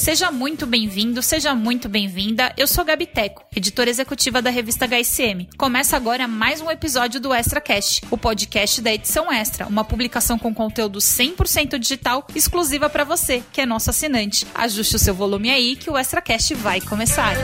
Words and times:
Seja 0.00 0.30
muito 0.32 0.66
bem-vindo, 0.66 1.22
seja 1.22 1.54
muito 1.54 1.86
bem-vinda. 1.86 2.54
Eu 2.56 2.66
sou 2.66 2.82
Gabi 2.86 3.04
Teco, 3.04 3.44
editora 3.54 3.90
executiva 3.90 4.40
da 4.40 4.48
revista 4.48 4.86
HSM. 4.86 5.46
Começa 5.58 5.94
agora 5.94 6.26
mais 6.26 6.62
um 6.62 6.70
episódio 6.70 7.20
do 7.20 7.34
Extra 7.34 7.60
Cast, 7.60 8.00
o 8.10 8.16
podcast 8.16 8.80
da 8.80 8.94
edição 8.94 9.30
Extra, 9.30 9.66
uma 9.66 9.84
publicação 9.84 10.38
com 10.38 10.54
conteúdo 10.54 11.00
100% 11.00 11.78
digital 11.78 12.26
exclusiva 12.34 12.88
para 12.88 13.04
você, 13.04 13.42
que 13.52 13.60
é 13.60 13.66
nosso 13.66 13.90
assinante. 13.90 14.46
Ajuste 14.54 14.96
o 14.96 14.98
seu 14.98 15.12
volume 15.12 15.50
aí 15.50 15.76
que 15.76 15.90
o 15.90 15.98
Extra 15.98 16.22
Cast 16.22 16.54
vai 16.54 16.80
começar. 16.80 17.36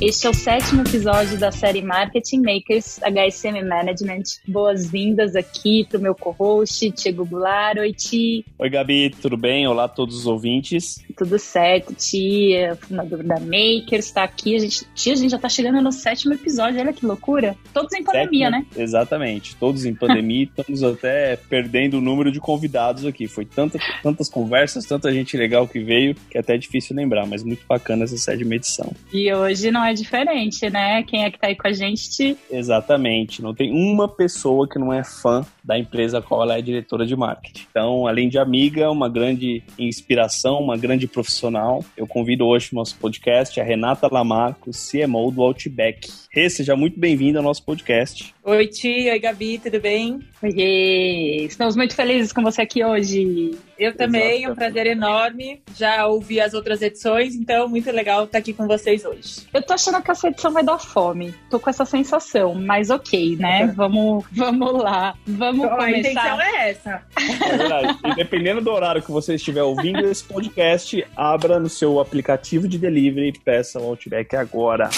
Este 0.00 0.28
é 0.28 0.30
o 0.30 0.34
sétimo 0.34 0.82
episódio 0.82 1.36
da 1.36 1.50
série 1.50 1.82
Marketing 1.82 2.40
Makers 2.40 3.00
HSM 3.00 3.60
Management. 3.66 4.22
Boas-vindas 4.46 5.34
aqui 5.34 5.84
para 5.88 5.98
o 5.98 6.00
meu 6.00 6.14
co-host, 6.14 6.92
Tiago 6.92 7.26
Goulart. 7.26 7.78
Oi, 7.78 7.92
Ti. 7.92 8.46
Oi, 8.56 8.70
Gabi, 8.70 9.10
tudo 9.10 9.36
bem? 9.36 9.66
Olá 9.66 9.84
a 9.84 9.88
todos 9.88 10.16
os 10.16 10.24
ouvintes. 10.24 11.04
Tudo 11.16 11.36
certo, 11.36 11.92
Tia, 11.94 12.76
fundador 12.76 13.24
da 13.24 13.40
Makers, 13.40 14.06
está 14.06 14.22
aqui. 14.22 14.54
A 14.54 14.60
gente, 14.60 14.86
tia, 14.94 15.14
a 15.14 15.16
gente 15.16 15.30
já 15.30 15.36
está 15.36 15.48
chegando 15.48 15.82
no 15.82 15.90
sétimo 15.90 16.32
episódio, 16.32 16.80
olha 16.80 16.92
que 16.92 17.04
loucura. 17.04 17.56
Todos 17.74 17.92
em 17.92 18.04
pandemia, 18.04 18.50
Sétimo, 18.50 18.66
né? 18.70 18.80
Exatamente, 18.80 19.56
todos 19.56 19.84
em 19.84 19.96
pandemia. 19.96 20.44
estamos 20.56 20.84
até 20.84 21.34
perdendo 21.34 21.98
o 21.98 22.00
número 22.00 22.30
de 22.30 22.38
convidados 22.38 23.04
aqui. 23.04 23.26
Foi 23.26 23.44
tanta, 23.44 23.80
tantas 24.00 24.28
conversas, 24.28 24.86
tanta 24.86 25.12
gente 25.12 25.36
legal 25.36 25.66
que 25.66 25.80
veio, 25.80 26.14
que 26.30 26.38
é 26.38 26.40
até 26.40 26.56
difícil 26.56 26.94
lembrar, 26.94 27.26
mas 27.26 27.42
muito 27.42 27.66
bacana 27.66 28.04
essa 28.04 28.16
sétima 28.16 28.54
edição. 28.54 28.94
E 29.12 29.34
hoje 29.34 29.72
não 29.72 29.87
é 29.87 29.87
diferente, 29.92 30.68
né? 30.70 31.02
Quem 31.02 31.24
é 31.24 31.30
que 31.30 31.38
tá 31.38 31.48
aí 31.48 31.56
com 31.56 31.68
a 31.68 31.72
gente? 31.72 32.36
Exatamente, 32.50 33.42
não 33.42 33.54
tem 33.54 33.72
uma 33.72 34.08
pessoa 34.08 34.68
que 34.68 34.78
não 34.78 34.92
é 34.92 35.04
fã 35.04 35.44
da 35.68 35.78
empresa 35.78 36.16
a 36.16 36.22
qual 36.22 36.42
ela 36.42 36.56
é 36.56 36.62
diretora 36.62 37.04
de 37.04 37.14
marketing. 37.14 37.66
Então, 37.70 38.06
além 38.06 38.26
de 38.26 38.38
amiga, 38.38 38.90
uma 38.90 39.06
grande 39.06 39.62
inspiração, 39.78 40.60
uma 40.60 40.78
grande 40.78 41.06
profissional, 41.06 41.84
eu 41.94 42.06
convido 42.06 42.46
hoje 42.46 42.70
no 42.72 42.78
nosso 42.78 42.96
podcast 42.96 43.60
a 43.60 43.64
Renata 43.64 44.08
Lamarco, 44.10 44.70
CMO 44.70 45.30
do 45.30 45.42
Outback. 45.42 46.08
Rê, 46.32 46.48
seja 46.48 46.74
muito 46.74 46.98
bem-vinda 46.98 47.40
ao 47.40 47.42
nosso 47.42 47.62
podcast. 47.64 48.34
Oi, 48.42 48.66
Tia. 48.66 49.12
Oi, 49.12 49.18
Gabi, 49.18 49.58
tudo 49.58 49.78
bem? 49.78 50.20
Oiê! 50.42 51.44
Estamos 51.44 51.76
muito 51.76 51.94
felizes 51.94 52.32
com 52.32 52.42
você 52.42 52.62
aqui 52.62 52.82
hoje. 52.82 53.50
Eu 53.78 53.94
também, 53.94 54.38
Exato. 54.38 54.52
um 54.52 54.56
prazer 54.56 54.86
enorme. 54.86 55.60
Já 55.76 56.06
ouvi 56.06 56.40
as 56.40 56.54
outras 56.54 56.80
edições, 56.80 57.34
então 57.34 57.68
muito 57.68 57.90
legal 57.90 58.24
estar 58.24 58.38
aqui 58.38 58.54
com 58.54 58.66
vocês 58.66 59.04
hoje. 59.04 59.46
Eu 59.52 59.62
tô 59.62 59.74
achando 59.74 60.00
que 60.00 60.10
essa 60.10 60.28
edição 60.28 60.50
vai 60.50 60.64
dar 60.64 60.78
fome. 60.78 61.34
Tô 61.50 61.60
com 61.60 61.68
essa 61.68 61.84
sensação, 61.84 62.54
mas 62.54 62.88
ok, 62.88 63.36
né? 63.36 63.66
Vamos, 63.76 64.24
vamos 64.32 64.72
lá. 64.82 65.14
Vamos 65.26 65.57
Então, 65.64 65.80
a 65.80 65.90
intenção 65.90 66.22
começar. 66.30 66.54
é 66.54 66.70
essa. 66.70 67.02
É 67.16 67.56
verdade. 67.56 67.98
E 68.04 68.14
dependendo 68.14 68.60
do 68.60 68.70
horário 68.70 69.02
que 69.02 69.10
você 69.10 69.34
estiver 69.34 69.62
ouvindo 69.62 70.06
esse 70.06 70.24
podcast, 70.24 71.06
abra 71.16 71.58
no 71.58 71.68
seu 71.68 72.00
aplicativo 72.00 72.68
de 72.68 72.78
delivery 72.78 73.28
e 73.28 73.38
peça 73.38 73.80
o 73.80 73.84
Outback 73.84 74.36
agora. 74.36 74.88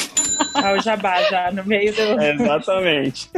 Ah, 0.55 0.73
o 0.73 0.81
jabá 0.81 1.23
já 1.25 1.51
no 1.53 1.65
meio 1.65 1.93
do. 1.95 2.21
Exatamente. 2.23 3.31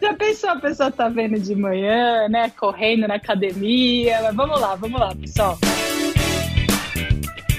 Já 0.00 0.14
pensou 0.14 0.50
a 0.50 0.56
pessoa 0.56 0.90
tá 0.90 1.08
vendo 1.08 1.38
de 1.38 1.54
manhã, 1.54 2.28
né? 2.28 2.50
Correndo 2.58 3.06
na 3.08 3.14
academia. 3.14 4.20
Mas 4.22 4.34
vamos 4.34 4.60
lá, 4.60 4.74
vamos 4.74 5.00
lá, 5.00 5.14
pessoal. 5.14 5.58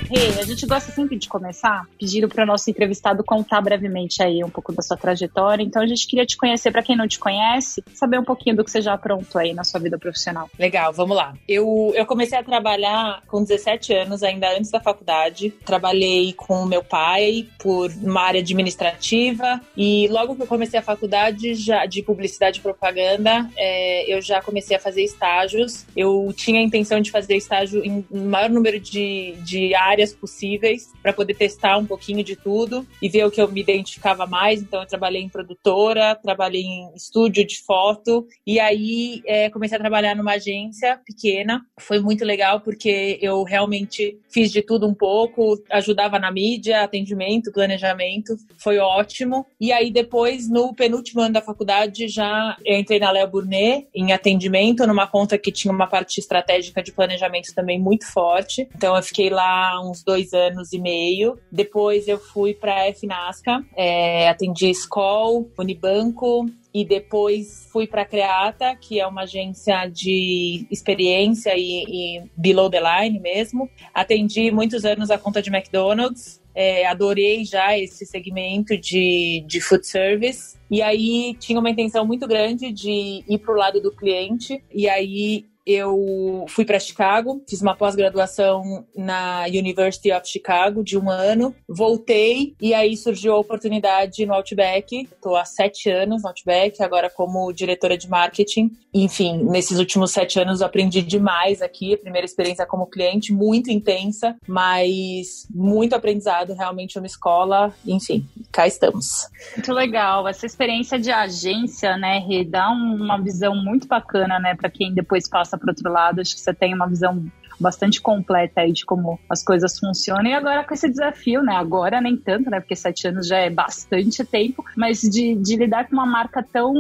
Rê, 0.10 0.40
a 0.40 0.44
gente 0.44 0.66
gosta 0.66 0.92
sempre 0.92 1.20
de 1.20 1.30
começar 1.30 1.86
pedindo 2.00 2.28
para 2.28 2.44
o 2.44 2.48
nosso 2.48 2.68
entrevistado 2.68 3.24
contar 3.24 3.62
brevemente 3.62 4.24
aí 4.24 4.44
um 4.44 4.50
pouco 4.50 4.74
da 4.74 4.82
sua 4.82 4.98
trajetória. 4.98 5.62
Então 5.64 5.84
a 5.84 5.86
gente 5.86 6.08
queria 6.08 6.26
te 6.26 6.36
conhecer, 6.36 6.72
para 6.72 6.82
quem 6.82 6.98
não 6.98 7.08
te 7.08 7.20
conhece, 7.20 7.84
saber 7.94 8.20
um 8.20 8.24
pouquinho 8.24 8.56
do 8.56 8.64
que 8.64 8.72
você 8.72 8.82
já 8.82 8.96
aprontou 8.96 9.40
aí 9.40 9.54
na 9.54 9.64
sua 9.64 9.80
vida 9.80 10.00
profissional. 10.00 10.50
Legal, 10.58 10.92
vamos 10.92 11.16
lá. 11.16 11.36
Eu, 11.48 11.94
eu 11.94 12.08
comecei 12.08 12.40
a 12.40 12.44
trabalhar 12.44 13.22
com 13.28 13.44
17 13.44 13.94
anos, 13.94 14.24
ainda 14.24 14.52
antes 14.58 14.72
da 14.72 14.80
faculdade. 14.80 15.52
Trabalhei 15.64 16.34
com 16.34 16.66
meu 16.66 16.84
pai 16.84 17.48
por 17.60 17.92
uma 18.02 18.22
área 18.22 18.40
administrativa 18.40 19.62
e 19.78 20.08
logo 20.08 20.36
que 20.36 20.42
eu 20.42 20.48
comecei 20.48 20.80
a 20.80 20.84
faculdade 20.84 21.54
já 21.54 21.86
de 21.86 22.02
publicidade 22.02 22.58
e 22.58 22.62
propaganda, 22.64 23.48
é, 23.56 24.12
eu 24.12 24.20
já 24.24 24.42
comecei 24.42 24.76
a 24.76 24.80
fazer 24.80 25.04
estágios. 25.04 25.86
Eu 25.96 26.34
tinha 26.36 26.60
a 26.60 26.64
intenção 26.64 27.00
de 27.00 27.12
fazer 27.12 27.36
estágio 27.36 27.86
em 27.86 28.04
maior 28.12 28.50
número 28.50 28.80
de, 28.80 29.36
de 29.44 29.76
áreas 29.76 29.99
possíveis 30.14 30.92
para 31.02 31.14
poder 31.14 31.34
testar 31.34 31.78
um 31.78 31.86
pouquinho 31.86 32.24
de 32.24 32.36
tudo 32.36 32.86
e 33.02 33.10
ver 33.10 33.26
o 33.26 33.32
que 33.32 33.42
eu 33.42 33.52
me 33.52 33.62
identificava 33.62 34.26
mais. 34.26 34.62
Então, 34.62 34.82
eu 34.82 34.88
trabalhei 34.88 35.22
em 35.22 35.30
produtora, 35.30 36.16
trabalhei 36.16 36.62
em 36.62 36.94
estúdio 36.96 37.46
de 37.46 37.60
foto 37.62 38.26
e 38.46 38.60
aí 38.60 39.22
é, 39.26 39.50
comecei 39.50 39.78
a 39.78 39.82
trabalhar 39.82 40.16
numa 40.16 40.34
agência 40.34 41.00
pequena. 41.06 41.62
Foi 41.80 42.00
muito 42.00 42.24
legal 42.26 42.62
porque 42.62 43.18
eu 43.22 43.44
realmente 43.44 44.20
fiz 44.30 44.52
de 44.52 44.62
tudo 44.62 44.88
um 44.88 44.94
pouco, 44.94 45.62
ajudava 45.72 46.20
na 46.20 46.32
mídia, 46.32 46.84
atendimento, 46.84 47.52
planejamento. 47.52 48.36
Foi 48.58 48.78
ótimo. 48.78 49.46
E 49.60 49.72
aí, 49.72 49.92
depois, 49.92 50.50
no 50.50 50.74
penúltimo 50.74 51.22
ano 51.22 51.34
da 51.34 51.42
faculdade, 51.42 52.08
já 52.08 52.58
entrei 52.66 53.00
na 53.00 53.12
Léo 53.12 53.30
Burnet 53.30 53.88
em 53.94 54.12
atendimento, 54.12 54.86
numa 54.86 55.08
conta 55.08 55.38
que 55.38 55.52
tinha 55.52 55.74
uma 55.74 55.88
parte 55.88 56.20
estratégica 56.20 56.82
de 56.82 56.92
planejamento 56.92 57.54
também 57.54 57.80
muito 57.80 58.06
forte. 58.06 58.68
Então, 58.76 58.96
eu 58.96 59.04
fiquei 59.04 59.30
lá 59.30 59.80
uns 59.90 60.04
dois 60.04 60.34
anos 60.34 60.72
e 60.74 60.80
meio. 60.80 61.38
Depois 61.52 62.08
eu 62.08 62.20
fui 62.20 62.54
para 62.54 62.84
a 62.84 62.94
FNASCA, 62.94 63.64
é, 63.76 64.30
atendi 64.30 64.70
Skol, 64.70 65.50
Unibanco, 65.58 66.46
e 66.74 66.86
depois 66.86 67.68
fui 67.72 67.88
para 67.88 68.04
a 68.04 68.06
Creata, 68.06 68.76
que 68.76 69.00
é 69.00 69.08
uma 69.08 69.24
agência 69.24 69.88
de 69.88 70.68
experiência 70.70 71.54
e, 71.58 71.84
e 71.88 72.24
below 72.38 72.70
the 72.70 72.80
line 72.80 73.20
mesmo. 73.20 73.70
Atendi 73.94 74.52
muitos 74.52 74.86
anos 74.86 75.10
a 75.10 75.18
conta 75.18 75.42
de 75.42 75.50
McDonald's. 75.50 76.40
É, 76.54 76.86
adorei 76.86 77.46
já 77.46 77.78
esse 77.78 78.06
segmento 78.06 78.78
de, 78.78 79.44
de 79.48 79.62
food 79.62 79.88
service. 79.88 80.58
E 80.70 80.82
aí 80.82 81.36
tinha 81.40 81.60
uma 81.60 81.70
intenção 81.70 82.06
muito 82.06 82.28
grande 82.28 82.72
de 82.72 83.24
ir 83.28 83.40
para 83.40 83.54
o 83.54 83.58
lado 83.58 83.82
do 83.82 83.92
cliente. 83.92 84.64
E 84.72 84.88
aí 84.88 85.46
eu 85.72 86.46
fui 86.50 86.66
para 86.66 86.80
Chicago, 86.80 87.44
fiz 87.48 87.62
uma 87.62 87.76
pós-graduação 87.76 88.86
na 88.96 89.44
University 89.48 90.12
of 90.12 90.28
Chicago 90.28 90.84
de 90.84 90.98
um 90.98 91.10
ano, 91.10 91.54
voltei 91.68 92.56
e 92.60 92.74
aí 92.74 92.98
surgiu 92.98 93.34
a 93.34 93.40
oportunidade 93.40 94.26
no 94.26 94.34
Outback. 94.34 95.02
Estou 95.12 95.36
há 95.36 95.46
sete 95.46 95.90
anos 95.90 96.24
no 96.24 96.30
Outback, 96.30 96.82
agora 96.82 97.10
como 97.10 97.52
diretora 97.54 97.96
de 97.98 98.10
marketing. 98.10 98.72
Enfim, 98.92 99.44
nesses 99.44 99.78
últimos 99.78 100.12
sete 100.12 100.40
anos 100.40 100.62
eu 100.62 100.66
aprendi 100.66 101.04
demais 101.04 101.62
aqui. 101.62 101.94
A 101.94 101.98
primeira 101.98 102.26
experiência 102.26 102.66
como 102.66 102.88
cliente, 102.88 103.32
muito 103.32 103.70
intensa, 103.70 104.36
mas 104.48 105.48
muito 105.54 105.94
aprendizado, 105.96 106.54
realmente 106.54 106.98
uma 106.98 107.06
escola. 107.06 107.72
Enfim, 107.86 108.26
cá 108.52 108.66
estamos. 108.66 109.30
Muito 109.56 109.72
legal. 109.74 110.28
Essa 110.28 110.46
experiência 110.48 110.98
de 110.98 111.12
agência, 111.12 111.96
né, 111.98 112.18
Rê, 112.20 112.44
dá 112.44 112.72
um- 112.72 112.96
uma 112.96 113.22
visão 113.22 113.56
muito 113.56 113.88
bacana, 113.88 114.40
né, 114.40 114.56
para 114.56 114.70
quem 114.70 114.94
depois 114.94 115.30
passa 115.30 115.59
para 115.60 115.72
outro 115.72 115.92
lado. 115.92 116.22
Acho 116.22 116.36
que 116.36 116.42
você 116.42 116.54
tem 116.54 116.74
uma 116.74 116.88
visão 116.88 117.26
bastante 117.60 118.02
completa 118.02 118.62
aí 118.62 118.72
de 118.72 118.86
como 118.86 119.20
as 119.30 119.44
coisas 119.44 119.78
funcionam. 119.78 120.26
E 120.26 120.34
agora 120.34 120.64
com 120.64 120.74
esse 120.74 120.90
desafio, 120.90 121.42
né? 121.44 121.56
Agora 121.56 122.02
nem 122.02 122.16
tanto, 122.16 122.50
né? 122.50 122.60
Porque 122.60 122.76
sete 122.76 123.08
anos 123.08 123.28
já 123.28 123.38
é 123.38 123.50
bastante 123.50 124.24
tempo, 124.24 124.64
mas 124.76 125.02
de, 125.02 125.36
de 125.36 125.56
lidar 125.56 125.88
com 125.88 125.94
uma 125.94 126.06
marca 126.06 126.44
tão, 126.44 126.74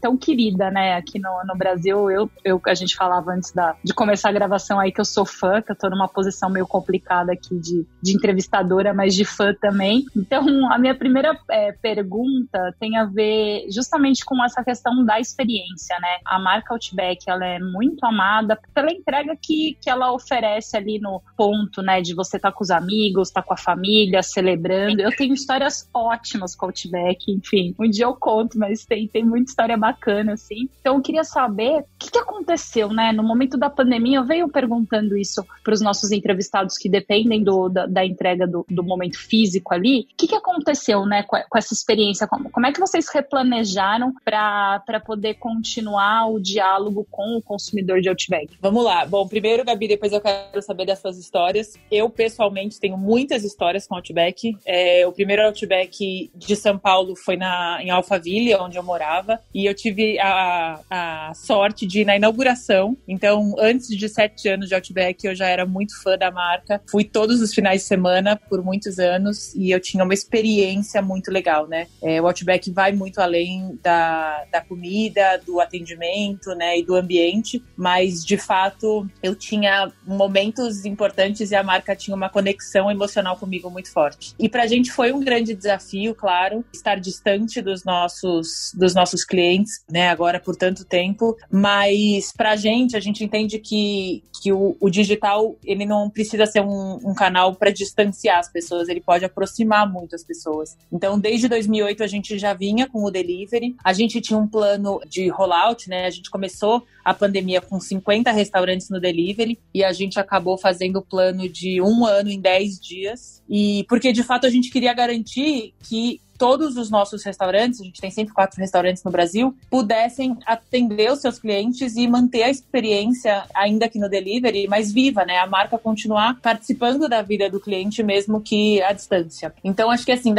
tão 0.00 0.16
querida, 0.16 0.70
né? 0.70 0.94
Aqui 0.94 1.18
no, 1.18 1.30
no 1.46 1.56
Brasil, 1.56 2.10
eu, 2.10 2.30
eu, 2.44 2.60
a 2.66 2.74
gente 2.74 2.94
falava 2.94 3.32
antes 3.32 3.52
da, 3.52 3.76
de 3.82 3.92
começar 3.94 4.28
a 4.28 4.32
gravação 4.32 4.78
aí 4.78 4.92
que 4.92 5.00
eu 5.00 5.04
sou 5.04 5.24
fã, 5.24 5.60
que 5.60 5.72
eu 5.72 5.76
tô 5.76 5.88
numa 5.90 6.08
posição 6.08 6.50
meio 6.50 6.66
complicada 6.66 7.32
aqui 7.32 7.58
de, 7.58 7.86
de 8.00 8.14
entrevistadora, 8.14 8.94
mas 8.94 9.14
de 9.14 9.24
fã 9.24 9.54
também. 9.54 10.04
Então, 10.16 10.72
a 10.72 10.78
minha 10.78 10.94
primeira 10.94 11.38
é, 11.50 11.72
pergunta 11.72 12.74
tem 12.78 12.96
a 12.96 13.04
ver 13.04 13.66
justamente 13.70 14.24
com 14.24 14.42
essa 14.44 14.62
questão 14.62 15.04
da 15.04 15.18
experiência, 15.18 15.98
né? 16.00 16.18
A 16.24 16.38
marca 16.38 16.74
Outback, 16.74 17.28
ela 17.28 17.46
é 17.46 17.58
muito 17.58 18.04
amada 18.04 18.58
pela 18.74 18.92
entrega 18.92 19.36
que, 19.40 19.76
que 19.80 19.90
ela 19.90 20.11
oferece 20.14 20.76
ali 20.76 20.98
no 20.98 21.22
ponto, 21.36 21.82
né, 21.82 22.00
de 22.00 22.14
você 22.14 22.36
estar 22.36 22.50
tá 22.50 22.56
com 22.56 22.64
os 22.64 22.70
amigos, 22.70 23.28
estar 23.28 23.42
tá 23.42 23.46
com 23.46 23.54
a 23.54 23.56
família, 23.56 24.22
celebrando. 24.22 25.00
Eu 25.00 25.14
tenho 25.14 25.34
histórias 25.34 25.88
ótimas 25.92 26.54
com 26.54 26.66
o 26.66 26.68
Outback, 26.68 27.30
enfim, 27.30 27.74
um 27.78 27.88
dia 27.88 28.06
eu 28.06 28.14
conto, 28.14 28.58
mas 28.58 28.84
tem, 28.84 29.06
tem 29.08 29.24
muita 29.24 29.50
história 29.50 29.76
bacana, 29.76 30.32
assim. 30.34 30.68
Então 30.80 30.96
eu 30.96 31.02
queria 31.02 31.24
saber 31.24 31.80
o 31.80 31.84
que, 31.98 32.10
que 32.10 32.18
aconteceu, 32.18 32.88
né, 32.88 33.12
no 33.12 33.22
momento 33.22 33.56
da 33.56 33.70
pandemia, 33.70 34.18
eu 34.18 34.24
venho 34.24 34.48
perguntando 34.48 35.16
isso 35.16 35.44
para 35.62 35.74
os 35.74 35.80
nossos 35.80 36.10
entrevistados 36.12 36.76
que 36.76 36.88
dependem 36.88 37.42
do, 37.42 37.68
da, 37.68 37.86
da 37.86 38.04
entrega 38.04 38.46
do, 38.46 38.64
do, 38.68 38.82
momento 38.82 39.18
físico 39.18 39.72
ali, 39.74 40.00
o 40.12 40.16
que, 40.16 40.28
que 40.28 40.34
aconteceu, 40.34 41.06
né, 41.06 41.22
com, 41.22 41.36
com 41.48 41.58
essa 41.58 41.72
experiência? 41.72 42.26
Como, 42.26 42.50
como, 42.50 42.66
é 42.66 42.72
que 42.72 42.80
vocês 42.80 43.08
replanejaram 43.08 44.12
para 44.24 45.00
poder 45.04 45.34
continuar 45.34 46.26
o 46.26 46.40
diálogo 46.40 47.06
com 47.10 47.36
o 47.36 47.42
consumidor 47.42 48.00
de 48.00 48.08
Outback? 48.08 48.48
Vamos 48.60 48.84
lá. 48.84 49.04
Bom, 49.06 49.26
primeiro, 49.26 49.64
Gabi, 49.64 49.88
depois 50.02 50.12
eu 50.12 50.20
quero 50.20 50.62
saber 50.62 50.84
das 50.84 50.98
suas 50.98 51.16
histórias. 51.16 51.74
Eu, 51.88 52.10
pessoalmente, 52.10 52.80
tenho 52.80 52.98
muitas 52.98 53.44
histórias 53.44 53.86
com 53.86 53.94
Outback. 53.94 54.56
É, 54.66 55.06
o 55.06 55.12
primeiro 55.12 55.42
Outback 55.42 56.28
de 56.34 56.56
São 56.56 56.76
Paulo 56.76 57.14
foi 57.14 57.36
na, 57.36 57.78
em 57.80 57.90
Alphaville, 57.90 58.52
onde 58.56 58.76
eu 58.76 58.82
morava. 58.82 59.38
E 59.54 59.64
eu 59.64 59.72
tive 59.72 60.18
a, 60.18 60.80
a 60.90 61.32
sorte 61.34 61.86
de 61.86 62.00
ir 62.00 62.04
na 62.04 62.16
inauguração. 62.16 62.96
Então, 63.06 63.54
antes 63.60 63.86
de 63.96 64.08
sete 64.08 64.48
anos 64.48 64.68
de 64.68 64.74
Outback, 64.74 65.24
eu 65.24 65.36
já 65.36 65.46
era 65.46 65.64
muito 65.64 66.02
fã 66.02 66.18
da 66.18 66.32
marca. 66.32 66.82
Fui 66.90 67.04
todos 67.04 67.40
os 67.40 67.54
finais 67.54 67.82
de 67.82 67.86
semana 67.86 68.34
por 68.34 68.60
muitos 68.60 68.98
anos 68.98 69.54
e 69.54 69.70
eu 69.70 69.78
tinha 69.78 70.02
uma 70.02 70.14
experiência 70.14 71.00
muito 71.00 71.30
legal, 71.30 71.68
né? 71.68 71.86
É, 72.02 72.20
o 72.20 72.26
Outback 72.26 72.72
vai 72.72 72.90
muito 72.90 73.20
além 73.20 73.78
da, 73.80 74.46
da 74.50 74.60
comida, 74.60 75.40
do 75.46 75.60
atendimento, 75.60 76.56
né, 76.56 76.78
e 76.78 76.82
do 76.82 76.96
ambiente, 76.96 77.62
mas 77.76 78.24
de 78.24 78.36
fato 78.36 79.08
eu 79.22 79.36
tinha 79.36 79.91
momentos 80.06 80.84
importantes 80.84 81.50
e 81.50 81.54
a 81.54 81.62
marca 81.62 81.94
tinha 81.94 82.16
uma 82.16 82.28
conexão 82.28 82.90
emocional 82.90 83.36
comigo 83.36 83.70
muito 83.70 83.92
forte. 83.92 84.34
E 84.38 84.48
pra 84.48 84.66
gente 84.66 84.90
foi 84.90 85.12
um 85.12 85.20
grande 85.20 85.54
desafio, 85.54 86.14
claro, 86.14 86.64
estar 86.72 86.98
distante 86.98 87.60
dos 87.60 87.84
nossos 87.84 88.72
dos 88.74 88.94
nossos 88.94 89.24
clientes, 89.24 89.84
né, 89.90 90.08
agora 90.08 90.40
por 90.40 90.56
tanto 90.56 90.84
tempo, 90.84 91.36
mas 91.50 92.32
pra 92.32 92.56
gente 92.56 92.96
a 92.96 93.00
gente 93.00 93.24
entende 93.24 93.58
que 93.58 94.22
que 94.42 94.52
o, 94.52 94.76
o 94.80 94.90
digital 94.90 95.56
ele 95.64 95.86
não 95.86 96.10
precisa 96.10 96.46
ser 96.46 96.60
um, 96.60 96.98
um 97.04 97.14
canal 97.14 97.54
para 97.54 97.70
distanciar 97.70 98.38
as 98.38 98.50
pessoas, 98.50 98.88
ele 98.88 99.00
pode 99.00 99.24
aproximar 99.24 99.90
muito 99.90 100.16
as 100.16 100.24
pessoas. 100.24 100.76
Então, 100.90 101.18
desde 101.18 101.48
2008 101.48 102.02
a 102.02 102.06
gente 102.06 102.38
já 102.38 102.52
vinha 102.52 102.88
com 102.88 103.04
o 103.04 103.10
delivery. 103.10 103.76
A 103.84 103.92
gente 103.92 104.20
tinha 104.20 104.38
um 104.38 104.46
plano 104.46 105.00
de 105.06 105.28
rollout, 105.28 105.88
né? 105.88 106.06
A 106.06 106.10
gente 106.10 106.30
começou 106.30 106.84
a 107.04 107.14
pandemia 107.14 107.60
com 107.60 107.80
50 107.80 108.30
restaurantes 108.30 108.88
no 108.88 109.00
delivery 109.00 109.58
e 109.74 109.81
a 109.84 109.92
gente 109.92 110.18
acabou 110.18 110.56
fazendo 110.58 110.96
o 110.96 111.02
plano 111.02 111.48
de 111.48 111.80
um 111.80 112.04
ano 112.04 112.30
em 112.30 112.40
10 112.40 112.80
dias. 112.80 113.42
E 113.48 113.84
porque 113.88 114.12
de 114.12 114.22
fato 114.22 114.46
a 114.46 114.50
gente 114.50 114.70
queria 114.70 114.94
garantir 114.94 115.74
que 115.82 116.20
todos 116.42 116.76
os 116.76 116.90
nossos 116.90 117.22
restaurantes, 117.22 117.80
a 117.80 117.84
gente 117.84 118.00
tem 118.00 118.10
104 118.10 118.58
restaurantes 118.58 119.04
no 119.04 119.12
Brasil, 119.12 119.56
pudessem 119.70 120.36
atender 120.44 121.12
os 121.12 121.20
seus 121.20 121.38
clientes 121.38 121.94
e 121.94 122.08
manter 122.08 122.42
a 122.42 122.50
experiência, 122.50 123.44
ainda 123.54 123.88
que 123.88 123.96
no 123.96 124.08
delivery, 124.08 124.66
mais 124.66 124.92
viva, 124.92 125.24
né? 125.24 125.38
A 125.38 125.46
marca 125.46 125.78
continuar 125.78 126.40
participando 126.40 127.08
da 127.08 127.22
vida 127.22 127.48
do 127.48 127.60
cliente, 127.60 128.02
mesmo 128.02 128.40
que 128.40 128.82
à 128.82 128.92
distância. 128.92 129.54
Então, 129.62 129.88
acho 129.88 130.04
que 130.04 130.10
assim, 130.10 130.34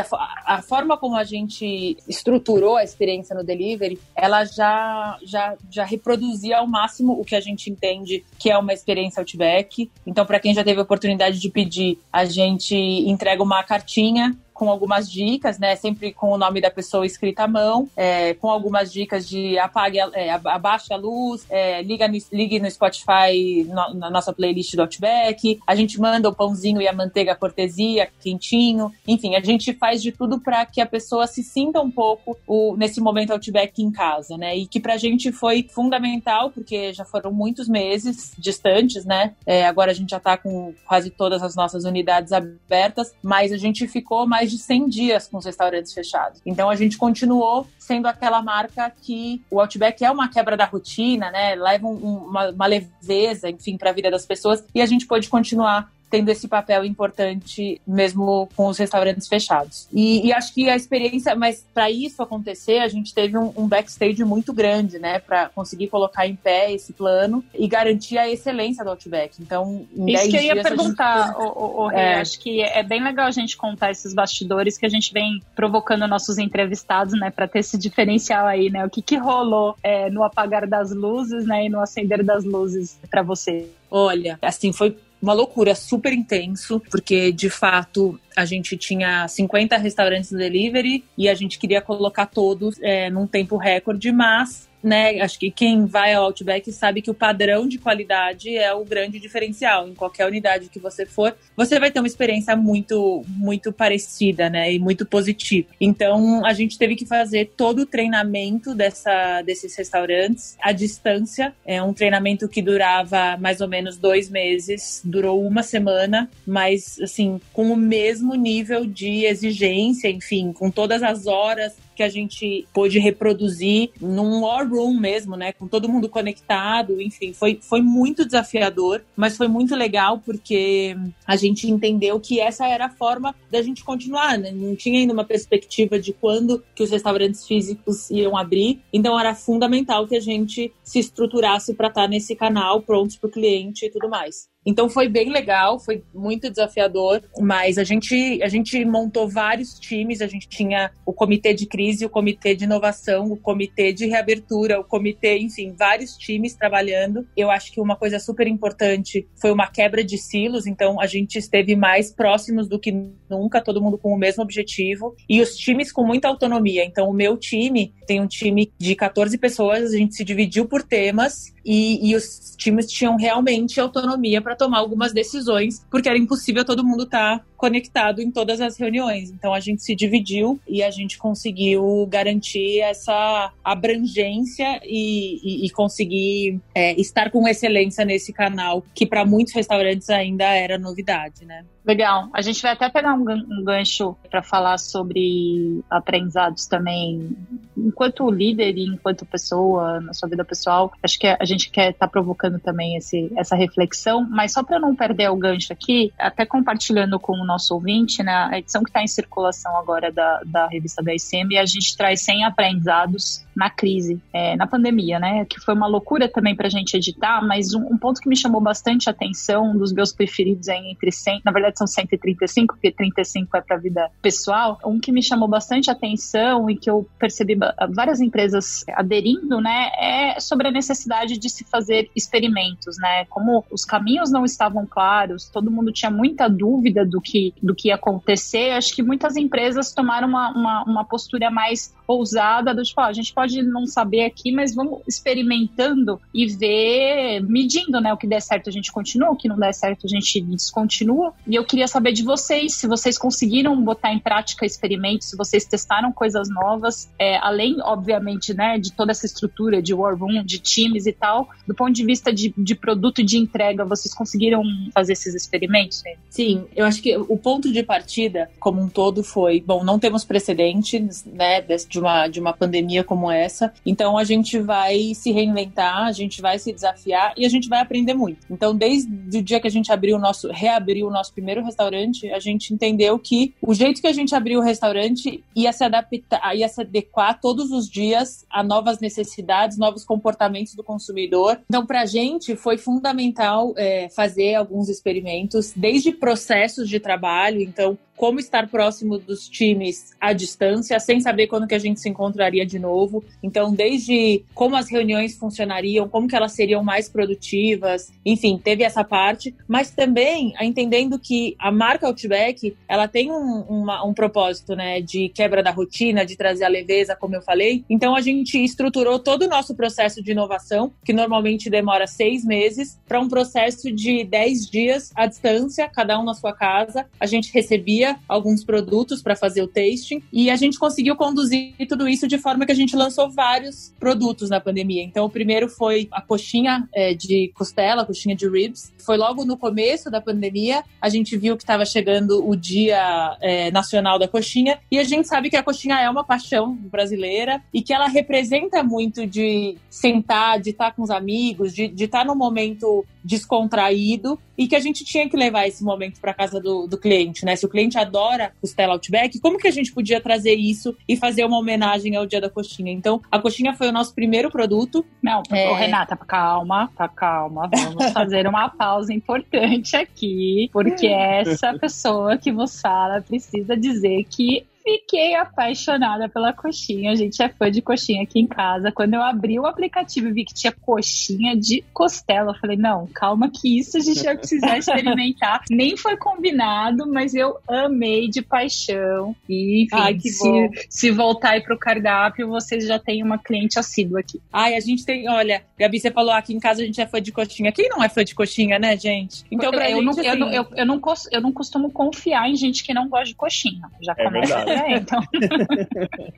a 0.46 0.62
forma 0.62 0.98
como 0.98 1.16
a 1.16 1.24
gente 1.24 1.96
estruturou 2.06 2.76
a 2.76 2.84
experiência 2.84 3.34
no 3.34 3.42
delivery, 3.42 3.98
ela 4.14 4.44
já, 4.44 5.18
já, 5.24 5.56
já 5.72 5.86
reproduzia 5.86 6.58
ao 6.58 6.68
máximo 6.68 7.18
o 7.18 7.24
que 7.24 7.34
a 7.34 7.40
gente 7.40 7.70
entende 7.70 8.26
que 8.38 8.52
é 8.52 8.58
uma 8.58 8.74
experiência 8.74 9.22
Outback. 9.22 9.90
Então, 10.06 10.26
para 10.26 10.42
quem 10.42 10.54
já 10.54 10.66
teve 10.66 10.82
a 10.82 10.84
oportunidade 10.84 11.40
de 11.40 11.50
pedir, 11.50 11.98
a 12.12 12.26
gente 12.26 12.76
entrega 12.76 13.42
uma 13.42 13.64
cartinha 13.64 14.38
com 14.54 14.70
algumas 14.70 15.12
dicas, 15.12 15.58
né? 15.60 15.76
Sempre 15.76 16.14
com 16.14 16.32
o 16.32 16.38
nome 16.38 16.62
da 16.62 16.70
pessoa 16.70 17.06
escrita 17.06 17.44
à 17.44 17.48
mão, 17.48 17.90
é, 17.96 18.34
com 18.36 18.50
algumas 18.50 18.92
dicas 18.92 19.28
de 19.28 19.58
apague, 19.58 20.00
é, 20.14 20.30
abaixe 20.30 20.94
a 20.94 20.98
luz, 20.98 21.46
é, 21.50 21.82
liga 21.82 22.08
no, 22.08 22.18
ligue 22.32 22.60
no 22.60 22.70
Spotify 22.70 23.64
no, 23.68 23.94
na 23.96 24.10
nossa 24.10 24.32
playlist 24.34 24.76
do 24.76 24.82
Outback. 24.82 25.60
A 25.66 25.76
gente 25.76 26.00
manda 26.00 26.30
o 26.30 26.36
pãozinho 26.36 26.82
e 26.82 26.88
a 26.88 26.94
manteiga 26.94 27.36
cortesia, 27.36 28.10
quentinho. 28.22 28.92
Enfim, 29.08 29.36
a 29.36 29.42
gente 29.42 29.74
faz 29.74 30.02
de 30.02 30.12
tudo 30.12 30.40
para 30.40 30.66
que 30.66 30.82
a 30.82 30.86
pessoa 30.86 31.28
se 31.28 31.44
sinta 31.44 31.82
um 31.82 31.92
pouco 31.92 32.38
o, 32.48 32.76
nesse 32.78 33.02
momento 33.02 33.32
Outback 33.32 33.82
em 33.82 33.92
casa, 33.92 34.38
né? 34.38 34.56
E 34.56 34.68
que 34.68 34.80
pra 34.80 34.98
gente 34.98 35.32
foi 35.32 35.68
fundamental, 35.70 36.52
porque 36.52 36.94
já 36.94 37.06
foram 37.06 37.32
muitos 37.32 37.68
meses 37.68 38.34
distantes, 38.38 39.06
né? 39.06 39.34
É, 39.46 39.66
agora 39.66 39.92
a 39.92 39.94
gente 39.94 40.12
já 40.12 40.20
tá 40.20 40.38
com 40.38 40.74
quase 40.88 41.10
todas 41.10 41.42
as 41.42 41.56
nossas 41.56 41.84
unidades 41.84 42.32
abertas, 42.32 43.14
mas 43.22 43.52
a 43.52 43.58
gente 43.58 43.88
ficou 43.88 44.28
mais 44.28 44.43
mais 44.44 44.52
de 44.52 44.58
100 44.58 44.90
dias 44.90 45.28
com 45.28 45.38
os 45.38 45.46
restaurantes 45.46 45.94
fechados. 45.94 46.42
Então 46.46 46.70
a 46.70 46.76
gente 46.76 46.98
continuou 46.98 47.66
sendo 47.80 48.08
aquela 48.08 48.42
marca 48.42 48.92
que 49.02 49.42
o 49.50 49.60
Outback 49.60 50.04
é 50.04 50.12
uma 50.12 50.28
quebra 50.28 50.58
da 50.58 50.66
rotina, 50.66 51.32
né? 51.32 51.56
Leva 51.56 51.88
um, 51.88 52.26
uma, 52.28 52.50
uma 52.50 52.66
leveza, 52.66 53.50
enfim, 53.50 53.78
para 53.78 53.92
a 53.92 53.94
vida 53.94 54.12
das 54.12 54.26
pessoas 54.26 54.64
e 54.76 54.82
a 54.82 54.86
gente 54.86 55.08
pôde 55.08 55.30
continuar 55.30 55.92
tendo 56.14 56.30
esse 56.30 56.48
papel 56.48 56.86
importante 56.86 57.82
mesmo 57.88 58.48
com 58.56 58.68
os 58.68 58.78
restaurantes 58.78 59.28
fechados. 59.28 59.88
E, 59.92 60.28
e 60.28 60.32
acho 60.32 60.54
que 60.54 60.70
a 60.70 60.76
experiência, 60.76 61.36
mas 61.36 61.66
para 61.74 61.90
isso 61.90 62.22
acontecer, 62.22 62.78
a 62.82 62.88
gente 62.88 63.16
teve 63.16 63.36
um, 63.36 63.52
um 63.58 63.68
backstage 63.68 64.24
muito 64.24 64.54
grande, 64.54 65.00
né, 65.00 65.18
para 65.18 65.50
conseguir 65.50 65.88
colocar 65.88 66.28
em 66.28 66.36
pé 66.36 66.72
esse 66.72 66.94
plano 66.94 67.44
e 67.52 67.68
garantir 67.68 68.20
a 68.20 68.30
excelência 68.30 68.84
do 68.84 68.92
Outback. 68.92 69.42
Então, 69.42 69.88
em 69.98 70.14
isso 70.14 70.30
que 70.30 70.38
eu 70.38 70.44
ia 70.44 70.62
perguntar, 70.62 71.30
gente... 71.30 71.38
o, 71.38 71.48
o, 71.48 71.86
o 71.86 71.92
é. 71.92 72.22
acho 72.22 72.40
que 72.40 72.62
é 72.62 72.84
bem 72.84 73.04
legal 73.04 73.26
a 73.26 73.32
gente 73.32 73.58
contar 73.58 73.90
esses 73.90 74.14
bastidores 74.14 74.78
que 74.78 74.86
a 74.86 74.90
gente 74.90 75.12
vem 75.12 75.42
provocando 75.56 76.08
nossos 76.08 76.38
entrevistados, 76.38 77.20
né, 77.20 77.32
para 77.32 77.48
ter 77.48 77.58
esse 77.58 77.76
diferencial 77.76 78.46
aí, 78.46 78.70
né, 78.70 78.86
o 78.86 78.90
que 78.90 79.02
que 79.02 79.18
rolou 79.18 79.76
é, 79.82 80.12
no 80.12 80.24
apagar 80.24 80.68
das 80.68 80.92
luzes, 80.92 81.48
né, 81.48 81.66
e 81.66 81.70
no 81.70 81.80
acender 81.80 82.24
das 82.24 82.44
luzes 82.44 83.00
para 83.10 83.24
você. 83.24 83.68
Olha, 83.90 84.38
assim, 84.44 84.72
foi 84.72 84.96
uma 85.24 85.32
loucura, 85.32 85.74
super 85.74 86.12
intenso, 86.12 86.82
porque 86.92 87.32
de 87.32 87.50
fato 87.50 88.20
a 88.36 88.44
gente 88.44 88.76
tinha 88.76 89.26
50 89.26 89.78
restaurantes 89.78 90.30
delivery 90.34 91.06
e 91.18 91.30
a 91.30 91.34
gente 91.34 91.58
queria 91.58 91.82
colocar 91.82 92.26
todos 92.26 92.76
é, 92.82 93.10
num 93.10 93.26
tempo 93.26 93.56
recorde, 93.56 94.12
mas 94.12 94.68
né, 94.84 95.22
acho 95.22 95.40
que 95.40 95.50
quem 95.50 95.86
vai 95.86 96.14
ao 96.14 96.26
Outback 96.26 96.72
sabe 96.72 97.02
que 97.02 97.10
o 97.10 97.14
padrão 97.14 97.68
de 97.68 97.78
qualidade 97.78 98.56
é 98.56 98.74
o 98.74 98.84
grande 98.84 99.20
diferencial. 99.20 99.88
Em 99.88 99.96
qualquer 99.96 100.28
unidade 100.28 100.70
que 100.70 100.80
você 100.80 101.06
for, 101.06 101.36
você 101.56 101.80
vai 101.80 101.90
ter 101.90 102.00
uma 102.00 102.08
experiência 102.08 102.56
muito, 102.56 103.24
muito 103.28 103.72
parecida, 103.72 104.50
né, 104.50 104.74
e 104.74 104.80
muito 104.80 105.06
positiva. 105.06 105.70
Então, 105.80 106.46
a 106.46 106.54
gente 106.54 106.78
teve 106.78 106.96
que 106.96 107.06
fazer 107.06 107.54
todo 107.56 107.84
o 107.84 107.86
treinamento 107.86 108.76
dessa, 108.76 109.42
desses 109.42 109.76
restaurantes 109.76 110.58
à 110.62 110.72
distância. 110.72 111.54
É 111.66 111.82
um 111.82 111.94
treinamento 111.94 112.50
que 112.50 112.62
durava 112.62 113.38
mais 113.38 113.62
ou 113.62 113.68
menos 113.68 113.98
dois 113.98 114.30
meses, 114.30 115.02
durou 115.04 115.46
uma 115.46 115.64
semana, 115.64 116.30
mas, 116.46 117.00
assim, 117.00 117.40
com 117.54 117.72
o 117.72 117.78
mesmo 117.78 118.36
nível 118.36 118.86
de 118.86 119.26
exigência, 119.26 120.10
enfim, 120.10 120.52
com 120.52 120.70
todas 120.70 121.02
as 121.02 121.26
horas 121.26 121.74
que 121.96 122.04
a 122.04 122.10
gente 122.10 122.68
pôde 122.74 123.00
reproduzir 123.00 123.92
num 124.00 124.42
war 124.42 124.68
room 124.68 125.00
mesmo, 125.00 125.36
né? 125.36 125.54
Com 125.54 125.68
todo 125.68 125.90
mundo 125.90 126.10
conectado, 126.10 127.02
enfim, 127.02 127.34
foi, 127.34 127.60
foi 127.62 127.82
muito 127.82 128.26
desafiador, 128.26 129.02
mas 129.16 129.38
foi 129.38 129.48
muito 129.48 129.76
legal 129.76 130.20
porque 130.20 130.96
a 131.26 131.36
gente 131.36 131.70
entendeu 131.70 132.20
que 132.20 132.40
essa 132.40 132.68
era 132.68 132.86
a 132.86 132.90
forma 132.90 133.36
da 133.52 133.62
gente 133.62 133.84
continuar, 133.84 134.38
né? 134.38 134.52
Não 134.52 134.76
tinha 134.76 135.00
ainda 135.00 135.14
uma 135.14 135.26
perspectiva 135.26 136.00
de 136.00 136.14
quando 136.14 136.64
que 136.76 136.84
os 136.84 136.92
restaurantes 136.92 137.46
físicos 137.46 138.10
iam 138.10 138.38
abrir, 138.38 138.82
então 138.92 139.20
era 139.20 139.36
fundamental 139.36 140.08
que 140.08 140.16
a 140.16 140.22
gente 140.22 140.72
se 140.84 141.00
estruturasse 141.00 141.74
para 141.74 141.88
estar 141.88 142.08
nesse 142.08 142.36
canal 142.36 142.82
prontos 142.82 143.18
para 143.18 143.28
o 143.28 143.32
cliente 143.32 143.86
e 143.86 143.90
tudo 143.90 144.10
mais. 144.10 144.53
Então 144.66 144.90
foi 144.90 145.08
bem 145.08 145.30
legal, 145.30 145.80
foi 145.80 146.04
muito 146.14 146.50
desafiador, 146.50 147.22
mas 147.40 147.78
a 147.78 147.84
gente, 147.84 148.42
a 148.42 148.48
gente 148.48 148.84
montou 148.86 149.28
vários 149.28 149.80
times, 149.80 150.22
a 150.22 150.28
gente 150.28 150.48
tinha 150.48 150.92
o 151.06 151.14
comitê 151.14 151.54
de 151.54 151.66
crise, 151.66 152.06
o 152.06 152.10
comitê 152.10 152.56
de 152.56 152.64
inovação, 152.64 153.32
o 153.32 153.38
comitê 153.38 153.92
de 153.92 154.06
reabertura, 154.08 154.80
o 154.80 154.84
comitê, 154.84 155.38
enfim, 155.38 155.74
vários 155.78 156.18
times 156.18 156.56
trabalhando. 156.56 157.28
Eu 157.36 157.52
acho 157.52 157.72
que 157.72 157.82
uma 157.82 157.96
coisa 157.96 158.20
super 158.20 158.48
importante 158.48 159.28
foi 159.40 159.52
uma 159.52 159.68
quebra 159.68 160.04
de 160.04 160.18
silos, 160.18 160.66
então 160.66 161.00
a 161.00 161.08
gente 161.08 161.38
esteve 161.38 161.76
mais 161.76 162.12
próximos 162.12 162.68
do 162.68 162.80
que 162.80 162.92
nunca, 163.30 163.62
todo 163.62 163.82
mundo 163.82 163.98
com 163.98 164.14
o 164.14 164.18
mesmo 164.18 164.44
objetivo 164.44 165.16
e 165.28 165.42
os 165.42 165.56
times 165.56 165.92
com 165.92 166.06
muita 166.06 166.28
autonomia. 166.28 166.86
Então 166.86 167.10
o 167.10 167.14
meu 167.14 167.38
time 167.38 167.94
tem 168.08 168.22
um 168.22 168.28
time 168.28 168.72
de 168.78 168.96
14 168.96 169.38
pessoas, 169.38 169.94
a 169.94 169.98
gente 169.98 170.16
se 170.16 170.24
dividiu 170.24 170.66
por 170.66 170.84
temas 170.84 171.53
e, 171.66 172.10
e 172.10 172.16
os 172.16 172.56
times 172.58 172.92
tinham 172.92 173.16
realmente 173.16 173.80
autonomia 173.80 174.42
para 174.42 174.56
tomar 174.56 174.80
algumas 174.80 175.14
decisões, 175.14 175.86
porque 175.90 176.10
era 176.10 176.18
impossível 176.18 176.66
todo 176.66 176.86
mundo 176.86 177.04
estar 177.04 177.40
tá 177.40 177.46
conectado 177.64 178.22
em 178.22 178.30
todas 178.30 178.60
as 178.60 178.78
reuniões. 178.78 179.32
Então 179.32 179.54
a 179.54 179.60
gente 179.62 179.82
se 179.82 179.96
dividiu 179.96 180.60
e 180.68 180.84
a 180.84 180.92
gente 180.92 181.18
conseguiu 181.18 182.06
garantir 182.12 182.82
essa 182.82 183.54
abrangência 183.64 184.82
e, 184.84 185.40
e, 185.42 185.66
e 185.66 185.70
conseguir 185.70 186.60
é, 186.76 186.92
estar 187.00 187.32
com 187.32 187.48
excelência 187.48 188.04
nesse 188.04 188.34
canal, 188.34 188.84
que 188.94 189.06
para 189.06 189.26
muitos 189.26 189.54
restaurantes 189.54 190.10
ainda 190.10 190.44
era 190.44 190.78
novidade, 190.78 191.46
né? 191.46 191.64
Legal. 191.86 192.30
A 192.34 192.42
gente 192.42 192.62
vai 192.62 192.72
até 192.72 192.90
pegar 192.90 193.14
um, 193.14 193.26
gancho 193.64 194.16
para 194.30 194.42
falar 194.42 194.78
sobre 194.78 195.84
aprendizados 195.90 196.66
também, 196.66 197.36
enquanto 197.78 198.30
líder 198.32 198.78
e 198.78 198.86
enquanto 198.86 199.26
pessoa, 199.26 200.00
na 200.00 200.14
sua 200.14 200.30
vida 200.30 200.46
pessoal. 200.46 200.94
Acho 201.04 201.20
que 201.20 201.28
a 201.28 201.44
gente 201.44 201.70
quer 201.70 201.92
estar 201.92 202.08
tá 202.08 202.12
provocando 202.12 202.58
também 202.58 202.96
esse, 202.96 203.32
essa 203.36 203.56
reflexão, 203.56 204.26
mas 204.30 204.54
só 204.54 204.64
para 204.64 204.80
não 204.80 204.96
perder 204.96 205.30
o 205.30 205.36
gancho 205.36 205.74
aqui, 205.74 206.14
até 206.18 206.46
compartilhando 206.46 207.20
com 207.20 207.34
o 207.34 207.46
nosso 207.54 207.74
ouvinte, 207.76 208.24
né? 208.24 208.50
A 208.52 208.58
edição 208.58 208.84
que 208.84 208.90
está 208.90 209.02
em 209.02 209.08
circulação 209.08 209.78
agora 209.78 210.12
da, 210.12 210.42
da 210.46 210.68
revista 210.68 211.02
HSM, 211.02 211.58
a 211.58 211.66
gente 211.66 211.96
traz 211.96 212.22
100 212.22 212.46
aprendizados 212.46 213.46
na 213.56 213.70
crise, 213.70 214.20
é, 214.34 214.56
na 214.56 214.66
pandemia, 214.66 215.20
né? 215.20 215.46
Que 215.46 215.60
foi 215.60 215.74
uma 215.76 215.88
loucura 215.88 216.28
também 216.28 216.56
para 216.56 216.68
a 216.68 216.70
gente 216.70 216.96
editar, 216.96 217.46
mas 217.46 217.74
um, 217.74 217.86
um, 217.94 217.98
ponto 217.98 218.20
que 218.20 218.28
me 218.28 218.36
chamou 218.36 218.60
bastante 218.60 219.10
atenção, 219.10 219.72
um 219.72 219.78
dos 219.78 219.94
meus 219.94 220.12
preferidos 220.12 220.68
é 220.68 220.78
entre 220.90 221.12
100, 221.12 221.42
na 221.46 221.52
verdade 221.52 221.78
são 221.78 221.86
135, 221.86 222.74
porque 222.74 222.92
35 222.92 223.58
é 223.58 223.62
para 223.62 223.78
vida 223.78 224.10
pessoal, 224.22 224.80
um 224.84 225.00
que 225.00 225.12
me 225.12 225.22
chamou 225.22 225.48
bastante 225.48 225.92
atenção 225.92 226.70
e 226.70 226.76
que 226.76 226.90
eu 226.90 227.08
percebi 227.20 227.56
várias 227.92 228.20
empresas 228.20 228.84
aderindo, 228.94 229.62
né? 229.62 229.92
É 230.00 230.40
sobre 230.40 230.68
a 230.68 230.72
necessidade 230.72 231.38
de 231.38 231.50
se 231.50 231.64
fazer 231.64 232.10
experimentos, 232.16 232.98
né? 232.98 233.26
Como 233.26 233.64
os 233.70 233.86
caminhos 233.86 234.32
não 234.32 234.44
estavam 234.44 234.86
claros, 234.86 235.48
todo 235.50 235.70
mundo 235.70 235.92
tinha 235.92 236.10
muita 236.10 236.50
dúvida 236.50 237.06
do 237.06 237.22
que, 237.22 237.33
do 237.62 237.76
que 237.76 237.90
ia 237.90 237.96
acontecer, 237.96 238.72
acho 238.72 238.96
que 238.96 239.04
muitas 239.04 239.36
empresas 239.36 239.94
tomaram 239.94 240.28
uma, 240.28 240.52
uma, 240.52 240.84
uma 240.84 241.06
postura 241.06 241.50
mais 241.50 241.94
ousada 242.08 242.74
do 242.74 242.84
tipo, 242.84 243.02
ó, 243.02 243.06
a 243.06 243.14
gente 243.14 243.34
pode 243.34 243.62
não 243.62 243.86
saber 243.86 244.26
aqui, 244.26 244.52
mas 244.52 244.76
vamos 244.76 245.02
experimentando 245.08 246.20
e 246.34 246.48
ver, 246.48 247.42
medindo, 247.42 248.00
né? 248.00 248.14
O 248.14 248.18
que 248.18 248.28
der 248.28 248.42
certo 248.42 248.70
a 248.70 248.72
gente 248.72 248.92
continua, 248.92 249.32
o 249.32 249.36
que 249.36 249.48
não 249.48 249.58
der 249.58 249.74
certo 249.74 250.06
a 250.06 250.10
gente 250.10 250.42
descontinua. 250.42 251.34
E 251.48 251.56
eu 251.56 251.64
queria 251.64 251.88
saber 251.88 252.12
de 252.12 252.24
vocês, 252.24 252.76
se 252.76 252.88
vocês 252.88 253.18
conseguiram 253.18 253.82
botar 253.82 254.14
em 254.14 254.20
prática 254.20 254.66
experimentos, 254.66 255.30
se 255.30 255.38
vocês 255.38 255.66
testaram 255.66 256.12
coisas 256.12 256.50
novas, 256.50 257.10
é, 257.18 257.38
além, 257.38 257.78
obviamente, 257.82 258.54
né, 258.54 258.78
de 258.78 258.92
toda 258.92 259.12
essa 259.12 259.26
estrutura 259.26 259.82
de 259.82 259.94
war 259.94 260.18
room, 260.18 260.44
de 260.44 260.60
times 260.60 261.06
e 261.06 261.14
tal, 261.14 261.48
do 261.68 261.74
ponto 261.74 261.94
de 261.94 262.06
vista 262.06 262.34
de, 262.34 262.54
de 262.58 262.76
produto 262.76 263.22
e 263.22 263.24
de 263.24 263.38
entrega, 263.38 263.86
vocês 263.86 264.14
conseguiram 264.14 264.64
fazer 264.94 265.14
esses 265.14 265.34
experimentos? 265.34 266.04
Sim, 266.30 266.66
eu 266.76 266.86
acho 266.86 267.02
que 267.02 267.16
o 267.30 267.38
ponto 267.38 267.72
de 267.72 267.84
partida 267.84 268.50
como 268.60 268.82
um 268.82 268.90
todo 268.90 269.24
foi, 269.24 269.62
bom, 269.62 269.84
não 269.84 270.00
temos 270.00 270.24
precedentes, 270.24 271.26
né, 271.26 271.62
de 271.62 272.00
uma, 272.00 272.28
de 272.28 272.40
uma 272.40 272.54
pandemia 272.54 273.04
como 273.04 273.32
essa. 273.32 273.74
Então 273.86 274.18
a 274.18 274.24
gente 274.24 274.60
vai 274.60 275.14
se 275.14 275.32
reinventar, 275.32 276.06
a 276.06 276.12
gente 276.12 276.42
vai 276.42 276.60
se 276.60 276.72
desafiar 276.72 277.34
e 277.38 277.46
a 277.46 277.50
gente 277.50 277.70
vai 277.70 277.80
aprender 277.80 278.14
muito. 278.14 278.46
Então, 278.50 278.76
desde 278.76 279.38
o 279.38 279.42
dia 279.42 279.60
que 279.60 279.68
a 279.68 279.72
gente 279.72 279.92
abriu 279.92 280.18
o 280.18 280.20
nosso, 280.20 280.50
reabriu 280.52 281.08
o 281.08 281.12
nosso 281.12 281.34
primeiro 281.34 281.64
restaurante, 281.64 282.30
a 282.32 282.40
gente 282.40 282.74
entendeu 282.74 283.18
que 283.20 283.54
o 283.62 283.74
jeito 283.74 284.02
que 284.02 284.08
a 284.08 284.14
gente 284.14 284.36
abriu 284.36 284.60
o 284.60 284.64
restaurante 284.64 285.44
ia 285.56 285.72
se 285.72 285.84
adaptar, 285.84 286.56
ia 286.56 286.68
se 286.68 286.82
adequar 286.82 287.40
todos 287.40 287.72
os 287.72 287.90
dias 287.90 288.46
a 288.50 288.64
novas 288.64 289.00
necessidades, 289.00 289.78
novos 289.78 290.04
comportamentos 290.04 290.76
do 290.76 290.84
consumidor. 290.84 291.60
Então, 291.68 291.86
para 291.86 292.02
a 292.02 292.06
gente 292.06 292.56
foi 292.56 292.78
fundamental 292.78 293.74
é, 293.78 294.10
fazer 294.10 294.56
alguns 294.56 294.90
experimentos, 294.90 295.74
desde 295.76 296.12
processos 296.12 296.90
de 296.90 297.00
trabalho. 297.00 297.13
Então, 297.62 297.98
como 298.16 298.40
estar 298.40 298.70
próximo 298.70 299.18
dos 299.18 299.48
times 299.50 300.12
à 300.20 300.34
distância, 300.34 301.00
sem 301.00 301.20
saber 301.20 301.48
quando 301.48 301.68
que 301.68 301.76
a 301.76 301.80
gente 301.80 302.00
se 302.00 302.10
encontraria 302.10 302.66
de 302.66 302.80
novo. 302.80 303.24
Então, 303.42 303.74
desde 303.74 304.44
como 304.54 304.76
as 304.76 304.90
reuniões 304.90 305.36
funcionariam, 305.36 306.08
como 306.08 306.28
que 306.28 306.36
elas 306.36 306.54
seriam 306.54 306.84
mais 306.84 307.10
produtivas, 307.10 308.12
enfim, 308.26 308.60
teve 308.64 308.84
essa 308.84 309.04
parte, 309.04 309.54
mas 309.68 309.92
também 309.92 310.54
entendendo 310.62 311.20
que 311.20 311.56
a 311.60 311.72
marca 311.72 312.08
Outback, 312.08 312.76
ela 312.88 313.08
tem 313.08 313.32
um, 313.32 313.62
uma, 313.62 314.06
um 314.06 314.14
propósito, 314.14 314.76
né, 314.76 315.02
de 315.02 315.30
quebra 315.30 315.64
da 315.64 315.72
rotina, 315.72 316.26
de 316.26 316.36
trazer 316.36 316.66
a 316.66 316.70
leveza, 316.70 317.16
como 317.16 317.36
eu 317.36 317.42
falei. 317.42 317.84
Então, 317.90 318.16
a 318.16 318.22
gente 318.22 318.64
estruturou 318.64 319.20
todo 319.20 319.44
o 319.44 319.50
nosso 319.50 319.76
processo 319.76 320.22
de 320.22 320.32
inovação, 320.32 320.92
que 321.04 321.14
normalmente 321.14 321.70
demora 321.70 322.08
seis 322.08 322.46
meses, 322.46 323.00
para 323.08 323.20
um 323.20 323.28
processo 323.28 323.92
de 323.92 324.24
dez 324.24 324.70
dias 324.70 325.12
à 325.16 325.26
distância, 325.26 325.90
cada 325.90 326.20
um 326.20 326.24
na 326.24 326.34
sua 326.34 326.54
casa. 326.54 327.06
A 327.20 327.26
gente 327.26 327.52
recebia 327.54 328.03
alguns 328.28 328.64
produtos 328.64 329.22
para 329.22 329.36
fazer 329.36 329.62
o 329.62 329.68
tasting 329.68 330.22
e 330.32 330.50
a 330.50 330.56
gente 330.56 330.80
conseguiu 330.80 331.16
conduzir 331.16 331.74
tudo 331.88 332.08
isso 332.08 332.28
de 332.28 332.38
forma 332.38 332.66
que 332.66 332.72
a 332.72 332.76
gente 332.76 332.96
lançou 332.96 333.30
vários 333.30 333.94
produtos 334.00 334.50
na 334.50 334.60
pandemia. 334.60 335.04
Então, 335.04 335.26
o 335.26 335.30
primeiro 335.30 335.70
foi 335.70 336.08
a 336.12 336.22
coxinha 336.22 336.88
é, 336.94 337.14
de 337.14 337.52
costela, 337.56 338.06
coxinha 338.06 338.36
de 338.36 338.48
ribs. 338.48 338.92
Foi 339.06 339.18
logo 339.18 339.46
no 339.46 339.58
começo 339.58 340.10
da 340.10 340.22
pandemia, 340.22 340.84
a 341.02 341.10
gente 341.10 341.38
viu 341.38 341.56
que 341.58 341.64
estava 341.64 341.86
chegando 341.86 342.48
o 342.48 342.56
Dia 342.56 343.38
é, 343.42 343.72
Nacional 343.72 344.18
da 344.18 344.28
Coxinha 344.28 344.80
e 344.90 345.00
a 345.00 345.04
gente 345.04 345.28
sabe 345.28 345.50
que 345.50 345.58
a 345.58 345.64
coxinha 345.64 346.00
é 346.00 346.10
uma 346.10 346.24
paixão 346.24 346.74
brasileira 346.76 347.62
e 347.74 347.82
que 347.82 347.94
ela 347.94 348.08
representa 348.08 348.84
muito 348.84 349.26
de 349.26 349.78
sentar, 349.90 350.60
de 350.60 350.72
estar 350.72 350.92
com 350.94 351.04
os 351.04 351.10
amigos, 351.10 351.74
de, 351.74 351.92
estar 351.98 352.26
num 352.26 352.36
momento 352.36 353.06
descontraído 353.24 354.40
e 354.58 354.68
que 354.68 354.76
a 354.76 354.80
gente 354.80 355.04
tinha 355.04 355.28
que 355.30 355.38
levar 355.38 355.68
esse 355.68 355.84
momento 355.84 356.20
para 356.20 356.34
casa 356.34 356.60
do, 356.60 356.86
do 356.88 356.98
cliente, 356.98 357.46
né? 357.46 357.56
Se 357.56 357.66
o 357.66 357.70
cliente 357.70 357.98
adora 357.98 358.54
costela 358.62 358.94
Outback, 358.94 359.40
como 359.40 359.58
que 359.58 359.68
a 359.68 359.72
gente 359.72 359.92
podia 359.92 360.22
trazer 360.22 360.54
isso 360.54 360.96
e 361.08 361.16
fazer 361.16 361.46
uma 361.46 361.58
homenagem 361.58 362.16
ao 362.16 362.26
Dia 362.26 362.42
da 362.42 362.50
Coxinha? 362.50 362.92
Então, 362.92 363.22
a 363.32 363.40
coxinha 363.40 363.74
foi 363.74 363.88
o 363.88 363.92
nosso 363.92 364.14
primeiro 364.14 364.52
produto. 364.52 365.06
Não, 365.22 365.42
é... 365.52 365.74
Renata, 365.74 366.16
calma, 366.16 366.92
tá 366.96 367.08
calma, 367.08 367.70
vamos 367.74 368.12
fazer 368.12 368.48
uma 368.48 368.70
pausa 368.70 369.14
importante 369.14 369.96
aqui, 369.96 370.70
porque 370.72 371.08
essa 371.08 371.74
pessoa 371.74 372.38
que 372.38 372.52
vos 372.52 372.80
fala 372.80 373.22
precisa 373.22 373.76
dizer 373.76 374.26
que 374.30 374.66
Fiquei 374.84 375.34
apaixonada 375.36 376.28
pela 376.28 376.52
coxinha. 376.52 377.12
A 377.12 377.16
gente 377.16 377.42
é 377.42 377.48
fã 377.48 377.72
de 377.72 377.82
coxinha 377.82 378.24
aqui 378.24 378.40
em 378.40 378.48
casa. 378.48 378.92
Quando 378.92 379.14
eu 379.14 379.22
abri 379.22 379.58
o 379.58 379.66
aplicativo 379.66 380.28
e 380.28 380.34
vi 380.34 380.46
que 380.46 380.54
tinha 380.54 380.74
coxinha 380.74 381.56
de 381.56 381.84
costela, 381.94 382.52
eu 382.52 382.60
falei: 382.60 382.76
não, 382.76 383.08
calma, 383.08 383.50
que 383.50 383.80
isso 383.80 383.98
a 383.98 384.02
gente 384.02 384.22
vai 384.22 384.38
precisar 384.38 384.78
experimentar. 384.78 385.62
Nem 385.72 385.96
foi 385.96 386.18
combinado, 386.18 387.08
mas 387.08 387.34
eu 387.34 387.58
amei 387.68 388.28
de 388.28 388.42
paixão. 388.42 389.34
E, 389.48 389.86
enfim, 389.86 389.96
Ai, 389.96 390.20
se, 390.20 390.70
se 390.90 391.12
voltar 391.12 391.52
aí 391.52 391.62
pro 391.62 391.80
cardápio, 391.80 392.50
vocês 392.50 392.86
já 392.86 393.00
têm 393.00 393.24
uma 393.24 393.38
cliente 393.38 393.80
assídua 393.80 394.20
aqui. 394.20 394.42
Ai, 394.52 394.76
a 394.76 394.80
gente 394.82 395.06
tem, 395.06 395.30
olha, 395.30 395.64
Gabi, 395.80 396.00
você 396.00 396.12
falou 396.12 396.32
aqui 396.32 396.54
em 396.54 396.60
casa 396.60 396.82
a 396.82 396.86
gente 396.86 397.00
é 397.00 397.08
fã 397.08 397.22
de 397.22 397.32
coxinha. 397.32 397.72
Quem 397.72 397.88
não 397.88 398.04
é 398.04 398.10
fã 398.10 398.24
de 398.24 398.36
coxinha, 398.36 398.78
né, 398.78 398.98
gente? 398.98 399.46
Então, 399.50 399.72
pra 399.72 399.90
eu, 399.90 399.98
gente, 399.98 400.06
não, 400.06 400.12
assim... 400.12 400.28
eu, 400.28 400.36
não, 400.36 400.52
eu, 400.52 400.68
eu, 400.76 400.86
não, 400.86 401.02
eu 401.32 401.42
não 401.42 401.52
costumo 401.54 401.90
confiar 401.90 402.50
em 402.50 402.56
gente 402.56 402.84
que 402.84 402.94
não 402.94 403.08
gosta 403.08 403.28
de 403.28 403.36
coxinha. 403.36 403.90
Já 404.02 404.14
é 404.18 404.24
começa 404.24 404.60
é, 404.60 404.73
então. 404.90 405.22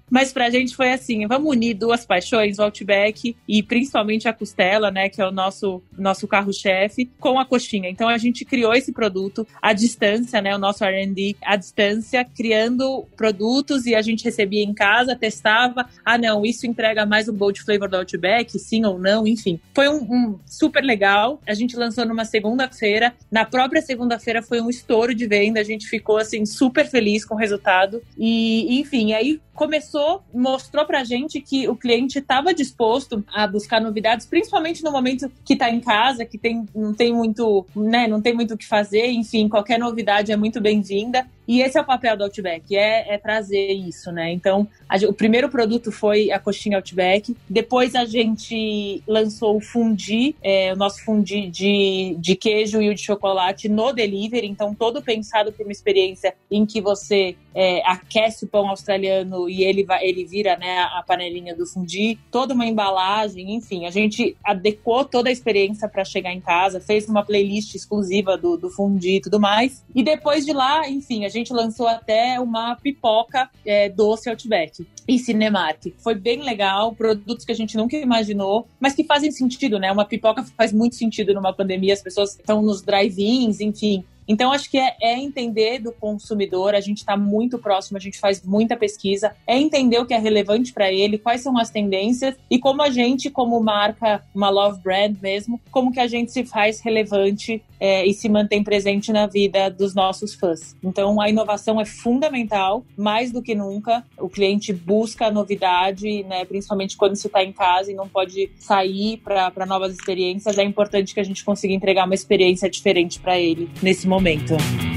Mas 0.09 0.31
pra 0.31 0.49
gente 0.49 0.75
foi 0.75 0.91
assim, 0.91 1.27
vamos 1.27 1.49
unir 1.49 1.73
duas 1.73 2.05
paixões, 2.05 2.59
o 2.59 2.63
Outback 2.63 3.35
e 3.47 3.63
principalmente 3.63 4.27
a 4.27 4.33
costela, 4.33 4.91
né, 4.91 5.09
que 5.09 5.21
é 5.21 5.27
o 5.27 5.31
nosso, 5.31 5.81
nosso 5.97 6.27
carro-chefe, 6.27 7.09
com 7.19 7.39
a 7.39 7.45
coxinha. 7.45 7.89
Então 7.89 8.07
a 8.07 8.17
gente 8.17 8.45
criou 8.45 8.73
esse 8.73 8.91
produto 8.91 9.47
à 9.61 9.73
distância, 9.73 10.41
né, 10.41 10.55
o 10.55 10.59
nosso 10.59 10.83
R&D 10.83 11.35
à 11.43 11.55
distância, 11.55 12.25
criando 12.25 13.05
produtos 13.15 13.85
e 13.85 13.95
a 13.95 14.01
gente 14.01 14.23
recebia 14.23 14.63
em 14.63 14.73
casa, 14.73 15.15
testava, 15.15 15.87
ah 16.03 16.17
não, 16.17 16.45
isso 16.45 16.67
entrega 16.67 17.05
mais 17.05 17.27
o 17.27 17.33
bold 17.33 17.61
flavor 17.61 17.89
do 17.89 17.97
Outback, 17.97 18.57
sim 18.59 18.85
ou 18.85 18.99
não, 18.99 19.27
enfim. 19.27 19.59
Foi 19.73 19.87
um, 19.89 20.01
um 20.01 20.39
super 20.45 20.83
legal, 20.83 21.41
a 21.47 21.53
gente 21.53 21.75
lançou 21.75 22.05
numa 22.05 22.25
segunda-feira, 22.25 23.13
na 23.31 23.45
própria 23.45 23.81
segunda-feira 23.81 24.41
foi 24.41 24.61
um 24.61 24.69
estouro 24.69 25.13
de 25.13 25.27
venda, 25.27 25.59
a 25.59 25.63
gente 25.63 25.87
ficou 25.87 26.17
assim 26.17 26.45
super 26.45 26.87
feliz 26.87 27.25
com 27.25 27.35
o 27.35 27.37
resultado 27.37 28.01
e, 28.17 28.24
enfim, 28.27 29.13
aí 29.13 29.39
começou, 29.53 30.23
mostrou 30.33 30.85
pra 30.85 31.03
gente 31.03 31.39
que 31.41 31.67
o 31.67 31.75
cliente 31.75 32.19
estava 32.19 32.53
disposto 32.53 33.23
a 33.33 33.47
buscar 33.47 33.81
novidades, 33.81 34.25
principalmente 34.25 34.83
no 34.83 34.91
momento 34.91 35.31
que 35.43 35.53
está 35.53 35.69
em 35.69 35.79
casa, 35.79 36.25
que 36.25 36.37
tem, 36.37 36.65
não 36.75 36.93
tem 36.93 37.13
muito, 37.13 37.65
né, 37.75 38.07
não 38.07 38.21
tem 38.21 38.33
muito 38.33 38.53
o 38.53 38.57
que 38.57 38.67
fazer, 38.67 39.07
enfim, 39.11 39.47
qualquer 39.47 39.79
novidade 39.79 40.31
é 40.31 40.37
muito 40.37 40.59
bem-vinda. 40.61 41.25
E 41.47 41.61
esse 41.61 41.77
é 41.77 41.81
o 41.81 41.85
papel 41.85 42.17
do 42.17 42.23
Outback, 42.23 42.75
é, 42.75 43.13
é 43.13 43.17
trazer 43.17 43.71
isso, 43.71 44.11
né? 44.11 44.31
Então, 44.31 44.67
a, 44.87 44.97
o 45.07 45.13
primeiro 45.13 45.49
produto 45.49 45.91
foi 45.91 46.31
a 46.31 46.39
coxinha 46.39 46.77
Outback, 46.77 47.35
depois 47.49 47.95
a 47.95 48.05
gente 48.05 49.03
lançou 49.07 49.57
o 49.57 49.61
fundi, 49.61 50.35
é, 50.41 50.73
o 50.73 50.75
nosso 50.75 51.03
fundi 51.03 51.47
de, 51.47 52.15
de 52.19 52.35
queijo 52.35 52.81
e 52.81 52.89
o 52.89 52.95
de 52.95 53.01
chocolate 53.01 53.69
no 53.69 53.93
delivery, 53.93 54.47
então 54.47 54.73
todo 54.73 55.01
pensado 55.01 55.51
para 55.51 55.63
uma 55.63 55.71
experiência 55.71 56.33
em 56.49 56.65
que 56.65 56.81
você 56.81 57.35
é, 57.53 57.81
aquece 57.89 58.43
o 58.43 58.47
pão 58.47 58.67
australiano 58.67 59.49
e 59.49 59.63
ele, 59.63 59.83
vai, 59.85 60.05
ele 60.05 60.25
vira 60.25 60.57
né, 60.57 60.79
a 60.79 61.01
panelinha 61.01 61.55
do 61.55 61.65
fundi, 61.65 62.19
toda 62.29 62.53
uma 62.53 62.65
embalagem, 62.65 63.55
enfim, 63.55 63.85
a 63.85 63.91
gente 63.91 64.35
adequou 64.43 65.05
toda 65.05 65.29
a 65.29 65.31
experiência 65.31 65.87
para 65.87 66.03
chegar 66.03 66.33
em 66.33 66.41
casa, 66.41 66.81
fez 66.81 67.07
uma 67.07 67.23
playlist 67.23 67.73
exclusiva 67.73 68.37
do, 68.37 68.57
do 68.57 68.69
fundi 68.69 69.17
e 69.17 69.21
tudo 69.21 69.39
mais. 69.39 69.83
E 69.95 70.03
depois 70.03 70.45
de 70.45 70.51
lá, 70.51 70.87
enfim, 70.89 71.23
a 71.25 71.29
gente 71.35 71.53
lançou 71.53 71.87
até 71.87 72.39
uma 72.39 72.75
pipoca 72.75 73.49
é, 73.65 73.89
doce 73.89 74.29
Outback 74.29 74.87
e 75.07 75.19
Cinemark. 75.19 75.93
Foi 75.97 76.15
bem 76.15 76.41
legal, 76.41 76.95
produtos 76.95 77.45
que 77.45 77.51
a 77.51 77.55
gente 77.55 77.77
nunca 77.77 77.95
imaginou, 77.97 78.67
mas 78.79 78.93
que 78.93 79.03
fazem 79.03 79.31
sentido, 79.31 79.77
né? 79.77 79.91
Uma 79.91 80.05
pipoca 80.05 80.43
faz 80.57 80.71
muito 80.71 80.95
sentido 80.95 81.33
numa 81.33 81.53
pandemia, 81.53 81.93
as 81.93 82.01
pessoas 82.01 82.31
estão 82.31 82.61
nos 82.61 82.81
drive-ins, 82.81 83.59
enfim, 83.59 84.03
Então, 84.27 84.51
acho 84.51 84.69
que 84.69 84.77
é, 84.77 84.95
é 85.01 85.17
entender 85.17 85.79
do 85.79 85.91
consumidor, 85.91 86.73
a 86.73 86.81
gente 86.81 86.99
está 86.99 87.15
muito 87.15 87.59
próximo, 87.59 87.97
a 87.97 88.01
gente 88.01 88.19
faz 88.19 88.41
muita 88.41 88.75
pesquisa, 88.75 89.35
é 89.45 89.57
entender 89.57 89.99
o 89.99 90.05
que 90.05 90.13
é 90.13 90.17
relevante 90.17 90.73
para 90.73 90.91
ele, 90.91 91.17
quais 91.17 91.41
são 91.41 91.57
as 91.57 91.69
tendências 91.69 92.35
e 92.49 92.57
como 92.59 92.81
a 92.81 92.89
gente, 92.89 93.29
como 93.29 93.59
marca, 93.59 94.23
uma 94.33 94.49
love 94.49 94.81
brand 94.81 95.15
mesmo, 95.21 95.59
como 95.71 95.91
que 95.91 95.99
a 95.99 96.07
gente 96.07 96.31
se 96.31 96.43
faz 96.43 96.79
relevante 96.79 97.61
é, 97.79 98.05
e 98.05 98.13
se 98.13 98.27
mantém 98.29 98.63
presente 98.63 99.11
na 99.11 99.27
vida 99.27 99.69
dos 99.69 99.93
nossos 99.93 100.33
fãs. 100.33 100.75
Então, 100.83 101.19
a 101.21 101.29
inovação 101.29 101.79
é 101.79 101.85
fundamental, 101.85 102.83
mais 102.97 103.31
do 103.31 103.41
que 103.41 103.53
nunca. 103.53 104.03
O 104.17 104.29
cliente 104.29 104.73
busca 104.73 105.29
novidade, 105.29 106.23
né, 106.23 106.45
principalmente 106.45 106.97
quando 106.97 107.15
você 107.15 107.27
está 107.27 107.43
em 107.43 107.51
casa 107.51 107.91
e 107.91 107.95
não 107.95 108.07
pode 108.07 108.49
sair 108.57 109.17
para 109.17 109.65
novas 109.65 109.93
experiências. 109.93 110.57
É 110.57 110.63
importante 110.63 111.13
que 111.13 111.19
a 111.19 111.23
gente 111.23 111.43
consiga 111.43 111.73
entregar 111.73 112.05
uma 112.05 112.15
experiência 112.15 112.69
diferente 112.69 113.19
para 113.19 113.37
ele 113.37 113.69
nesse 113.81 114.07
momento 114.07 114.14
momento. 114.15 114.94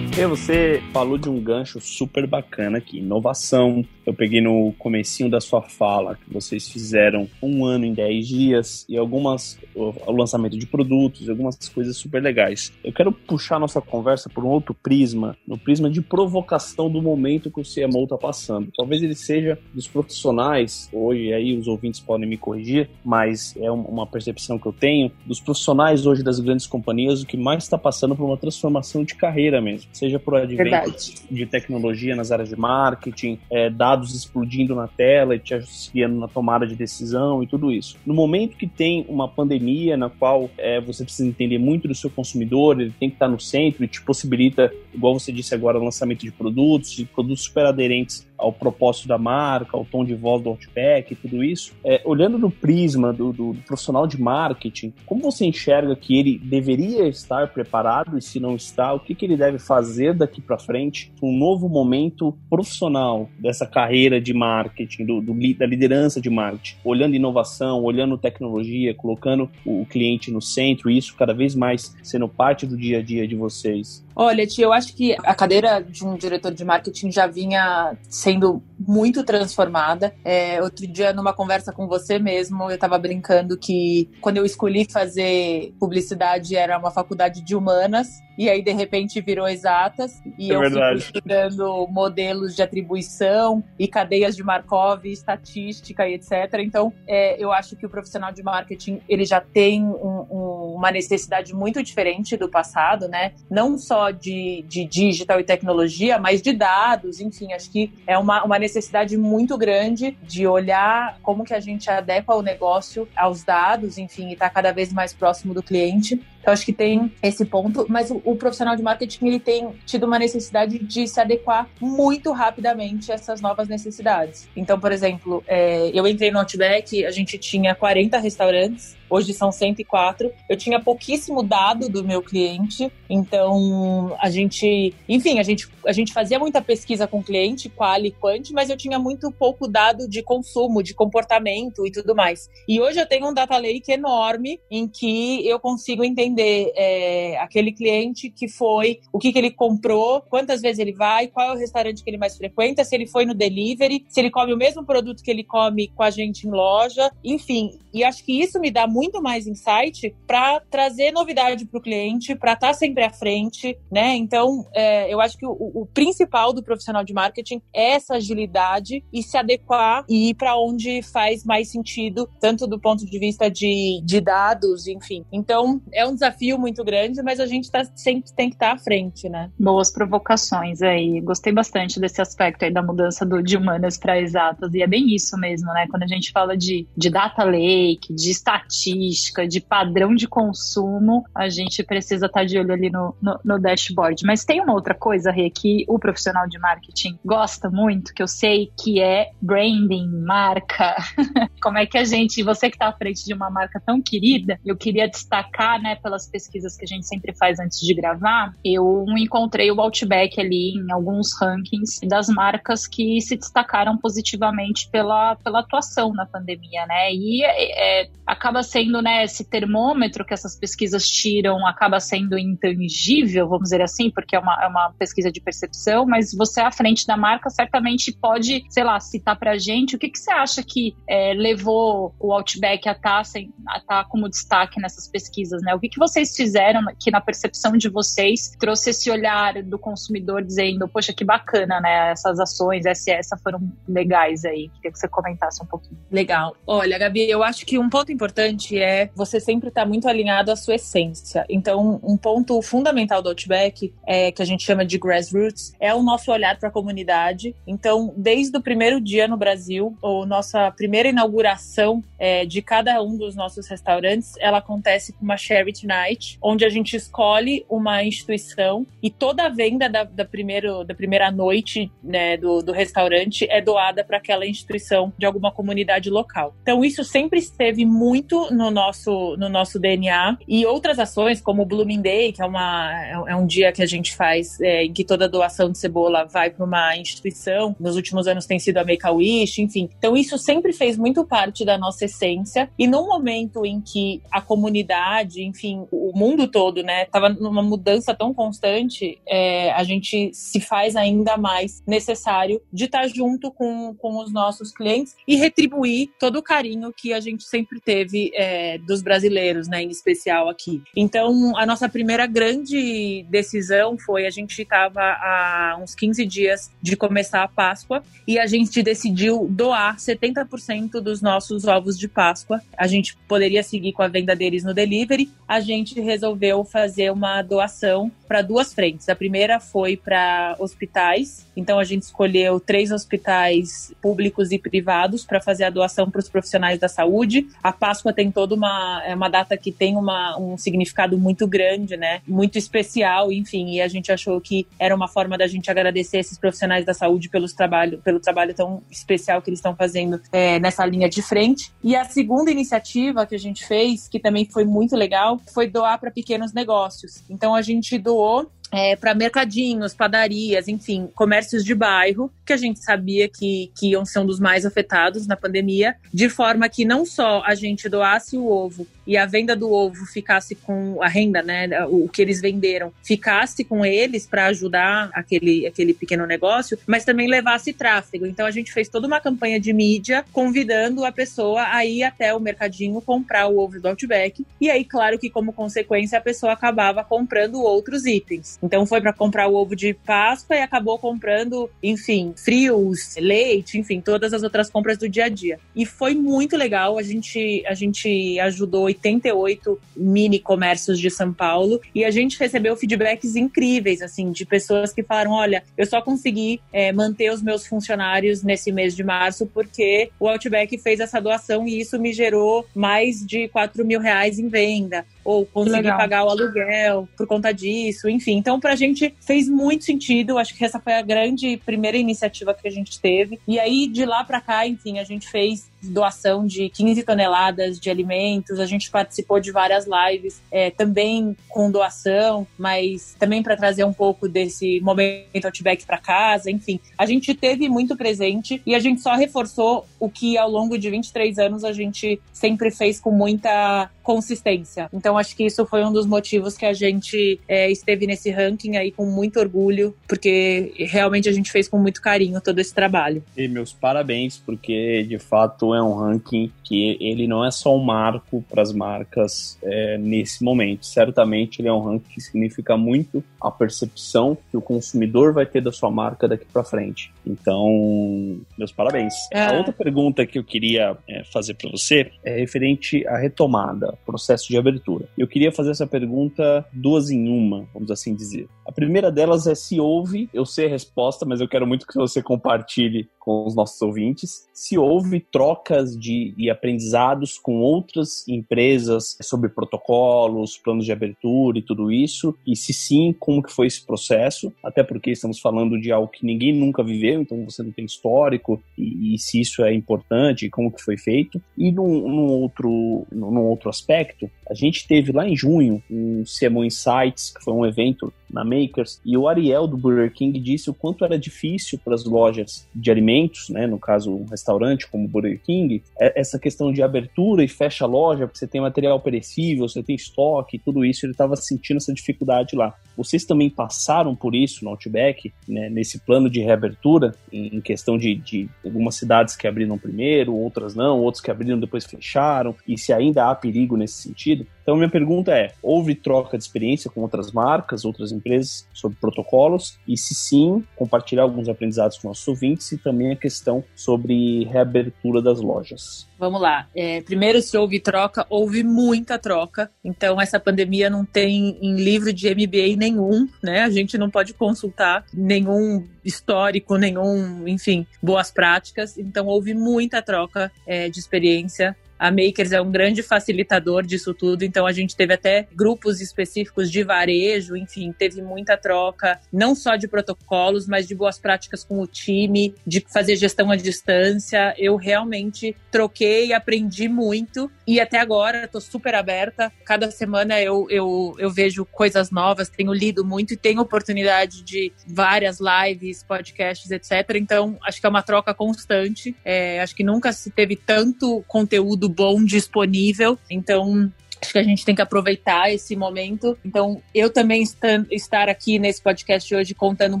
E 0.18 0.26
você 0.26 0.82
falou 0.92 1.16
de 1.16 1.30
um 1.30 1.40
gancho 1.40 1.80
super 1.80 2.26
bacana 2.26 2.78
aqui, 2.78 2.98
inovação. 2.98 3.84
Eu 4.04 4.12
peguei 4.12 4.40
no 4.40 4.72
comecinho 4.78 5.30
da 5.30 5.40
sua 5.40 5.62
fala 5.62 6.16
que 6.16 6.32
vocês 6.32 6.68
fizeram 6.68 7.28
um 7.40 7.64
ano 7.64 7.84
em 7.84 7.94
10 7.94 8.28
dias 8.28 8.86
e 8.88 8.98
algumas 8.98 9.58
o 9.74 10.12
lançamento 10.12 10.58
de 10.58 10.66
produtos, 10.66 11.28
algumas 11.28 11.56
coisas 11.68 11.96
super 11.96 12.20
legais. 12.20 12.72
Eu 12.82 12.92
quero 12.92 13.12
puxar 13.12 13.58
nossa 13.60 13.80
conversa 13.80 14.28
por 14.28 14.44
um 14.44 14.48
outro 14.48 14.74
prisma, 14.74 15.36
no 15.46 15.56
prisma 15.56 15.88
de 15.88 16.02
provocação 16.02 16.90
do 16.90 17.00
momento 17.00 17.50
que 17.50 17.60
o 17.60 17.64
CMO 17.64 18.04
está 18.04 18.18
passando. 18.18 18.70
Talvez 18.76 19.02
ele 19.02 19.14
seja 19.14 19.58
dos 19.72 19.86
profissionais, 19.86 20.88
hoje 20.92 21.32
aí 21.32 21.56
os 21.56 21.68
ouvintes 21.68 22.00
podem 22.00 22.28
me 22.28 22.36
corrigir, 22.36 22.90
mas 23.04 23.54
é 23.56 23.70
uma 23.70 24.06
percepção 24.06 24.58
que 24.58 24.66
eu 24.66 24.72
tenho, 24.72 25.10
dos 25.24 25.40
profissionais 25.40 26.04
hoje 26.04 26.22
das 26.22 26.40
grandes 26.40 26.66
companhias, 26.66 27.22
o 27.22 27.26
que 27.26 27.36
mais 27.36 27.62
está 27.62 27.78
passando 27.78 28.16
por 28.16 28.24
uma 28.24 28.36
transformação 28.36 29.04
de 29.04 29.14
carreira 29.14 29.60
mesmo. 29.60 29.88
Seja 30.00 30.18
por 30.18 30.34
advento 30.34 30.62
Verdade. 30.62 31.14
de 31.30 31.44
tecnologia 31.44 32.16
nas 32.16 32.32
áreas 32.32 32.48
de 32.48 32.56
marketing, 32.58 33.38
é, 33.50 33.68
dados 33.68 34.14
explodindo 34.14 34.74
na 34.74 34.88
tela 34.88 35.36
e 35.36 35.38
te 35.38 35.52
auxiliando 35.52 36.18
na 36.18 36.26
tomada 36.26 36.66
de 36.66 36.74
decisão 36.74 37.42
e 37.42 37.46
tudo 37.46 37.70
isso. 37.70 37.98
No 38.06 38.14
momento 38.14 38.56
que 38.56 38.66
tem 38.66 39.04
uma 39.10 39.28
pandemia 39.28 39.98
na 39.98 40.08
qual 40.08 40.48
é, 40.56 40.80
você 40.80 41.04
precisa 41.04 41.28
entender 41.28 41.58
muito 41.58 41.86
do 41.86 41.94
seu 41.94 42.08
consumidor, 42.08 42.80
ele 42.80 42.94
tem 42.98 43.10
que 43.10 43.16
estar 43.16 43.28
no 43.28 43.38
centro 43.38 43.84
e 43.84 43.88
te 43.88 44.00
possibilita, 44.00 44.72
igual 44.94 45.20
você 45.20 45.30
disse 45.30 45.54
agora, 45.54 45.78
o 45.78 45.84
lançamento 45.84 46.20
de 46.20 46.32
produtos, 46.32 46.92
de 46.92 47.04
produtos 47.04 47.44
super 47.44 47.66
aderentes 47.66 48.26
ao 48.40 48.52
propósito 48.52 49.06
da 49.06 49.18
marca, 49.18 49.76
ao 49.76 49.84
tom 49.84 50.04
de 50.04 50.14
voz 50.14 50.42
do 50.42 50.48
Outback 50.48 51.14
tudo 51.14 51.44
isso, 51.44 51.72
é, 51.84 52.00
olhando 52.04 52.38
no 52.38 52.50
prisma 52.50 53.12
do, 53.12 53.32
do, 53.32 53.52
do, 53.52 53.62
profissional 53.62 54.06
de 54.06 54.20
marketing, 54.20 54.92
como 55.06 55.22
você 55.22 55.44
enxerga 55.44 55.94
que 55.94 56.18
ele 56.18 56.38
deveria 56.38 57.06
estar 57.08 57.48
preparado 57.48 58.18
e 58.18 58.22
se 58.22 58.40
não 58.40 58.56
está, 58.56 58.92
o 58.92 59.00
que, 59.00 59.14
que 59.14 59.24
ele 59.24 59.36
deve 59.36 59.58
fazer 59.58 60.14
daqui 60.14 60.40
para 60.40 60.58
frente, 60.58 61.12
um 61.22 61.36
novo 61.36 61.68
momento 61.68 62.36
profissional 62.48 63.28
dessa 63.38 63.66
carreira 63.66 64.20
de 64.20 64.32
marketing, 64.32 65.04
do, 65.04 65.20
do, 65.20 65.34
da 65.56 65.66
liderança 65.66 66.20
de 66.20 66.30
marketing, 66.30 66.76
olhando 66.84 67.14
inovação, 67.14 67.82
olhando 67.82 68.18
tecnologia, 68.18 68.94
colocando 68.94 69.50
o 69.64 69.84
cliente 69.86 70.30
no 70.30 70.40
centro, 70.40 70.90
e 70.90 70.96
isso 70.96 71.14
cada 71.16 71.34
vez 71.34 71.54
mais 71.54 71.94
sendo 72.02 72.28
parte 72.28 72.66
do 72.66 72.76
dia 72.76 72.98
a 72.98 73.02
dia 73.02 73.26
de 73.28 73.36
vocês. 73.36 74.04
Olha, 74.22 74.46
Tia, 74.46 74.66
eu 74.66 74.72
acho 74.74 74.94
que 74.94 75.16
a 75.24 75.34
cadeira 75.34 75.82
de 75.82 76.04
um 76.04 76.14
diretor 76.14 76.52
de 76.52 76.62
marketing 76.62 77.10
já 77.10 77.26
vinha 77.26 77.96
sendo 78.06 78.62
muito 78.78 79.24
transformada. 79.24 80.14
É, 80.22 80.62
outro 80.62 80.86
dia, 80.86 81.10
numa 81.14 81.32
conversa 81.32 81.72
com 81.72 81.88
você 81.88 82.18
mesmo, 82.18 82.64
eu 82.64 82.74
estava 82.74 82.98
brincando 82.98 83.56
que 83.56 84.10
quando 84.20 84.36
eu 84.36 84.44
escolhi 84.44 84.86
fazer 84.92 85.74
publicidade 85.80 86.54
era 86.54 86.78
uma 86.78 86.90
faculdade 86.90 87.42
de 87.42 87.56
humanas 87.56 88.08
e 88.40 88.48
aí 88.48 88.62
de 88.62 88.72
repente 88.72 89.20
virou 89.20 89.46
exatas 89.46 90.22
e 90.38 90.50
é 90.50 90.54
eu 90.54 90.60
verdade. 90.60 91.00
estudando 91.00 91.86
modelos 91.88 92.56
de 92.56 92.62
atribuição 92.62 93.62
e 93.78 93.86
cadeias 93.86 94.34
de 94.34 94.42
Markov, 94.42 95.04
estatística 95.04 96.08
e 96.08 96.14
etc. 96.14 96.54
Então, 96.60 96.90
é, 97.06 97.36
eu 97.38 97.52
acho 97.52 97.76
que 97.76 97.84
o 97.84 97.90
profissional 97.90 98.32
de 98.32 98.42
marketing 98.42 99.02
ele 99.06 99.26
já 99.26 99.42
tem 99.42 99.84
um, 99.84 100.26
um, 100.30 100.74
uma 100.76 100.90
necessidade 100.90 101.54
muito 101.54 101.82
diferente 101.82 102.34
do 102.34 102.48
passado, 102.48 103.08
né? 103.08 103.34
Não 103.50 103.76
só 103.76 104.10
de, 104.10 104.64
de 104.66 104.86
digital 104.86 105.38
e 105.38 105.44
tecnologia, 105.44 106.18
mas 106.18 106.40
de 106.40 106.54
dados, 106.54 107.20
enfim, 107.20 107.52
acho 107.52 107.70
que 107.70 107.92
é 108.06 108.16
uma, 108.16 108.42
uma 108.42 108.58
necessidade 108.58 109.18
muito 109.18 109.58
grande 109.58 110.16
de 110.22 110.46
olhar 110.46 111.18
como 111.22 111.44
que 111.44 111.52
a 111.52 111.60
gente 111.60 111.90
adequa 111.90 112.34
o 112.34 112.40
negócio 112.40 113.06
aos 113.14 113.44
dados, 113.44 113.98
enfim, 113.98 114.30
e 114.30 114.32
está 114.32 114.48
cada 114.48 114.72
vez 114.72 114.94
mais 114.94 115.12
próximo 115.12 115.52
do 115.52 115.62
cliente. 115.62 116.18
Então, 116.40 116.52
acho 116.52 116.64
que 116.64 116.72
tem 116.72 117.12
esse 117.22 117.44
ponto, 117.44 117.86
mas 117.88 118.10
o, 118.10 118.20
o, 118.24 118.34
profissional 118.34 118.74
de 118.74 118.82
marketing 118.82 119.26
ele 119.26 119.40
tem 119.40 119.68
tido 119.84 120.04
uma 120.04 120.18
necessidade 120.18 120.78
de 120.78 121.06
se 121.06 121.20
adequar 121.20 121.68
muito 121.80 122.32
rapidamente 122.32 123.12
a 123.12 123.14
essas 123.14 123.40
novas 123.40 123.68
necessidades. 123.68 124.48
Então, 124.56 124.80
por 124.80 124.90
exemplo, 124.90 125.44
é, 125.46 125.90
eu 125.92 126.06
entrei 126.06 126.30
no 126.30 126.38
Outback, 126.38 127.04
a 127.04 127.10
gente 127.10 127.36
tinha 127.38 127.74
40 127.74 128.18
restaurantes, 128.18 128.96
hoje 129.10 129.34
são 129.34 129.50
104. 129.50 130.32
Eu 130.48 130.56
tinha 130.56 130.80
pouquíssimo 130.80 131.42
dado 131.42 131.88
do 131.88 132.04
meu 132.04 132.22
cliente, 132.22 132.90
então 133.08 134.16
a 134.20 134.30
gente, 134.30 134.94
enfim, 135.08 135.38
a 135.38 135.42
gente, 135.42 135.68
a 135.84 135.92
gente 135.92 136.12
fazia 136.12 136.38
muita 136.38 136.62
pesquisa 136.62 137.06
com 137.06 137.18
o 137.18 137.22
cliente, 137.22 137.68
qual 137.68 137.90
e 138.04 138.12
quant, 138.12 138.50
mas 138.52 138.70
eu 138.70 138.76
tinha 138.76 138.98
muito 138.98 139.32
pouco 139.32 139.66
dado 139.66 140.08
de 140.08 140.22
consumo, 140.22 140.82
de 140.82 140.94
comportamento 140.94 141.84
e 141.86 141.90
tudo 141.90 142.14
mais. 142.14 142.48
E 142.68 142.80
hoje 142.80 143.00
eu 143.00 143.06
tenho 143.06 143.28
um 143.28 143.34
data 143.34 143.58
lake 143.58 143.90
enorme 143.90 144.60
em 144.70 144.86
que 144.86 145.46
eu 145.46 145.58
consigo 145.58 146.04
entender 146.04 146.72
é, 146.76 147.36
aquele 147.38 147.72
cliente 147.72 148.30
que 148.30 148.48
foi, 148.48 149.00
o 149.12 149.18
que, 149.18 149.32
que 149.32 149.38
ele 149.38 149.50
comprou, 149.50 150.20
quantas 150.22 150.60
vezes 150.60 150.78
ele 150.78 150.92
vai, 150.92 151.26
qual 151.26 151.48
é 151.48 151.52
o 151.52 151.58
restaurante 151.58 152.04
que 152.04 152.08
ele 152.08 152.16
mais 152.16 152.36
frequenta, 152.36 152.84
se 152.84 152.94
ele 152.94 153.06
foi 153.06 153.24
no 153.24 153.34
delivery, 153.34 154.04
se 154.08 154.20
ele 154.20 154.30
come 154.30 154.52
o 154.52 154.56
mesmo 154.56 154.84
produto 154.84 155.22
que 155.22 155.30
ele 155.30 155.42
come 155.42 155.88
com 155.88 156.02
a 156.02 156.10
gente 156.10 156.46
em 156.46 156.50
loja, 156.50 157.10
enfim. 157.24 157.78
E 157.92 158.04
acho 158.04 158.24
que 158.24 158.40
isso 158.40 158.60
me 158.60 158.70
dá 158.70 158.86
muito 158.86 158.99
muito 159.00 159.22
mais 159.22 159.46
insight 159.46 160.14
para 160.26 160.60
trazer 160.70 161.10
novidade 161.10 161.64
para 161.64 161.78
o 161.78 161.82
cliente, 161.82 162.34
para 162.34 162.52
estar 162.52 162.68
tá 162.68 162.74
sempre 162.74 163.02
à 163.02 163.10
frente, 163.10 163.78
né? 163.90 164.14
Então, 164.14 164.66
é, 164.74 165.12
eu 165.12 165.22
acho 165.22 165.38
que 165.38 165.46
o, 165.46 165.52
o, 165.52 165.86
principal 165.86 166.52
do 166.52 166.62
profissional 166.62 167.02
de 167.02 167.14
marketing 167.14 167.62
é 167.74 167.92
essa 167.92 168.16
agilidade 168.16 169.02
e 169.10 169.22
se 169.22 169.38
adequar 169.38 170.04
e 170.06 170.28
ir 170.28 170.34
para 170.34 170.54
onde 170.58 171.00
faz 171.00 171.44
mais 171.44 171.70
sentido, 171.70 172.28
tanto 172.38 172.66
do 172.66 172.78
ponto 172.78 173.06
de 173.06 173.18
vista 173.18 173.50
de, 173.50 174.02
de 174.04 174.20
dados, 174.20 174.86
enfim. 174.86 175.24
Então, 175.32 175.80
é 175.94 176.06
um 176.06 176.12
desafio 176.12 176.58
muito 176.58 176.84
grande, 176.84 177.22
mas 177.22 177.40
a 177.40 177.46
gente 177.46 177.70
tá, 177.70 177.82
sempre 177.96 178.30
tem 178.34 178.50
que 178.50 178.56
estar 178.56 178.68
tá 178.68 178.74
à 178.74 178.78
frente, 178.78 179.30
né? 179.30 179.50
Boas 179.58 179.90
provocações 179.90 180.82
aí. 180.82 181.22
Gostei 181.22 181.54
bastante 181.54 181.98
desse 181.98 182.20
aspecto 182.20 182.66
aí 182.66 182.72
da 182.72 182.82
mudança 182.82 183.24
do, 183.24 183.42
de 183.42 183.56
humanas 183.56 183.96
para 183.96 184.20
exatas. 184.20 184.74
E 184.74 184.82
é 184.82 184.86
bem 184.86 185.14
isso 185.14 185.38
mesmo, 185.38 185.72
né? 185.72 185.86
Quando 185.90 186.02
a 186.02 186.06
gente 186.06 186.30
fala 186.32 186.54
de, 186.54 186.86
de 186.94 187.08
data 187.08 187.44
lake, 187.44 188.14
de 188.14 188.30
estatística, 188.30 188.89
estatística, 188.90 189.46
de 189.46 189.60
padrão 189.60 190.14
de 190.14 190.26
consumo, 190.26 191.24
a 191.34 191.48
gente 191.48 191.82
precisa 191.82 192.26
estar 192.26 192.40
tá 192.40 192.44
de 192.44 192.58
olho 192.58 192.72
ali 192.72 192.90
no, 192.90 193.14
no, 193.20 193.38
no, 193.44 193.58
dashboard. 193.58 194.24
Mas 194.24 194.44
tem 194.44 194.60
uma 194.60 194.72
outra 194.72 194.94
coisa, 194.94 195.30
Rê, 195.30 195.50
que 195.50 195.84
o 195.88 195.98
profissional 195.98 196.48
de 196.48 196.58
marketing 196.58 197.18
gosta 197.24 197.70
muito, 197.70 198.12
que 198.14 198.22
eu 198.22 198.28
sei 198.28 198.70
que 198.82 199.00
é 199.00 199.30
branding, 199.40 200.08
marca. 200.24 200.96
Como 201.62 201.78
é 201.78 201.86
que 201.86 201.98
a 201.98 202.04
gente, 202.04 202.42
você 202.42 202.68
que 202.68 202.76
está 202.76 202.88
à 202.88 202.92
frente 202.92 203.24
de 203.24 203.34
uma 203.34 203.50
marca 203.50 203.80
tão 203.84 204.00
querida, 204.00 204.58
eu 204.64 204.76
queria 204.76 205.08
destacar, 205.08 205.80
né, 205.80 205.96
pelas 205.96 206.26
pesquisas 206.26 206.76
que 206.76 206.84
a 206.84 206.88
gente 206.88 207.06
sempre 207.06 207.34
faz 207.34 207.58
antes 207.58 207.80
de 207.80 207.94
gravar, 207.94 208.54
eu 208.64 209.04
encontrei 209.16 209.70
o 209.70 209.80
Outback 209.80 210.40
ali 210.40 210.74
em 210.74 210.90
alguns 210.90 211.28
rankings 211.40 212.00
das 212.06 212.28
marcas 212.28 212.86
que 212.86 213.20
se 213.20 213.36
destacaram 213.36 213.96
positivamente 213.98 214.88
pela, 214.90 215.36
pela 215.36 215.60
atuação 215.60 216.12
na 216.12 216.26
pandemia, 216.26 216.86
né? 216.86 217.12
E 217.12 217.44
é, 217.44 218.02
é, 218.02 218.10
acaba 218.30 218.62
sendo 218.62 219.02
né, 219.02 219.24
esse 219.24 219.44
termômetro 219.44 220.24
que 220.24 220.32
essas 220.32 220.56
pesquisas 220.56 221.04
tiram 221.04 221.66
acaba 221.66 221.98
sendo 221.98 222.38
intangível, 222.38 223.48
vamos 223.48 223.64
dizer 223.64 223.82
assim, 223.82 224.10
porque 224.10 224.36
é 224.36 224.38
uma, 224.38 224.62
é 224.62 224.66
uma 224.68 224.92
pesquisa 224.98 225.32
de 225.32 225.40
percepção, 225.40 226.06
mas 226.06 226.32
você 226.32 226.60
à 226.60 226.70
frente 226.70 227.06
da 227.06 227.16
marca 227.16 227.50
certamente 227.50 228.12
pode, 228.12 228.64
sei 228.70 228.84
lá, 228.84 229.00
citar 229.00 229.36
pra 229.36 229.58
gente 229.58 229.96
o 229.96 229.98
que, 229.98 230.08
que 230.08 230.18
você 230.18 230.30
acha 230.30 230.62
que 230.62 230.94
é, 231.08 231.34
levou 231.34 232.14
o 232.20 232.32
Outback 232.32 232.88
a 232.88 232.92
estar 232.92 233.22
tá, 233.24 233.80
tá 233.86 234.04
como 234.04 234.28
destaque 234.28 234.80
nessas 234.80 235.08
pesquisas, 235.08 235.60
né? 235.62 235.74
O 235.74 235.80
que, 235.80 235.88
que 235.88 235.98
vocês 235.98 236.36
fizeram 236.36 236.82
que 237.00 237.10
na 237.10 237.20
percepção 237.20 237.72
de 237.72 237.88
vocês 237.88 238.52
trouxe 238.58 238.90
esse 238.90 239.10
olhar 239.10 239.62
do 239.62 239.78
consumidor 239.78 240.44
dizendo, 240.44 240.88
poxa, 240.88 241.12
que 241.12 241.24
bacana, 241.24 241.80
né? 241.80 242.12
Essas 242.12 242.38
ações, 242.38 242.86
essa, 242.86 243.10
essa 243.12 243.36
foram 243.38 243.60
legais 243.88 244.44
aí. 244.44 244.68
Queria 244.76 244.92
que 244.92 244.98
você 244.98 245.08
comentasse 245.08 245.62
um 245.62 245.66
pouquinho. 245.66 245.98
Legal. 246.10 246.56
Olha, 246.66 246.98
Gabi, 246.98 247.28
eu 247.28 247.42
acho 247.42 247.66
que 247.66 247.78
um 247.78 247.88
ponto 247.88 248.12
importante 248.20 248.78
é 248.78 249.08
você 249.16 249.40
sempre 249.40 249.70
estar 249.70 249.82
tá 249.82 249.86
muito 249.86 250.06
alinhado 250.06 250.52
à 250.52 250.56
sua 250.56 250.74
essência. 250.74 251.46
Então, 251.48 251.98
um 252.02 252.18
ponto 252.18 252.60
fundamental 252.60 253.22
do 253.22 253.30
Outback, 253.30 253.94
é, 254.06 254.30
que 254.30 254.42
a 254.42 254.44
gente 254.44 254.62
chama 254.62 254.84
de 254.84 254.98
grassroots, 254.98 255.72
é 255.80 255.94
o 255.94 256.02
nosso 256.02 256.30
olhar 256.30 256.58
para 256.58 256.68
a 256.68 256.72
comunidade. 256.72 257.54
Então, 257.66 258.12
desde 258.14 258.58
o 258.58 258.60
primeiro 258.60 259.00
dia 259.00 259.26
no 259.26 259.38
Brasil, 259.38 259.96
ou 260.02 260.26
nossa 260.26 260.70
primeira 260.70 261.08
inauguração 261.08 262.04
é, 262.18 262.44
de 262.44 262.60
cada 262.60 263.02
um 263.02 263.16
dos 263.16 263.34
nossos 263.34 263.66
restaurantes, 263.66 264.34
ela 264.38 264.58
acontece 264.58 265.14
com 265.14 265.24
uma 265.24 265.38
charity 265.38 265.86
night, 265.86 266.38
onde 266.42 266.66
a 266.66 266.68
gente 266.68 266.94
escolhe 266.94 267.64
uma 267.70 268.04
instituição 268.04 268.86
e 269.02 269.08
toda 269.08 269.46
a 269.46 269.48
venda 269.48 269.88
da, 269.88 270.04
da, 270.04 270.26
primeiro, 270.26 270.84
da 270.84 270.94
primeira 270.94 271.30
noite 271.30 271.90
né, 272.02 272.36
do, 272.36 272.60
do 272.60 272.72
restaurante 272.72 273.46
é 273.48 273.62
doada 273.62 274.04
para 274.04 274.18
aquela 274.18 274.44
instituição 274.44 275.10
de 275.16 275.24
alguma 275.24 275.50
comunidade 275.50 276.10
local. 276.10 276.54
Então, 276.60 276.84
isso 276.84 277.02
sempre 277.02 277.38
esteve 277.38 277.86
muito 277.86 278.09
no 278.50 278.70
nosso, 278.70 279.36
no 279.36 279.48
nosso 279.48 279.78
DNA 279.78 280.38
e 280.46 280.66
outras 280.66 280.98
ações, 280.98 281.40
como 281.40 281.62
o 281.62 281.66
Blooming 281.66 282.00
Day, 282.00 282.32
que 282.32 282.42
é, 282.42 282.46
uma, 282.46 282.90
é 283.28 283.36
um 283.36 283.46
dia 283.46 283.72
que 283.72 283.82
a 283.82 283.86
gente 283.86 284.14
faz 284.14 284.60
é, 284.60 284.84
em 284.84 284.92
que 284.92 285.04
toda 285.04 285.28
doação 285.28 285.70
de 285.70 285.78
cebola 285.78 286.24
vai 286.24 286.50
para 286.50 286.64
uma 286.64 286.96
instituição. 286.96 287.74
Nos 287.78 287.96
últimos 287.96 288.26
anos 288.26 288.46
tem 288.46 288.58
sido 288.58 288.78
a 288.78 288.84
Make-A-Wish, 288.84 289.62
enfim. 289.62 289.88
Então, 289.98 290.16
isso 290.16 290.38
sempre 290.38 290.72
fez 290.72 290.96
muito 290.96 291.24
parte 291.24 291.64
da 291.64 291.78
nossa 291.78 292.04
essência 292.04 292.70
e 292.78 292.86
no 292.86 293.06
momento 293.06 293.64
em 293.64 293.80
que 293.80 294.22
a 294.30 294.40
comunidade, 294.40 295.42
enfim, 295.42 295.86
o 295.90 296.12
mundo 296.16 296.48
todo, 296.48 296.82
né, 296.82 297.04
tava 297.06 297.28
numa 297.28 297.62
mudança 297.62 298.14
tão 298.14 298.32
constante, 298.32 299.20
é, 299.26 299.72
a 299.72 299.84
gente 299.84 300.30
se 300.32 300.60
faz 300.60 300.96
ainda 300.96 301.36
mais 301.36 301.82
necessário 301.86 302.60
de 302.72 302.84
estar 302.84 303.06
junto 303.08 303.50
com, 303.50 303.94
com 303.94 304.18
os 304.18 304.32
nossos 304.32 304.72
clientes 304.72 305.14
e 305.26 305.36
retribuir 305.36 306.10
todo 306.18 306.38
o 306.38 306.42
carinho 306.42 306.92
que 306.92 307.12
a 307.12 307.20
gente 307.20 307.44
sempre 307.44 307.80
teve 307.80 307.99
é, 308.34 308.78
dos 308.78 309.02
brasileiros, 309.02 309.68
né, 309.68 309.82
em 309.82 309.88
especial 309.88 310.48
aqui. 310.48 310.82
Então, 310.94 311.56
a 311.56 311.66
nossa 311.66 311.88
primeira 311.88 312.26
grande 312.26 313.24
decisão 313.28 313.96
foi 313.98 314.26
a 314.26 314.30
gente 314.30 314.62
estava 314.62 315.00
há 315.00 315.78
uns 315.80 315.94
15 315.94 316.24
dias 316.26 316.70
de 316.80 316.96
começar 316.96 317.42
a 317.42 317.48
Páscoa 317.48 318.02
e 318.26 318.38
a 318.38 318.46
gente 318.46 318.82
decidiu 318.82 319.46
doar 319.50 319.96
70% 319.96 321.00
dos 321.00 321.20
nossos 321.20 321.66
ovos 321.66 321.98
de 321.98 322.08
Páscoa. 322.08 322.60
A 322.76 322.86
gente 322.86 323.16
poderia 323.28 323.62
seguir 323.62 323.92
com 323.92 324.02
a 324.02 324.08
venda 324.08 324.34
deles 324.34 324.64
no 324.64 324.74
delivery. 324.74 325.30
A 325.46 325.60
gente 325.60 326.00
resolveu 326.00 326.64
fazer 326.64 327.10
uma 327.10 327.42
doação 327.42 328.10
para 328.26 328.42
duas 328.42 328.72
frentes. 328.72 329.08
A 329.08 329.16
primeira 329.16 329.58
foi 329.58 329.96
para 329.96 330.54
hospitais, 330.58 331.46
então 331.56 331.78
a 331.78 331.84
gente 331.84 332.02
escolheu 332.02 332.60
três 332.60 332.92
hospitais 332.92 333.92
públicos 334.00 334.52
e 334.52 334.58
privados 334.58 335.24
para 335.24 335.40
fazer 335.40 335.64
a 335.64 335.70
doação 335.70 336.10
para 336.10 336.20
os 336.20 336.28
profissionais 336.28 336.78
da 336.78 336.88
saúde. 336.88 337.48
A 337.62 337.72
Páscoa 337.90 338.12
tem 338.12 338.30
toda 338.30 338.54
uma 338.54 339.02
é 339.04 339.14
uma 339.14 339.28
data 339.28 339.56
que 339.56 339.72
tem 339.72 339.96
uma, 339.96 340.38
um 340.38 340.56
significado 340.56 341.18
muito 341.18 341.46
grande, 341.46 341.96
né? 341.96 342.22
Muito 342.26 342.56
especial, 342.56 343.32
enfim, 343.32 343.70
e 343.72 343.80
a 343.80 343.88
gente 343.88 344.12
achou 344.12 344.40
que 344.40 344.66
era 344.78 344.94
uma 344.94 345.08
forma 345.08 345.36
da 345.36 345.48
gente 345.48 345.70
agradecer 345.70 346.18
esses 346.18 346.38
profissionais 346.38 346.84
da 346.84 346.94
saúde 346.94 347.28
pelos 347.28 347.52
trabalho, 347.52 347.98
pelo 347.98 348.20
trabalho 348.20 348.54
tão 348.54 348.82
especial 348.90 349.42
que 349.42 349.50
eles 349.50 349.58
estão 349.58 349.74
fazendo 349.74 350.20
é, 350.30 350.60
nessa 350.60 350.86
linha 350.86 351.08
de 351.08 351.20
frente. 351.20 351.72
E 351.82 351.96
a 351.96 352.04
segunda 352.04 352.50
iniciativa 352.50 353.26
que 353.26 353.34
a 353.34 353.38
gente 353.38 353.66
fez, 353.66 354.06
que 354.06 354.20
também 354.20 354.44
foi 354.44 354.64
muito 354.64 354.94
legal, 354.94 355.40
foi 355.52 355.66
doar 355.66 355.98
para 355.98 356.10
pequenos 356.10 356.52
negócios. 356.52 357.24
Então 357.28 357.54
a 357.54 357.62
gente 357.62 357.98
doou 357.98 358.20
doou 358.20 358.50
é, 358.70 358.94
para 358.96 359.14
mercadinhos, 359.14 359.94
padarias, 359.94 360.68
enfim, 360.68 361.08
comércios 361.14 361.64
de 361.64 361.74
bairro, 361.74 362.32
que 362.46 362.52
a 362.52 362.56
gente 362.56 362.80
sabia 362.80 363.28
que, 363.28 363.70
que 363.76 363.90
iam 363.90 364.04
ser 364.04 364.20
um 364.20 364.26
dos 364.26 364.38
mais 364.38 364.64
afetados 364.64 365.26
na 365.26 365.36
pandemia, 365.36 365.96
de 366.12 366.28
forma 366.28 366.68
que 366.68 366.84
não 366.84 367.04
só 367.04 367.42
a 367.44 367.54
gente 367.54 367.88
doasse 367.88 368.36
o 368.36 368.46
ovo 368.46 368.86
e 369.10 369.16
a 369.16 369.26
venda 369.26 369.56
do 369.56 369.72
ovo 369.72 370.06
ficasse 370.06 370.54
com 370.54 371.02
a 371.02 371.08
renda, 371.08 371.42
né, 371.42 371.84
o 371.86 372.08
que 372.08 372.22
eles 372.22 372.40
venderam, 372.40 372.92
ficasse 373.02 373.64
com 373.64 373.84
eles 373.84 374.24
para 374.24 374.46
ajudar 374.46 375.10
aquele, 375.12 375.66
aquele 375.66 375.92
pequeno 375.92 376.26
negócio, 376.26 376.78
mas 376.86 377.04
também 377.04 377.26
levasse 377.26 377.72
tráfego. 377.72 378.24
Então 378.24 378.46
a 378.46 378.52
gente 378.52 378.72
fez 378.72 378.88
toda 378.88 379.08
uma 379.08 379.20
campanha 379.20 379.58
de 379.58 379.72
mídia 379.72 380.24
convidando 380.32 381.04
a 381.04 381.10
pessoa 381.10 381.64
a 381.72 381.84
ir 381.84 382.04
até 382.04 382.32
o 382.32 382.38
mercadinho 382.38 383.00
comprar 383.00 383.48
o 383.48 383.58
ovo 383.58 383.80
do 383.80 383.88
Outback. 383.88 384.46
E 384.60 384.70
aí, 384.70 384.84
claro 384.84 385.18
que 385.18 385.28
como 385.28 385.52
consequência 385.52 386.18
a 386.18 386.22
pessoa 386.22 386.52
acabava 386.52 387.02
comprando 387.02 387.60
outros 387.60 388.06
itens. 388.06 388.59
Então 388.62 388.86
foi 388.86 389.00
para 389.00 389.12
comprar 389.12 389.48
o 389.48 389.54
ovo 389.54 389.74
de 389.74 389.94
Páscoa 389.94 390.56
e 390.56 390.60
acabou 390.60 390.98
comprando, 390.98 391.70
enfim, 391.82 392.34
frios, 392.36 393.16
leite, 393.16 393.78
enfim, 393.78 394.00
todas 394.00 394.32
as 394.32 394.42
outras 394.42 394.70
compras 394.70 394.98
do 394.98 395.08
dia 395.08 395.24
a 395.24 395.28
dia. 395.28 395.58
E 395.74 395.86
foi 395.86 396.14
muito 396.14 396.56
legal, 396.56 396.98
a 396.98 397.02
gente 397.02 397.64
a 397.66 397.74
gente 397.74 398.38
ajudou 398.40 398.84
88 398.84 399.78
mini 399.96 400.38
comércios 400.38 400.98
de 400.98 401.10
São 401.10 401.32
Paulo 401.32 401.80
e 401.94 402.04
a 402.04 402.10
gente 402.10 402.38
recebeu 402.38 402.76
feedbacks 402.76 403.36
incríveis 403.36 404.02
assim 404.02 404.30
de 404.30 404.44
pessoas 404.44 404.92
que 404.92 405.02
falaram, 405.02 405.32
olha, 405.32 405.62
eu 405.76 405.86
só 405.86 406.00
consegui 406.00 406.60
é, 406.72 406.92
manter 406.92 407.32
os 407.32 407.42
meus 407.42 407.66
funcionários 407.66 408.42
nesse 408.42 408.72
mês 408.72 408.94
de 408.94 409.02
março 409.02 409.46
porque 409.46 410.10
o 410.18 410.28
Outback 410.28 410.76
fez 410.78 411.00
essa 411.00 411.20
doação 411.20 411.66
e 411.66 411.80
isso 411.80 411.98
me 411.98 412.12
gerou 412.12 412.66
mais 412.74 413.24
de 413.24 413.48
4 413.48 413.84
mil 413.84 414.00
reais 414.00 414.38
em 414.38 414.48
venda 414.48 415.04
ou 415.24 415.46
conseguir 415.46 415.90
pagar 415.96 416.24
o 416.24 416.30
aluguel 416.30 417.08
por 417.16 417.26
conta 417.26 417.52
disso, 417.52 418.08
enfim. 418.08 418.36
Então, 418.36 418.58
pra 418.58 418.74
gente 418.74 419.14
fez 419.20 419.48
muito 419.48 419.84
sentido. 419.84 420.38
Acho 420.38 420.56
que 420.56 420.64
essa 420.64 420.80
foi 420.80 420.94
a 420.94 421.02
grande 421.02 421.56
primeira 421.58 421.96
iniciativa 421.96 422.54
que 422.54 422.66
a 422.66 422.70
gente 422.70 423.00
teve. 423.00 423.38
E 423.46 423.58
aí, 423.58 423.86
de 423.86 424.04
lá 424.04 424.24
para 424.24 424.40
cá, 424.40 424.66
enfim, 424.66 424.98
a 424.98 425.04
gente 425.04 425.28
fez 425.28 425.70
doação 425.82 426.46
de 426.46 426.68
15 426.68 427.02
toneladas 427.02 427.80
de 427.80 427.90
alimentos, 427.90 428.60
a 428.60 428.66
gente 428.66 428.90
participou 428.90 429.40
de 429.40 429.50
várias 429.50 429.86
lives, 429.86 430.40
é, 430.50 430.70
também 430.70 431.36
com 431.48 431.70
doação, 431.70 432.46
mas 432.58 433.16
também 433.18 433.42
para 433.42 433.56
trazer 433.56 433.84
um 433.84 433.92
pouco 433.92 434.28
desse 434.28 434.80
momento 434.80 435.44
Outback 435.44 435.86
para 435.86 435.98
casa, 435.98 436.50
enfim. 436.50 436.78
A 436.98 437.06
gente 437.06 437.34
teve 437.34 437.68
muito 437.68 437.96
presente 437.96 438.60
e 438.66 438.74
a 438.74 438.78
gente 438.78 439.00
só 439.00 439.14
reforçou 439.14 439.86
o 439.98 440.08
que 440.08 440.36
ao 440.36 440.50
longo 440.50 440.78
de 440.78 440.90
23 440.90 441.38
anos 441.38 441.64
a 441.64 441.72
gente 441.72 442.20
sempre 442.32 442.70
fez 442.70 443.00
com 443.00 443.10
muita 443.10 443.90
consistência. 444.02 444.88
Então 444.92 445.09
acho 445.16 445.36
que 445.36 445.44
isso 445.44 445.64
foi 445.66 445.84
um 445.84 445.92
dos 445.92 446.06
motivos 446.06 446.56
que 446.56 446.66
a 446.66 446.72
gente 446.72 447.40
é, 447.48 447.70
esteve 447.70 448.06
nesse 448.06 448.30
ranking 448.30 448.76
aí 448.76 448.90
com 448.90 449.06
muito 449.06 449.38
orgulho, 449.38 449.94
porque 450.08 450.72
realmente 450.78 451.28
a 451.28 451.32
gente 451.32 451.50
fez 451.50 451.68
com 451.68 451.78
muito 451.78 452.00
carinho 452.00 452.40
todo 452.40 452.58
esse 452.58 452.74
trabalho. 452.74 453.22
E 453.36 453.48
meus 453.48 453.72
parabéns, 453.72 454.38
porque 454.38 455.04
de 455.04 455.18
fato 455.18 455.74
é 455.74 455.82
um 455.82 455.94
ranking 455.94 456.50
que 456.64 456.96
ele 457.00 457.26
não 457.26 457.44
é 457.44 457.50
só 457.50 457.76
um 457.76 457.82
marco 457.82 458.44
para 458.48 458.62
as 458.62 458.72
marcas 458.72 459.58
é, 459.62 459.98
nesse 459.98 460.44
momento. 460.44 460.86
Certamente 460.86 461.60
ele 461.60 461.68
é 461.68 461.72
um 461.72 461.80
ranking 461.80 462.14
que 462.14 462.20
significa 462.20 462.76
muito 462.76 463.24
a 463.40 463.50
percepção 463.50 464.38
que 464.50 464.56
o 464.56 464.60
consumidor 464.60 465.32
vai 465.32 465.46
ter 465.46 465.60
da 465.60 465.72
sua 465.72 465.90
marca 465.90 466.28
daqui 466.28 466.46
para 466.52 466.62
frente. 466.62 467.12
Então, 467.26 468.40
meus 468.56 468.70
parabéns. 468.70 469.14
É. 469.32 469.46
A 469.46 469.52
outra 469.54 469.72
pergunta 469.72 470.24
que 470.24 470.38
eu 470.38 470.44
queria 470.44 470.96
é, 471.08 471.24
fazer 471.24 471.54
para 471.54 471.70
você 471.70 472.10
é 472.24 472.38
referente 472.38 473.06
à 473.06 473.16
retomada, 473.16 473.98
processo 474.06 474.48
de 474.48 474.56
abertura. 474.56 474.99
Eu 475.16 475.26
queria 475.26 475.52
fazer 475.52 475.70
essa 475.70 475.86
pergunta 475.86 476.64
duas 476.72 477.10
em 477.10 477.28
uma, 477.28 477.66
vamos 477.72 477.90
assim 477.90 478.14
dizer. 478.14 478.48
A 478.66 478.72
primeira 478.72 479.10
delas 479.10 479.46
é 479.46 479.54
se 479.54 479.80
houve, 479.80 480.28
eu 480.32 480.44
sei 480.44 480.66
a 480.66 480.70
resposta, 480.70 481.26
mas 481.26 481.40
eu 481.40 481.48
quero 481.48 481.66
muito 481.66 481.86
que 481.86 481.94
você 481.94 482.22
compartilhe 482.22 483.08
com 483.20 483.46
os 483.46 483.54
nossos 483.54 483.80
ouvintes, 483.82 484.48
se 484.52 484.76
houve 484.76 485.20
trocas 485.20 485.96
de, 485.96 486.34
de 486.36 486.50
aprendizados 486.50 487.38
com 487.38 487.60
outras 487.60 488.26
empresas 488.26 489.16
sobre 489.22 489.50
protocolos, 489.50 490.56
planos 490.56 490.86
de 490.86 490.92
abertura 490.92 491.58
e 491.58 491.62
tudo 491.62 491.92
isso, 491.92 492.34
e 492.46 492.56
se 492.56 492.72
sim, 492.72 493.14
como 493.18 493.42
que 493.42 493.52
foi 493.52 493.66
esse 493.66 493.84
processo, 493.84 494.52
até 494.64 494.82
porque 494.82 495.10
estamos 495.10 495.38
falando 495.38 495.80
de 495.80 495.92
algo 495.92 496.08
que 496.08 496.24
ninguém 496.24 496.52
nunca 496.52 496.82
viveu, 496.82 497.20
então 497.20 497.44
você 497.44 497.62
não 497.62 497.70
tem 497.70 497.84
histórico, 497.84 498.62
e, 498.76 499.14
e 499.14 499.18
se 499.18 499.40
isso 499.40 499.62
é 499.62 499.72
importante, 499.72 500.46
e 500.46 500.50
como 500.50 500.72
que 500.72 500.82
foi 500.82 500.96
feito. 500.96 501.40
E 501.56 501.70
num, 501.70 502.08
num 502.08 502.26
outro, 502.26 503.06
num 503.12 503.44
outro 503.44 503.68
aspecto, 503.68 504.30
a 504.48 504.54
gente 504.54 504.88
teve 504.88 505.12
lá 505.12 505.28
em 505.28 505.36
junho 505.36 505.82
um 505.90 506.24
CMO 506.24 506.64
Insights, 506.64 507.30
que 507.30 507.44
foi 507.44 507.52
um 507.52 507.66
evento 507.66 508.12
na 508.32 508.44
Makers, 508.44 509.00
e 509.04 509.16
o 509.16 509.28
Ariel 509.28 509.66
do 509.66 509.76
Burger 509.76 510.12
King 510.12 510.38
disse 510.38 510.70
o 510.70 510.74
quanto 510.74 511.04
era 511.04 511.18
difícil 511.18 511.78
para 511.84 511.94
as 511.94 512.04
lojas 512.04 512.66
de 512.74 512.90
alimentos, 512.90 513.09
né, 513.50 513.66
no 513.66 513.78
caso 513.78 514.14
um 514.14 514.26
restaurante 514.26 514.88
como 514.88 515.08
Burger 515.08 515.40
King, 515.42 515.82
é, 515.98 516.20
essa 516.20 516.38
questão 516.38 516.72
de 516.72 516.82
abertura 516.82 517.42
e 517.42 517.48
fecha 517.48 517.84
a 517.84 517.88
loja, 517.88 518.26
porque 518.26 518.38
você 518.38 518.46
tem 518.46 518.60
material 518.60 519.00
perecível, 519.00 519.68
você 519.68 519.82
tem 519.82 519.96
estoque, 519.96 520.58
tudo 520.58 520.84
isso, 520.84 521.04
ele 521.04 521.12
estava 521.12 521.36
sentindo 521.36 521.78
essa 521.78 521.92
dificuldade 521.92 522.56
lá. 522.56 522.74
Vocês 523.02 523.24
também 523.24 523.48
passaram 523.48 524.14
por 524.14 524.34
isso 524.34 524.62
no 524.62 524.70
Outback, 524.70 525.32
né, 525.48 525.70
nesse 525.70 525.98
plano 526.00 526.28
de 526.28 526.40
reabertura, 526.40 527.14
em, 527.32 527.58
questão 527.62 527.96
de, 527.96 528.14
de 528.14 528.48
algumas 528.62 528.94
cidades 528.96 529.34
que 529.34 529.48
abriram 529.48 529.78
primeiro, 529.78 530.34
outras 530.34 530.74
não, 530.74 531.00
outros 531.00 531.22
que 531.22 531.30
abriram 531.30 531.58
depois 531.58 531.86
fecharam, 531.86 532.54
e 532.68 532.76
se 532.76 532.92
ainda 532.92 533.30
há 533.30 533.34
perigo 533.34 533.74
nesse 533.74 534.02
sentido? 534.02 534.46
Então, 534.62 534.76
minha 534.76 534.90
pergunta 534.90 535.32
é: 535.32 535.52
houve 535.62 535.94
troca 535.94 536.36
de 536.36 536.44
experiência 536.44 536.90
com 536.90 537.00
outras 537.00 537.32
marcas, 537.32 537.86
outras 537.86 538.12
empresas 538.12 538.68
sobre 538.74 538.98
protocolos? 539.00 539.78
E 539.88 539.96
se 539.96 540.14
sim, 540.14 540.62
compartilhar 540.76 541.22
alguns 541.22 541.48
aprendizados 541.48 541.96
com 541.96 542.08
nossos 542.08 542.28
ouvintes 542.28 542.70
e 542.72 542.78
também 542.78 543.12
a 543.12 543.16
questão 543.16 543.64
sobre 543.74 544.44
reabertura 544.44 545.22
das 545.22 545.40
lojas. 545.40 546.09
Vamos 546.20 546.38
lá. 546.38 546.68
É, 546.76 547.00
primeiro, 547.00 547.40
se 547.40 547.56
houve 547.56 547.80
troca, 547.80 548.26
houve 548.28 548.62
muita 548.62 549.18
troca. 549.18 549.70
Então, 549.82 550.20
essa 550.20 550.38
pandemia 550.38 550.90
não 550.90 551.02
tem 551.02 551.56
em 551.62 551.76
livro 551.76 552.12
de 552.12 552.28
MBA 552.28 552.76
nenhum, 552.76 553.26
né? 553.42 553.62
A 553.62 553.70
gente 553.70 553.96
não 553.96 554.10
pode 554.10 554.34
consultar 554.34 555.02
nenhum 555.14 555.88
histórico, 556.04 556.76
nenhum, 556.76 557.48
enfim, 557.48 557.86
boas 558.02 558.30
práticas. 558.30 558.98
Então, 558.98 559.28
houve 559.28 559.54
muita 559.54 560.02
troca 560.02 560.52
é, 560.66 560.90
de 560.90 560.98
experiência. 561.00 561.74
A 562.00 562.10
Makers 562.10 562.50
é 562.50 562.62
um 562.62 562.70
grande 562.70 563.02
facilitador 563.02 563.82
disso 563.82 564.14
tudo, 564.14 564.42
então 564.42 564.66
a 564.66 564.72
gente 564.72 564.96
teve 564.96 565.12
até 565.12 565.46
grupos 565.54 566.00
específicos 566.00 566.70
de 566.70 566.82
varejo, 566.82 567.54
enfim, 567.54 567.92
teve 567.92 568.22
muita 568.22 568.56
troca, 568.56 569.20
não 569.30 569.54
só 569.54 569.76
de 569.76 569.86
protocolos, 569.86 570.66
mas 570.66 570.88
de 570.88 570.94
boas 570.94 571.18
práticas 571.18 571.62
com 571.62 571.78
o 571.78 571.86
time, 571.86 572.54
de 572.66 572.82
fazer 572.90 573.16
gestão 573.16 573.50
à 573.50 573.56
distância. 573.56 574.54
Eu 574.56 574.76
realmente 574.76 575.54
troquei, 575.70 576.32
aprendi 576.32 576.88
muito 576.88 577.50
e 577.66 577.78
até 577.78 577.98
agora 577.98 578.46
estou 578.46 578.62
super 578.62 578.94
aberta. 578.94 579.52
Cada 579.66 579.90
semana 579.90 580.40
eu, 580.40 580.66
eu, 580.70 581.14
eu 581.18 581.30
vejo 581.30 581.66
coisas 581.66 582.10
novas, 582.10 582.48
tenho 582.48 582.72
lido 582.72 583.04
muito 583.04 583.34
e 583.34 583.36
tenho 583.36 583.60
oportunidade 583.60 584.42
de 584.42 584.72
várias 584.86 585.38
lives, 585.38 586.02
podcasts, 586.02 586.70
etc. 586.70 587.16
Então, 587.16 587.58
acho 587.62 587.78
que 587.78 587.86
é 587.86 587.90
uma 587.90 588.02
troca 588.02 588.32
constante. 588.32 589.14
É, 589.22 589.60
acho 589.60 589.76
que 589.76 589.84
nunca 589.84 590.14
se 590.14 590.30
teve 590.30 590.56
tanto 590.56 591.22
conteúdo 591.28 591.89
bom 591.90 592.24
disponível. 592.24 593.18
Então, 593.30 593.90
Acho 594.22 594.32
que 594.32 594.38
a 594.38 594.42
gente 594.42 594.64
tem 594.64 594.74
que 594.74 594.82
aproveitar 594.82 595.52
esse 595.52 595.74
momento. 595.74 596.36
Então, 596.44 596.82
eu 596.94 597.10
também 597.10 597.42
estar 597.90 598.28
aqui 598.28 598.58
nesse 598.58 598.82
podcast 598.82 599.34
hoje 599.34 599.54
contando 599.54 599.96
um 599.96 600.00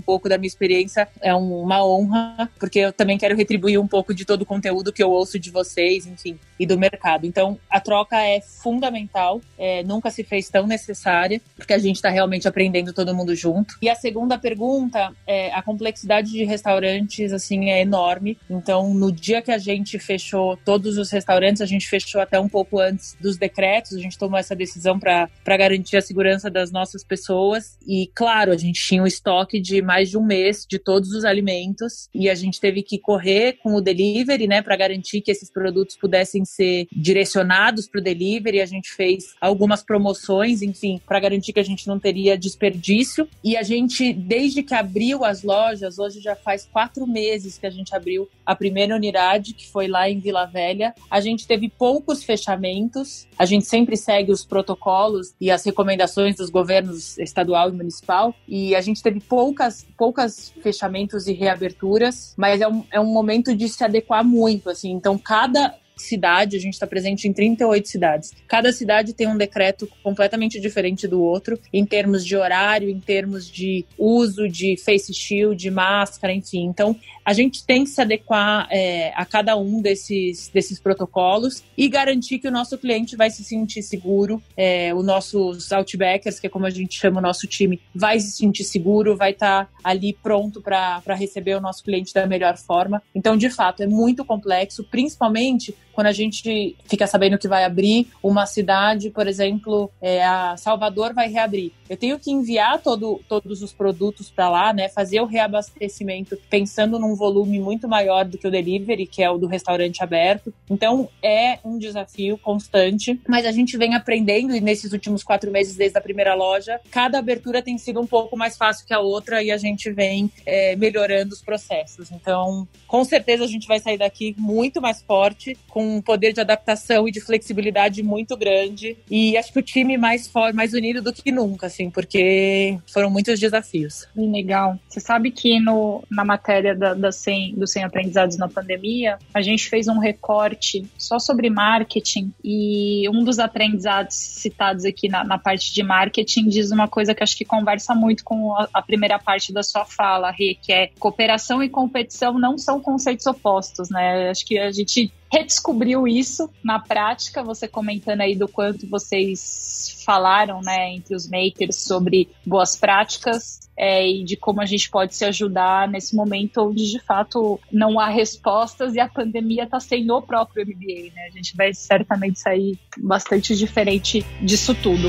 pouco 0.00 0.28
da 0.28 0.36
minha 0.36 0.48
experiência 0.48 1.08
é 1.20 1.34
uma 1.34 1.84
honra, 1.84 2.50
porque 2.58 2.80
eu 2.80 2.92
também 2.92 3.18
quero 3.18 3.36
retribuir 3.36 3.80
um 3.80 3.86
pouco 3.86 4.14
de 4.14 4.24
todo 4.24 4.42
o 4.42 4.46
conteúdo 4.46 4.92
que 4.92 5.02
eu 5.02 5.10
ouço 5.10 5.38
de 5.38 5.50
vocês, 5.50 6.06
enfim, 6.06 6.38
e 6.58 6.66
do 6.66 6.78
mercado. 6.78 7.26
Então, 7.26 7.58
a 7.70 7.80
troca 7.80 8.16
é 8.16 8.40
fundamental, 8.40 9.40
é, 9.58 9.82
nunca 9.82 10.10
se 10.10 10.22
fez 10.22 10.48
tão 10.48 10.66
necessária, 10.66 11.40
porque 11.56 11.72
a 11.72 11.78
gente 11.78 11.96
está 11.96 12.10
realmente 12.10 12.46
aprendendo 12.46 12.92
todo 12.92 13.14
mundo 13.14 13.34
junto. 13.34 13.76
E 13.80 13.88
a 13.88 13.94
segunda 13.94 14.38
pergunta 14.38 15.12
é 15.26 15.52
a 15.52 15.62
complexidade 15.62 16.30
de 16.30 16.44
restaurantes, 16.44 17.32
assim, 17.32 17.70
é 17.70 17.80
enorme. 17.80 18.36
Então, 18.48 18.92
no 18.92 19.10
dia 19.10 19.40
que 19.40 19.50
a 19.50 19.58
gente 19.58 19.98
fechou 19.98 20.56
todos 20.58 20.98
os 20.98 21.10
restaurantes, 21.10 21.62
a 21.62 21.66
gente 21.66 21.88
fechou 21.88 22.20
até 22.20 22.38
um 22.38 22.48
pouco 22.48 22.78
antes 22.78 23.16
dos 23.20 23.36
decretos, 23.36 23.94
a 23.94 24.00
gente 24.00 24.09
tomou 24.18 24.38
essa 24.38 24.54
decisão 24.54 24.98
para 24.98 25.28
garantir 25.46 25.96
a 25.96 26.02
segurança 26.02 26.50
das 26.50 26.70
nossas 26.70 27.04
pessoas. 27.04 27.78
E, 27.86 28.10
claro, 28.14 28.52
a 28.52 28.56
gente 28.56 28.80
tinha 28.80 29.02
um 29.02 29.06
estoque 29.06 29.60
de 29.60 29.82
mais 29.82 30.10
de 30.10 30.18
um 30.18 30.24
mês 30.24 30.66
de 30.68 30.78
todos 30.78 31.10
os 31.10 31.24
alimentos 31.24 32.08
e 32.14 32.28
a 32.28 32.34
gente 32.34 32.60
teve 32.60 32.82
que 32.82 32.98
correr 32.98 33.58
com 33.62 33.74
o 33.74 33.80
delivery, 33.80 34.46
né, 34.46 34.62
para 34.62 34.76
garantir 34.76 35.20
que 35.20 35.30
esses 35.30 35.50
produtos 35.50 35.96
pudessem 35.96 36.44
ser 36.44 36.86
direcionados 36.92 37.88
para 37.88 38.00
o 38.00 38.04
delivery. 38.04 38.60
A 38.60 38.66
gente 38.66 38.92
fez 38.92 39.34
algumas 39.40 39.82
promoções, 39.82 40.62
enfim, 40.62 41.00
para 41.06 41.20
garantir 41.20 41.52
que 41.52 41.60
a 41.60 41.64
gente 41.64 41.86
não 41.86 41.98
teria 41.98 42.36
desperdício. 42.36 43.28
E 43.42 43.56
a 43.56 43.62
gente, 43.62 44.12
desde 44.12 44.62
que 44.62 44.74
abriu 44.74 45.24
as 45.24 45.42
lojas, 45.42 45.98
hoje 45.98 46.20
já 46.20 46.36
faz 46.36 46.66
quatro 46.70 47.06
meses 47.06 47.58
que 47.58 47.66
a 47.66 47.70
gente 47.70 47.94
abriu 47.94 48.28
a 48.44 48.54
primeira 48.54 48.94
unidade, 48.96 49.54
que 49.54 49.68
foi 49.68 49.86
lá 49.86 50.10
em 50.10 50.18
Vila 50.18 50.44
Velha, 50.44 50.94
a 51.10 51.20
gente 51.20 51.46
teve 51.46 51.68
poucos 51.68 52.24
fechamentos. 52.24 53.26
A 53.38 53.44
gente 53.44 53.64
sempre 53.64 53.96
segue 54.00 54.32
os 54.32 54.44
protocolos 54.44 55.34
e 55.40 55.50
as 55.50 55.64
recomendações 55.64 56.36
dos 56.36 56.50
governos 56.50 57.18
estadual 57.18 57.68
e 57.68 57.72
municipal. 57.72 58.34
E 58.46 58.74
a 58.74 58.80
gente 58.80 59.02
teve 59.02 59.20
poucas, 59.20 59.86
poucas 59.96 60.52
fechamentos 60.62 61.26
e 61.26 61.32
reaberturas, 61.32 62.34
mas 62.36 62.60
é 62.60 62.68
um, 62.68 62.84
é 62.90 63.00
um 63.00 63.12
momento 63.12 63.54
de 63.54 63.68
se 63.68 63.84
adequar 63.84 64.24
muito, 64.24 64.70
assim. 64.70 64.90
Então, 64.90 65.18
cada 65.18 65.74
cidade, 66.00 66.56
a 66.56 66.60
gente 66.60 66.74
está 66.74 66.86
presente 66.86 67.28
em 67.28 67.32
38 67.32 67.88
cidades. 67.88 68.32
Cada 68.46 68.72
cidade 68.72 69.12
tem 69.12 69.28
um 69.28 69.36
decreto 69.36 69.88
completamente 70.02 70.60
diferente 70.60 71.06
do 71.06 71.22
outro, 71.22 71.58
em 71.72 71.84
termos 71.84 72.24
de 72.24 72.36
horário, 72.36 72.88
em 72.88 73.00
termos 73.00 73.50
de 73.50 73.84
uso 73.98 74.48
de 74.48 74.76
face 74.76 75.12
shield, 75.12 75.60
de 75.60 75.70
máscara, 75.70 76.32
enfim. 76.32 76.64
Então, 76.64 76.96
a 77.24 77.32
gente 77.32 77.64
tem 77.64 77.84
que 77.84 77.90
se 77.90 78.00
adequar 78.00 78.66
é, 78.70 79.12
a 79.14 79.24
cada 79.24 79.56
um 79.56 79.80
desses, 79.80 80.48
desses 80.48 80.80
protocolos 80.80 81.62
e 81.76 81.88
garantir 81.88 82.38
que 82.38 82.48
o 82.48 82.50
nosso 82.50 82.76
cliente 82.78 83.14
vai 83.14 83.30
se 83.30 83.44
sentir 83.44 83.82
seguro, 83.82 84.42
é, 84.56 84.92
os 84.94 85.04
nossos 85.04 85.70
outbackers, 85.70 86.40
que 86.40 86.46
é 86.46 86.50
como 86.50 86.66
a 86.66 86.70
gente 86.70 86.98
chama 86.98 87.20
o 87.20 87.22
nosso 87.22 87.46
time, 87.46 87.80
vai 87.94 88.18
se 88.18 88.32
sentir 88.32 88.64
seguro, 88.64 89.16
vai 89.16 89.32
estar 89.32 89.66
tá 89.66 89.70
ali 89.84 90.12
pronto 90.12 90.60
para 90.60 91.14
receber 91.14 91.54
o 91.56 91.60
nosso 91.60 91.84
cliente 91.84 92.12
da 92.12 92.26
melhor 92.26 92.56
forma. 92.56 93.02
Então, 93.14 93.36
de 93.36 93.50
fato, 93.50 93.82
é 93.82 93.86
muito 93.86 94.24
complexo, 94.24 94.84
principalmente 94.84 95.74
quando 95.92 96.08
a 96.08 96.12
gente 96.12 96.76
fica 96.86 97.06
sabendo 97.06 97.38
que 97.38 97.48
vai 97.48 97.64
abrir 97.64 98.08
uma 98.22 98.46
cidade, 98.46 99.10
por 99.10 99.26
exemplo, 99.26 99.90
é, 100.00 100.24
a 100.24 100.56
Salvador 100.56 101.14
vai 101.14 101.28
reabrir. 101.28 101.72
Eu 101.88 101.96
tenho 101.96 102.18
que 102.18 102.30
enviar 102.30 102.80
todo, 102.80 103.20
todos 103.28 103.62
os 103.62 103.72
produtos 103.72 104.30
para 104.30 104.48
lá, 104.48 104.72
né? 104.72 104.88
Fazer 104.88 105.20
o 105.20 105.26
reabastecimento 105.26 106.38
pensando 106.48 106.98
num 106.98 107.16
volume 107.16 107.58
muito 107.58 107.88
maior 107.88 108.24
do 108.24 108.38
que 108.38 108.46
o 108.46 108.50
delivery, 108.50 109.06
que 109.06 109.22
é 109.22 109.30
o 109.30 109.38
do 109.38 109.48
restaurante 109.48 110.02
aberto. 110.02 110.54
Então 110.70 111.08
é 111.22 111.58
um 111.64 111.78
desafio 111.78 112.38
constante, 112.38 113.20
mas 113.28 113.44
a 113.44 113.50
gente 113.50 113.76
vem 113.76 113.94
aprendendo 113.94 114.54
e 114.54 114.60
nesses 114.60 114.92
últimos 114.92 115.24
quatro 115.24 115.50
meses 115.50 115.76
desde 115.76 115.98
a 115.98 116.00
primeira 116.00 116.34
loja, 116.34 116.80
cada 116.90 117.18
abertura 117.18 117.60
tem 117.60 117.76
sido 117.76 118.00
um 118.00 118.06
pouco 118.06 118.36
mais 118.36 118.56
fácil 118.56 118.86
que 118.86 118.94
a 118.94 119.00
outra 119.00 119.42
e 119.42 119.50
a 119.50 119.56
gente 119.56 119.90
vem 119.90 120.30
é, 120.46 120.76
melhorando 120.76 121.34
os 121.34 121.42
processos. 121.42 122.12
Então, 122.12 122.68
com 122.86 123.04
certeza 123.04 123.44
a 123.44 123.48
gente 123.48 123.66
vai 123.66 123.80
sair 123.80 123.98
daqui 123.98 124.34
muito 124.38 124.80
mais 124.80 125.02
forte, 125.02 125.58
com 125.68 125.89
um 125.96 126.02
poder 126.02 126.32
de 126.32 126.40
adaptação 126.40 127.08
e 127.08 127.10
de 127.10 127.20
flexibilidade 127.20 128.02
muito 128.02 128.36
grande 128.36 128.96
e 129.10 129.36
acho 129.36 129.52
que 129.52 129.58
o 129.58 129.62
time 129.62 129.96
mais 129.96 130.28
forte, 130.28 130.54
mais 130.54 130.72
unido 130.72 131.02
do 131.02 131.12
que 131.12 131.32
nunca, 131.32 131.66
assim, 131.66 131.90
porque 131.90 132.78
foram 132.92 133.10
muitos 133.10 133.38
desafios. 133.38 134.06
Legal. 134.16 134.78
Você 134.88 135.00
sabe 135.00 135.30
que 135.30 135.60
no, 135.60 136.02
na 136.10 136.24
matéria 136.24 136.74
da, 136.74 136.94
da 136.94 137.12
100, 137.12 137.54
dos 137.54 137.72
100 137.72 137.84
aprendizados 137.84 138.36
na 138.36 138.48
pandemia, 138.48 139.18
a 139.32 139.42
gente 139.42 139.68
fez 139.68 139.88
um 139.88 139.98
recorte 139.98 140.86
só 140.98 141.18
sobre 141.18 141.50
marketing 141.50 142.32
e 142.44 143.08
um 143.08 143.24
dos 143.24 143.38
aprendizados 143.38 144.16
citados 144.16 144.84
aqui 144.84 145.08
na, 145.08 145.24
na 145.24 145.38
parte 145.38 145.72
de 145.72 145.82
marketing 145.82 146.48
diz 146.48 146.70
uma 146.70 146.88
coisa 146.88 147.14
que 147.14 147.22
acho 147.22 147.36
que 147.36 147.44
conversa 147.44 147.94
muito 147.94 148.24
com 148.24 148.54
a, 148.54 148.68
a 148.72 148.82
primeira 148.82 149.18
parte 149.18 149.52
da 149.52 149.62
sua 149.62 149.84
fala, 149.84 150.30
Rê, 150.30 150.56
que 150.60 150.72
é 150.72 150.90
cooperação 150.98 151.62
e 151.62 151.68
competição 151.68 152.38
não 152.38 152.58
são 152.58 152.80
conceitos 152.80 153.26
opostos, 153.26 153.90
né? 153.90 154.30
Acho 154.30 154.44
que 154.44 154.58
a 154.58 154.70
gente 154.70 155.12
redescobriu 155.32 156.08
isso 156.08 156.50
na 156.62 156.78
prática, 156.78 157.42
você 157.42 157.68
comentando 157.68 158.20
aí 158.20 158.34
do 158.34 158.48
quanto 158.48 158.88
vocês 158.88 160.02
falaram, 160.04 160.60
né, 160.60 160.92
entre 160.92 161.14
os 161.14 161.28
makers 161.28 161.76
sobre 161.76 162.28
boas 162.44 162.74
práticas 162.76 163.70
é, 163.76 164.06
e 164.06 164.24
de 164.24 164.36
como 164.36 164.60
a 164.60 164.66
gente 164.66 164.90
pode 164.90 165.14
se 165.14 165.24
ajudar 165.24 165.88
nesse 165.88 166.14
momento 166.14 166.68
onde 166.68 166.90
de 166.90 166.98
fato 166.98 167.58
não 167.72 167.98
há 167.98 168.08
respostas 168.08 168.94
e 168.94 169.00
a 169.00 169.08
pandemia 169.08 169.64
está 169.64 169.80
sendo 169.80 170.14
o 170.16 170.22
próprio 170.22 170.66
MBA, 170.66 171.14
né? 171.14 171.28
A 171.28 171.30
gente 171.30 171.56
vai 171.56 171.72
certamente 171.72 172.38
sair 172.38 172.78
bastante 172.98 173.56
diferente 173.56 174.24
disso 174.42 174.74
tudo. 174.74 175.08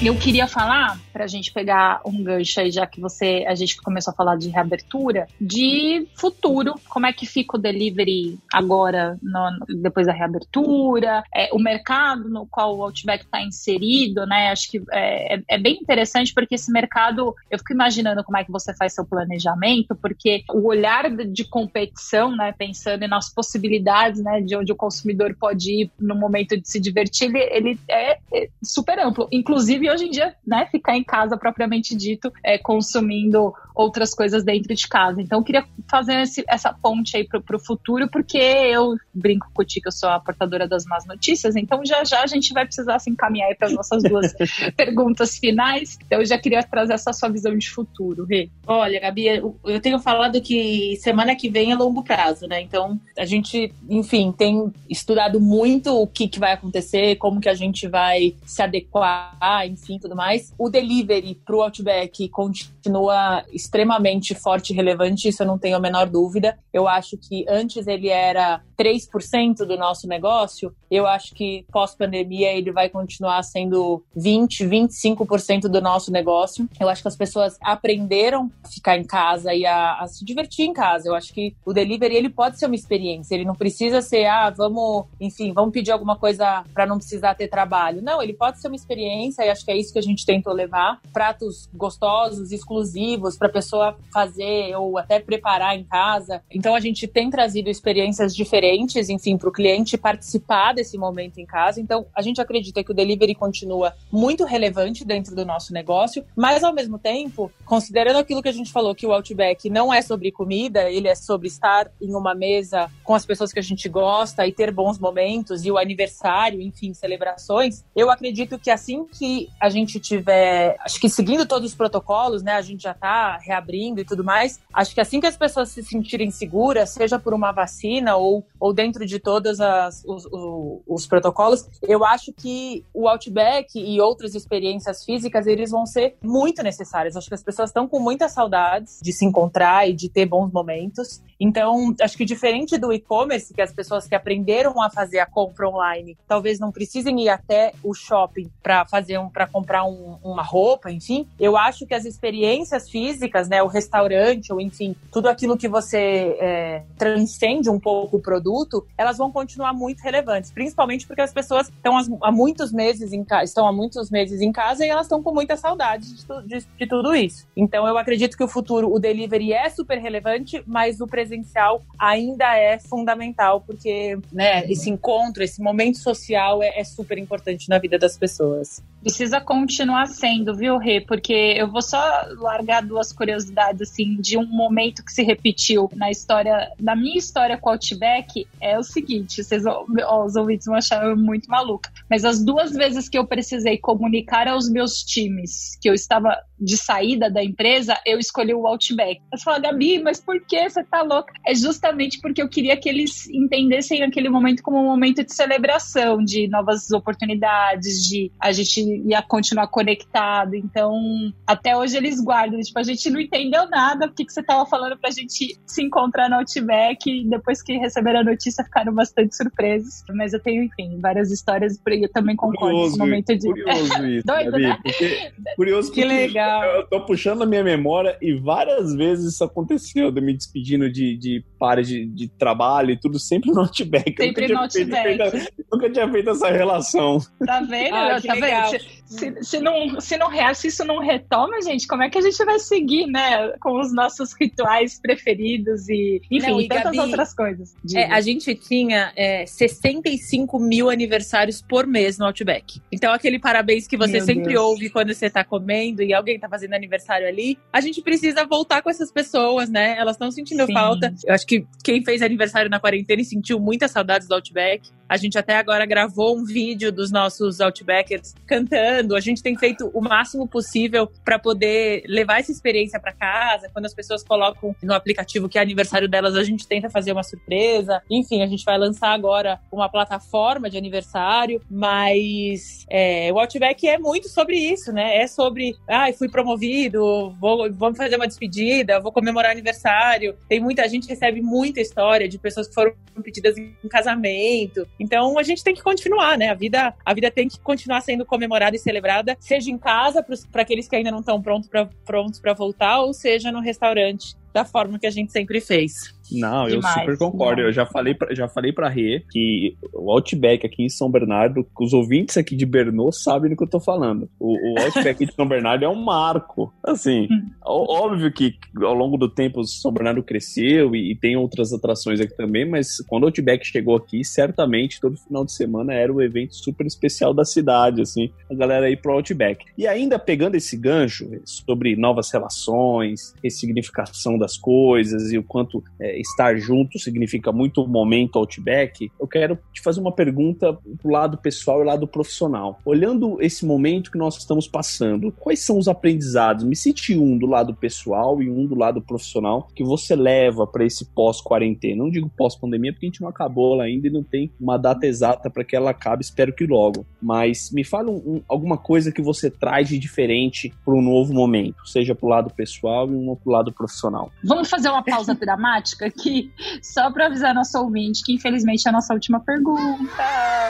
Eu 0.00 0.14
queria 0.14 0.46
falar, 0.46 0.96
para 1.12 1.24
a 1.24 1.26
gente 1.26 1.52
pegar 1.52 2.00
um 2.06 2.22
gancho 2.22 2.60
aí, 2.60 2.70
já 2.70 2.86
que 2.86 3.00
você, 3.00 3.44
a 3.48 3.54
gente 3.56 3.82
começou 3.82 4.12
a 4.12 4.14
falar 4.14 4.36
de 4.36 4.48
reabertura, 4.48 5.26
de 5.40 6.06
futuro, 6.14 6.74
como 6.88 7.04
é 7.04 7.12
que 7.12 7.26
fica 7.26 7.56
o 7.56 7.60
delivery 7.60 8.38
agora, 8.52 9.18
no, 9.20 9.58
depois 9.82 10.06
da 10.06 10.12
reabertura, 10.12 11.24
é, 11.34 11.52
o 11.52 11.58
mercado 11.58 12.28
no 12.28 12.46
qual 12.46 12.76
o 12.76 12.84
Outback 12.84 13.24
está 13.24 13.42
inserido, 13.42 14.24
né? 14.24 14.52
Acho 14.52 14.70
que 14.70 14.80
é, 14.92 15.34
é, 15.34 15.42
é, 15.48 15.58
bem 15.58 15.78
interessante 15.82 16.32
porque 16.32 16.54
esse 16.54 16.70
mercado, 16.70 17.34
eu 17.50 17.58
fico 17.58 17.72
imaginando 17.72 18.22
como 18.22 18.38
é 18.38 18.44
que 18.44 18.52
você 18.52 18.72
faz 18.76 18.94
seu 18.94 19.04
planejamento, 19.04 19.96
porque 19.96 20.44
o 20.54 20.68
olhar 20.68 21.10
de 21.10 21.44
competição, 21.44 22.36
né, 22.36 22.54
pensando 22.56 23.08
nas 23.08 23.34
possibilidades, 23.34 24.22
né, 24.22 24.40
de 24.42 24.54
onde 24.54 24.70
o 24.70 24.76
consumidor 24.76 25.34
pode 25.34 25.72
ir 25.72 25.90
no 25.98 26.14
momento 26.14 26.56
de 26.56 26.68
se 26.68 26.78
divertir, 26.78 27.34
ele, 27.34 27.38
ele 27.50 27.80
é, 27.88 28.18
é 28.32 28.48
super 28.62 28.96
amplo. 29.00 29.28
Inclusive, 29.32 29.87
hoje 29.90 30.06
em 30.06 30.10
dia, 30.10 30.34
né, 30.46 30.66
ficar 30.70 30.96
em 30.96 31.04
casa 31.04 31.36
propriamente 31.36 31.96
dito, 31.96 32.32
é, 32.42 32.58
consumindo 32.58 33.52
outras 33.74 34.12
coisas 34.12 34.42
dentro 34.42 34.74
de 34.74 34.88
casa. 34.88 35.22
Então, 35.22 35.38
eu 35.38 35.44
queria 35.44 35.64
fazer 35.88 36.22
esse, 36.22 36.44
essa 36.48 36.72
ponte 36.72 37.16
aí 37.16 37.24
pro, 37.24 37.40
pro 37.40 37.60
futuro, 37.60 38.08
porque 38.10 38.36
eu 38.36 38.96
brinco 39.14 39.48
com 39.54 39.62
o 39.62 39.64
Ti 39.64 39.80
que 39.80 39.86
eu 39.86 39.92
sou 39.92 40.08
a 40.08 40.18
portadora 40.18 40.66
das 40.66 40.84
más 40.84 41.06
notícias, 41.06 41.54
então 41.54 41.84
já 41.84 42.02
já 42.02 42.22
a 42.22 42.26
gente 42.26 42.52
vai 42.52 42.64
precisar 42.64 42.98
se 42.98 43.08
encaminhar 43.08 43.54
para 43.56 43.68
as 43.68 43.74
nossas 43.74 44.02
duas 44.02 44.34
perguntas 44.76 45.38
finais. 45.38 45.96
Então, 46.04 46.18
eu 46.18 46.26
já 46.26 46.36
queria 46.36 46.62
trazer 46.62 46.94
essa 46.94 47.12
sua 47.12 47.28
visão 47.28 47.56
de 47.56 47.70
futuro, 47.70 48.24
Rê. 48.24 48.50
Olha, 48.66 48.98
Gabi, 48.98 49.26
eu 49.26 49.80
tenho 49.80 50.00
falado 50.00 50.40
que 50.40 50.96
semana 50.96 51.36
que 51.36 51.48
vem 51.48 51.70
é 51.70 51.76
longo 51.76 52.02
prazo, 52.02 52.48
né? 52.48 52.60
Então, 52.60 52.98
a 53.16 53.24
gente, 53.24 53.72
enfim, 53.88 54.32
tem 54.36 54.72
estudado 54.90 55.40
muito 55.40 55.94
o 55.94 56.06
que, 56.06 56.26
que 56.26 56.40
vai 56.40 56.52
acontecer, 56.52 57.16
como 57.16 57.40
que 57.40 57.48
a 57.48 57.54
gente 57.54 57.86
vai 57.86 58.34
se 58.44 58.60
adequar, 58.60 59.36
enfim, 59.78 59.98
tudo 59.98 60.16
mais. 60.16 60.52
O 60.58 60.68
delivery 60.68 61.40
pro 61.44 61.62
Outback 61.62 62.28
continua 62.28 63.44
extremamente 63.52 64.34
forte 64.34 64.72
e 64.72 64.76
relevante, 64.76 65.28
isso 65.28 65.42
eu 65.42 65.46
não 65.46 65.58
tenho 65.58 65.76
a 65.76 65.80
menor 65.80 66.08
dúvida. 66.08 66.58
Eu 66.72 66.88
acho 66.88 67.16
que 67.16 67.44
antes 67.48 67.86
ele 67.86 68.08
era 68.08 68.62
3% 68.78 69.58
do 69.58 69.76
nosso 69.76 70.06
negócio, 70.06 70.74
eu 70.90 71.06
acho 71.06 71.34
que 71.34 71.64
pós-pandemia 71.70 72.52
ele 72.52 72.72
vai 72.72 72.88
continuar 72.88 73.42
sendo 73.42 74.02
20, 74.16 74.64
25% 74.66 75.62
do 75.62 75.80
nosso 75.80 76.10
negócio. 76.10 76.68
Eu 76.80 76.88
acho 76.88 77.02
que 77.02 77.08
as 77.08 77.16
pessoas 77.16 77.56
aprenderam 77.60 78.50
a 78.64 78.68
ficar 78.68 78.96
em 78.96 79.04
casa 79.04 79.54
e 79.54 79.66
a, 79.66 79.98
a, 80.00 80.06
se 80.06 80.24
divertir 80.24 80.66
em 80.66 80.72
casa. 80.72 81.08
Eu 81.08 81.14
acho 81.14 81.32
que 81.32 81.54
o 81.64 81.72
delivery 81.72 82.16
ele 82.16 82.30
pode 82.30 82.58
ser 82.58 82.66
uma 82.66 82.74
experiência, 82.74 83.34
ele 83.34 83.44
não 83.44 83.54
precisa 83.54 84.00
ser, 84.00 84.26
ah, 84.26 84.50
vamos, 84.50 85.04
enfim, 85.20 85.52
vamos 85.52 85.72
pedir 85.72 85.92
alguma 85.92 86.16
coisa 86.16 86.64
para 86.72 86.86
não 86.86 86.98
precisar 86.98 87.34
ter 87.34 87.48
trabalho. 87.48 88.02
Não, 88.02 88.22
ele 88.22 88.32
pode 88.32 88.60
ser 88.60 88.68
uma 88.68 88.76
experiência 88.76 89.44
e 89.44 89.50
acho 89.50 89.64
que 89.64 89.67
é 89.70 89.76
isso 89.76 89.92
que 89.92 89.98
a 89.98 90.02
gente 90.02 90.24
tentou 90.24 90.52
levar. 90.52 91.00
Pratos 91.12 91.68
gostosos, 91.74 92.52
exclusivos 92.52 93.36
para 93.36 93.48
a 93.48 93.52
pessoa 93.52 93.96
fazer 94.12 94.74
ou 94.76 94.98
até 94.98 95.20
preparar 95.20 95.76
em 95.76 95.84
casa. 95.84 96.42
Então 96.50 96.74
a 96.74 96.80
gente 96.80 97.06
tem 97.06 97.30
trazido 97.30 97.68
experiências 97.68 98.34
diferentes, 98.34 99.08
enfim, 99.08 99.36
para 99.36 99.48
o 99.48 99.52
cliente 99.52 99.96
participar 99.96 100.72
desse 100.74 100.96
momento 100.96 101.38
em 101.38 101.46
casa. 101.46 101.80
Então 101.80 102.06
a 102.14 102.22
gente 102.22 102.40
acredita 102.40 102.82
que 102.82 102.90
o 102.90 102.94
delivery 102.94 103.34
continua 103.34 103.94
muito 104.10 104.44
relevante 104.44 105.04
dentro 105.04 105.34
do 105.34 105.44
nosso 105.44 105.72
negócio, 105.72 106.24
mas 106.36 106.64
ao 106.64 106.72
mesmo 106.72 106.98
tempo, 106.98 107.50
considerando 107.64 108.18
aquilo 108.18 108.42
que 108.42 108.48
a 108.48 108.52
gente 108.52 108.72
falou 108.72 108.94
que 108.94 109.06
o 109.06 109.12
Outback 109.12 109.68
não 109.70 109.92
é 109.92 110.02
sobre 110.02 110.32
comida, 110.32 110.90
ele 110.90 111.08
é 111.08 111.14
sobre 111.14 111.48
estar 111.48 111.90
em 112.00 112.14
uma 112.14 112.34
mesa 112.34 112.90
com 113.04 113.14
as 113.14 113.24
pessoas 113.24 113.52
que 113.52 113.58
a 113.58 113.62
gente 113.62 113.88
gosta 113.88 114.46
e 114.46 114.52
ter 114.52 114.72
bons 114.72 114.98
momentos 114.98 115.64
e 115.64 115.70
o 115.70 115.78
aniversário, 115.78 116.60
enfim, 116.60 116.92
celebrações. 116.94 117.84
Eu 117.94 118.10
acredito 118.10 118.58
que 118.58 118.70
assim 118.70 119.04
que 119.04 119.48
a 119.60 119.68
gente 119.68 119.98
tiver, 119.98 120.76
acho 120.80 121.00
que 121.00 121.08
seguindo 121.08 121.46
todos 121.46 121.70
os 121.70 121.74
protocolos, 121.74 122.42
né, 122.42 122.52
a 122.52 122.62
gente 122.62 122.82
já 122.82 122.94
tá 122.94 123.38
reabrindo 123.38 124.00
e 124.00 124.04
tudo 124.04 124.24
mais, 124.24 124.60
acho 124.72 124.94
que 124.94 125.00
assim 125.00 125.20
que 125.20 125.26
as 125.26 125.36
pessoas 125.36 125.70
se 125.70 125.82
sentirem 125.82 126.30
seguras, 126.30 126.90
seja 126.90 127.18
por 127.18 127.34
uma 127.34 127.52
vacina 127.52 128.16
ou, 128.16 128.46
ou 128.58 128.72
dentro 128.72 129.04
de 129.04 129.18
todos 129.18 129.58
os, 129.60 130.04
os, 130.04 130.82
os 130.86 131.06
protocolos, 131.06 131.68
eu 131.82 132.04
acho 132.04 132.32
que 132.32 132.84
o 132.94 133.08
Outback 133.08 133.78
e 133.78 134.00
outras 134.00 134.34
experiências 134.34 135.04
físicas, 135.04 135.46
eles 135.46 135.70
vão 135.70 135.86
ser 135.86 136.16
muito 136.22 136.62
necessários. 136.62 137.16
Acho 137.16 137.28
que 137.28 137.34
as 137.34 137.42
pessoas 137.42 137.70
estão 137.70 137.88
com 137.88 137.98
muitas 137.98 138.32
saudades 138.32 139.00
de 139.02 139.12
se 139.12 139.24
encontrar 139.24 139.88
e 139.88 139.92
de 139.92 140.08
ter 140.08 140.26
bons 140.26 140.52
momentos. 140.52 141.22
Então, 141.40 141.94
acho 142.00 142.16
que 142.16 142.24
diferente 142.24 142.76
do 142.76 142.92
e-commerce, 142.92 143.54
que 143.54 143.62
as 143.62 143.72
pessoas 143.72 144.06
que 144.06 144.14
aprenderam 144.14 144.80
a 144.82 144.90
fazer 144.90 145.18
a 145.18 145.26
compra 145.26 145.68
online, 145.68 146.16
talvez 146.26 146.58
não 146.58 146.72
precisem 146.72 147.20
ir 147.20 147.28
até 147.28 147.72
o 147.82 147.94
shopping 147.94 148.50
para 148.62 148.84
fazer 148.86 149.18
um 149.18 149.28
para 149.28 149.46
comprar 149.48 149.84
um, 149.84 150.18
uma 150.22 150.42
roupa, 150.42 150.90
enfim. 150.90 151.26
Eu 151.38 151.56
acho 151.56 151.86
que 151.86 151.94
as 151.94 152.04
experiências 152.04 152.88
físicas, 152.88 153.48
né, 153.48 153.62
o 153.62 153.66
restaurante 153.66 154.52
ou 154.52 154.60
enfim, 154.60 154.94
tudo 155.12 155.28
aquilo 155.28 155.56
que 155.56 155.68
você 155.68 156.36
é, 156.40 156.82
transcende 156.96 157.70
um 157.70 157.80
pouco 157.80 158.16
o 158.16 158.20
produto, 158.20 158.86
elas 158.96 159.18
vão 159.18 159.32
continuar 159.32 159.72
muito 159.72 160.00
relevantes, 160.00 160.50
principalmente 160.50 161.06
porque 161.06 161.22
as 161.22 161.32
pessoas 161.32 161.68
estão 161.68 161.96
há 162.22 162.32
muitos 162.32 162.72
meses 162.72 163.12
em 163.12 163.24
casa, 163.24 163.44
estão 163.44 163.66
há 163.66 163.72
muitos 163.72 164.10
meses 164.10 164.40
em 164.40 164.52
casa 164.52 164.84
e 164.84 164.88
elas 164.88 165.06
estão 165.06 165.22
com 165.22 165.32
muita 165.32 165.56
saudade 165.56 166.14
de, 166.14 166.24
de, 166.46 166.66
de 166.78 166.86
tudo 166.86 167.14
isso. 167.14 167.46
Então, 167.56 167.86
eu 167.86 167.96
acredito 167.98 168.36
que 168.36 168.44
o 168.44 168.48
futuro, 168.48 168.92
o 168.92 168.98
delivery 168.98 169.52
é 169.52 169.68
super 169.70 169.98
relevante, 169.98 170.62
mas 170.66 171.00
o 171.00 171.06
presencial 171.06 171.82
ainda 171.98 172.56
é 172.56 172.78
fundamental, 172.78 173.60
porque 173.60 174.18
né, 174.32 174.64
esse 174.70 174.90
encontro, 174.90 175.42
esse 175.42 175.62
momento 175.62 175.98
social 175.98 176.62
é, 176.62 176.80
é 176.80 176.84
super 176.84 177.18
importante 177.18 177.68
na 177.68 177.78
vida 177.78 177.98
das 177.98 178.16
pessoas. 178.16 178.82
Precisa 179.00 179.37
continuar 179.40 180.06
sendo, 180.06 180.54
viu, 180.54 180.78
Rê? 180.78 181.00
Porque 181.00 181.32
eu 181.32 181.70
vou 181.70 181.82
só 181.82 181.98
largar 182.38 182.82
duas 182.82 183.12
curiosidades, 183.12 183.82
assim, 183.82 184.16
de 184.20 184.36
um 184.36 184.46
momento 184.46 185.04
que 185.04 185.12
se 185.12 185.22
repetiu 185.22 185.90
na 185.94 186.10
história, 186.10 186.70
na 186.80 186.94
minha 186.94 187.18
história 187.18 187.56
com 187.56 187.68
o 187.68 187.72
Outback, 187.72 188.46
é 188.60 188.78
o 188.78 188.82
seguinte, 188.82 189.42
vocês, 189.42 189.64
ó, 189.66 189.84
os 190.24 190.36
ouvintes 190.36 190.66
vão 190.66 190.76
achar 190.76 191.16
muito 191.16 191.50
maluca, 191.50 191.90
mas 192.08 192.24
as 192.24 192.44
duas 192.44 192.72
vezes 192.72 193.08
que 193.08 193.18
eu 193.18 193.26
precisei 193.26 193.78
comunicar 193.78 194.48
aos 194.48 194.68
meus 194.68 195.02
times 195.02 195.76
que 195.80 195.88
eu 195.88 195.94
estava 195.94 196.36
de 196.60 196.76
saída 196.76 197.30
da 197.30 197.42
empresa, 197.42 197.96
eu 198.04 198.18
escolhi 198.18 198.54
o 198.54 198.66
Outback. 198.66 199.20
Eu 199.32 199.38
falo, 199.38 199.62
Gabi, 199.62 200.02
mas 200.02 200.20
por 200.20 200.40
que 200.40 200.68
você 200.68 200.82
tá 200.82 201.02
louca? 201.02 201.32
É 201.46 201.54
justamente 201.54 202.20
porque 202.20 202.42
eu 202.42 202.48
queria 202.48 202.76
que 202.76 202.88
eles 202.88 203.28
entendessem 203.28 204.02
aquele 204.02 204.28
momento 204.28 204.62
como 204.62 204.78
um 204.78 204.86
momento 204.86 205.24
de 205.24 205.32
celebração, 205.32 206.22
de 206.22 206.48
novas 206.48 206.90
oportunidades, 206.90 208.06
de 208.08 208.32
a 208.40 208.50
gente 208.52 208.80
ia 209.06 209.22
continuar 209.28 209.68
conectado. 209.68 210.54
Então, 210.56 210.98
até 211.46 211.76
hoje 211.76 211.96
eles 211.96 212.20
guardam. 212.20 212.58
Tipo, 212.60 212.78
a 212.78 212.82
gente 212.82 213.10
não 213.10 213.20
entendeu 213.20 213.68
nada 213.68 214.08
porque 214.08 214.24
que 214.24 214.32
você 214.32 214.42
tava 214.42 214.66
falando 214.66 214.98
pra 214.98 215.10
gente 215.10 215.56
se 215.66 215.82
encontrar 215.82 216.28
no 216.28 216.36
Outback 216.36 217.08
e 217.08 217.28
depois 217.28 217.62
que 217.62 217.76
receberam 217.76 218.20
a 218.20 218.24
notícia 218.24 218.64
ficaram 218.64 218.92
bastante 218.92 219.36
surpresos. 219.36 220.02
Mas 220.14 220.32
eu 220.32 220.40
tenho, 220.40 220.64
enfim, 220.64 220.98
várias 221.00 221.30
histórias 221.30 221.78
por 221.78 221.92
aí. 221.92 222.02
Eu 222.02 222.12
também 222.12 222.34
concordo 222.34 222.58
curioso, 222.58 222.88
esse 222.88 222.98
momento 222.98 223.36
de. 223.36 223.48
Curioso 223.48 224.06
isso. 224.06 224.26
Doido, 224.26 224.58
né? 224.58 224.78
Porque, 224.82 225.32
curioso 225.56 225.92
que 225.92 226.04
legal. 226.04 226.64
Eu 226.64 226.86
tô 226.86 227.04
puxando 227.04 227.42
a 227.42 227.46
minha 227.46 227.62
memória 227.62 228.16
e 228.20 228.34
várias 228.34 228.94
vezes 228.94 229.34
isso 229.34 229.44
aconteceu, 229.44 230.10
de 230.10 230.20
me 230.20 230.34
despedindo 230.34 230.90
de, 230.90 231.16
de 231.16 231.44
pares 231.58 231.86
de, 231.86 232.06
de 232.06 232.28
trabalho 232.28 232.90
e 232.90 232.96
tudo, 232.96 233.18
sempre 233.18 233.50
no 233.50 233.60
Outback. 233.60 234.14
Sempre 234.16 234.48
no 234.48 234.60
Outback. 234.60 235.30
Feito, 235.30 235.52
nunca 235.70 235.90
tinha 235.90 236.10
feito 236.10 236.30
essa 236.30 236.50
relação. 236.50 237.18
Tá 237.44 237.60
vendo? 237.60 237.94
Ah, 237.94 238.20
tá 238.20 238.34
vendo? 238.34 238.98
Se, 239.18 239.34
se, 239.42 239.60
não, 239.60 240.00
se, 240.00 240.16
não, 240.16 240.28
se 240.54 240.68
isso 240.68 240.84
não 240.84 241.00
retoma, 241.00 241.60
gente, 241.62 241.86
como 241.86 242.02
é 242.02 242.10
que 242.10 242.18
a 242.18 242.20
gente 242.20 242.44
vai 242.44 242.58
seguir, 242.58 243.06
né? 243.06 243.52
Com 243.60 243.80
os 243.80 243.92
nossos 243.92 244.32
rituais 244.38 245.00
preferidos 245.00 245.88
e, 245.88 246.20
enfim, 246.30 246.50
não, 246.50 246.60
e 246.60 246.68
tantas 246.68 246.84
Gabi, 246.84 246.98
outras 246.98 247.34
coisas. 247.34 247.74
É, 247.94 248.04
a 248.04 248.20
gente 248.20 248.54
tinha 248.54 249.12
é, 249.16 249.44
65 249.46 250.58
mil 250.58 250.90
aniversários 250.90 251.60
por 251.60 251.86
mês 251.86 252.18
no 252.18 252.26
Outback. 252.26 252.80
Então, 252.92 253.12
aquele 253.12 253.38
parabéns 253.38 253.86
que 253.86 253.96
você 253.96 254.12
Meu 254.12 254.24
sempre 254.24 254.52
Deus. 254.54 254.64
ouve 254.64 254.90
quando 254.90 255.12
você 255.12 255.28
tá 255.28 255.44
comendo 255.44 256.02
e 256.02 256.14
alguém 256.14 256.38
tá 256.38 256.48
fazendo 256.48 256.74
aniversário 256.74 257.26
ali, 257.26 257.58
a 257.72 257.80
gente 257.80 258.00
precisa 258.02 258.46
voltar 258.46 258.82
com 258.82 258.90
essas 258.90 259.10
pessoas, 259.10 259.68
né? 259.68 259.96
Elas 259.98 260.14
estão 260.14 260.30
sentindo 260.30 260.66
Sim. 260.66 260.72
falta. 260.72 261.12
Eu 261.24 261.34
acho 261.34 261.46
que 261.46 261.66
quem 261.82 262.04
fez 262.04 262.22
aniversário 262.22 262.70
na 262.70 262.78
quarentena 262.78 263.22
e 263.22 263.24
sentiu 263.24 263.58
muitas 263.58 263.90
saudades 263.90 264.28
do 264.28 264.34
Outback. 264.34 264.90
A 265.08 265.16
gente 265.16 265.38
até 265.38 265.56
agora 265.56 265.86
gravou 265.86 266.36
um 266.36 266.44
vídeo 266.44 266.92
dos 266.92 267.10
nossos 267.10 267.60
Outbackers 267.60 268.34
cantando. 268.46 269.16
A 269.16 269.20
gente 269.20 269.42
tem 269.42 269.56
feito 269.56 269.90
o 269.94 270.00
máximo 270.02 270.46
possível 270.46 271.10
para 271.24 271.38
poder 271.38 272.02
levar 272.06 272.40
essa 272.40 272.52
experiência 272.52 273.00
para 273.00 273.12
casa. 273.12 273.70
Quando 273.72 273.86
as 273.86 273.94
pessoas 273.94 274.22
colocam 274.22 274.76
no 274.82 274.92
aplicativo 274.92 275.48
que 275.48 275.58
é 275.58 275.62
aniversário 275.62 276.08
delas, 276.08 276.36
a 276.36 276.44
gente 276.44 276.66
tenta 276.66 276.90
fazer 276.90 277.12
uma 277.12 277.22
surpresa. 277.22 278.02
Enfim, 278.10 278.42
a 278.42 278.46
gente 278.46 278.64
vai 278.64 278.76
lançar 278.76 279.12
agora 279.12 279.58
uma 279.72 279.88
plataforma 279.88 280.68
de 280.68 280.76
aniversário, 280.76 281.62
mas 281.70 282.84
é, 282.90 283.32
o 283.32 283.38
Outback 283.38 283.88
é 283.88 283.98
muito 283.98 284.28
sobre 284.28 284.56
isso, 284.56 284.92
né? 284.92 285.16
É 285.16 285.26
sobre, 285.26 285.74
ah, 285.88 286.12
fui 286.12 286.28
promovido, 286.28 287.30
vou, 287.40 287.72
vamos 287.72 287.96
fazer 287.96 288.16
uma 288.16 288.26
despedida, 288.26 289.00
vou 289.00 289.12
comemorar 289.12 289.52
aniversário. 289.52 290.36
Tem 290.48 290.60
muita 290.60 290.86
gente 290.86 291.08
recebe 291.08 291.40
muita 291.40 291.80
história 291.80 292.28
de 292.28 292.38
pessoas 292.38 292.68
que 292.68 292.74
foram 292.74 292.92
pedidas 293.22 293.56
em 293.56 293.74
casamento. 293.88 294.86
Então 294.98 295.38
a 295.38 295.42
gente 295.42 295.62
tem 295.62 295.74
que 295.74 295.82
continuar, 295.82 296.36
né? 296.36 296.50
A 296.50 296.54
vida, 296.54 296.94
a 297.04 297.14
vida 297.14 297.30
tem 297.30 297.48
que 297.48 297.58
continuar 297.60 298.00
sendo 298.00 298.26
comemorada 298.26 298.74
e 298.74 298.78
celebrada, 298.78 299.36
seja 299.40 299.70
em 299.70 299.78
casa 299.78 300.24
para 300.50 300.62
aqueles 300.62 300.88
que 300.88 300.96
ainda 300.96 301.10
não 301.10 301.20
estão 301.20 301.40
prontos 301.40 301.68
para 301.68 301.86
prontos 302.04 302.40
para 302.40 302.52
voltar, 302.52 303.00
ou 303.00 303.14
seja 303.14 303.52
no 303.52 303.60
restaurante 303.60 304.36
da 304.58 304.64
forma 304.64 304.98
que 304.98 305.06
a 305.06 305.10
gente 305.10 305.30
sempre 305.30 305.60
fez. 305.60 306.12
Não, 306.30 306.66
Demais, 306.66 306.96
eu 306.96 307.00
super 307.00 307.18
concordo. 307.18 307.62
Eu 307.62 307.72
já 307.72 307.86
falei, 307.86 308.14
pra, 308.14 308.34
já 308.34 308.48
falei 308.48 308.72
pra 308.72 308.88
Rê 308.88 309.22
que 309.30 309.76
o 309.92 310.10
Outback 310.12 310.66
aqui 310.66 310.82
em 310.82 310.88
São 310.88 311.10
Bernardo, 311.10 311.66
os 311.78 311.92
ouvintes 311.92 312.36
aqui 312.36 312.54
de 312.54 312.66
Bernô 312.66 313.10
sabem 313.12 313.50
do 313.50 313.56
que 313.56 313.62
eu 313.62 313.68
tô 313.68 313.80
falando. 313.80 314.28
O, 314.38 314.52
o 314.52 314.80
Outback 314.80 315.24
de 315.24 315.32
São 315.32 315.46
Bernardo 315.46 315.84
é 315.84 315.88
um 315.88 316.02
marco. 316.02 316.72
Assim, 316.84 317.28
hum. 317.30 317.50
óbvio 317.64 318.30
que 318.32 318.54
ao 318.82 318.94
longo 318.94 319.16
do 319.16 319.28
tempo 319.28 319.64
São 319.64 319.92
Bernardo 319.92 320.22
cresceu 320.22 320.94
e, 320.94 321.12
e, 321.12 321.16
tem 321.16 321.36
outras 321.36 321.72
atrações 321.72 322.20
aqui 322.20 322.36
também, 322.36 322.68
mas 322.68 322.98
quando 323.08 323.22
o 323.22 323.26
Outback 323.26 323.66
chegou 323.66 323.96
aqui, 323.96 324.24
certamente 324.24 325.00
todo 325.00 325.16
final 325.16 325.44
de 325.44 325.52
semana 325.52 325.94
era 325.94 326.12
o 326.12 326.20
evento 326.20 326.54
super 326.54 326.86
especial 326.86 327.32
da 327.32 327.44
cidade, 327.44 328.02
assim, 328.02 328.30
a 328.50 328.54
galera 328.54 328.90
ir 328.90 329.00
pro 329.00 329.12
Outback. 329.12 329.64
E 329.76 329.86
ainda 329.86 330.18
pegando 330.18 330.56
esse 330.56 330.76
gancho 330.76 331.28
sobre 331.44 331.96
novas 331.96 332.30
relações, 332.30 333.34
ressignificação 333.42 334.38
da 334.38 334.47
das 334.48 334.56
coisas 334.56 335.30
e 335.30 335.38
o 335.38 335.42
quanto 335.42 335.84
é, 336.00 336.18
estar 336.18 336.56
junto 336.56 336.98
significa 336.98 337.52
muito 337.52 337.86
momento 337.86 338.38
Outback, 338.38 339.10
eu 339.20 339.26
quero 339.26 339.58
te 339.72 339.82
fazer 339.82 340.00
uma 340.00 340.12
pergunta 340.12 340.76
pro 341.00 341.10
lado 341.10 341.36
pessoal 341.36 341.82
e 341.82 341.84
lado 341.84 342.08
profissional. 342.08 342.80
Olhando 342.84 343.40
esse 343.42 343.66
momento 343.66 344.10
que 344.10 344.18
nós 344.18 344.38
estamos 344.38 344.66
passando, 344.66 345.30
quais 345.32 345.60
são 345.60 345.78
os 345.78 345.86
aprendizados? 345.86 346.64
Me 346.64 346.74
cite 346.74 347.16
um 347.18 347.36
do 347.36 347.46
lado 347.46 347.74
pessoal 347.74 348.42
e 348.42 348.50
um 348.50 348.66
do 348.66 348.74
lado 348.74 349.02
profissional 349.02 349.68
que 349.74 349.84
você 349.84 350.16
leva 350.16 350.66
para 350.66 350.84
esse 350.84 351.04
pós-quarentena. 351.04 352.02
Não 352.02 352.10
digo 352.10 352.30
pós-pandemia 352.36 352.92
porque 352.92 353.06
a 353.06 353.08
gente 353.08 353.20
não 353.20 353.28
acabou 353.28 353.74
ela 353.74 353.84
ainda 353.84 354.06
e 354.06 354.10
não 354.10 354.22
tem 354.22 354.50
uma 354.58 354.78
data 354.78 355.06
exata 355.06 355.50
para 355.50 355.64
que 355.64 355.76
ela 355.76 355.90
acabe, 355.90 356.22
espero 356.22 356.54
que 356.54 356.66
logo. 356.66 357.04
Mas 357.20 357.70
me 357.70 357.84
fala 357.84 358.10
um, 358.10 358.40
alguma 358.48 358.78
coisa 358.78 359.12
que 359.12 359.20
você 359.20 359.50
traz 359.50 359.88
de 359.88 359.98
diferente 359.98 360.72
para 360.84 360.94
um 360.94 361.02
novo 361.02 361.34
momento, 361.34 361.86
seja 361.86 362.14
para 362.14 362.26
o 362.26 362.30
lado 362.30 362.54
pessoal 362.54 363.08
e 363.10 363.14
um 363.14 363.28
para 363.36 363.50
o 363.50 363.52
lado 363.52 363.72
profissional. 363.72 364.30
Vamos 364.42 364.68
fazer 364.68 364.88
uma 364.88 365.02
pausa 365.02 365.34
dramática 365.36 366.06
aqui, 366.06 366.52
só 366.82 367.10
para 367.10 367.26
avisar 367.26 367.54
nosso 367.54 367.78
ouvinte 367.78 368.22
que 368.24 368.32
infelizmente 368.32 368.86
é 368.86 368.90
a 368.90 368.92
nossa 368.92 369.12
última 369.12 369.40
pergunta. 369.40 370.22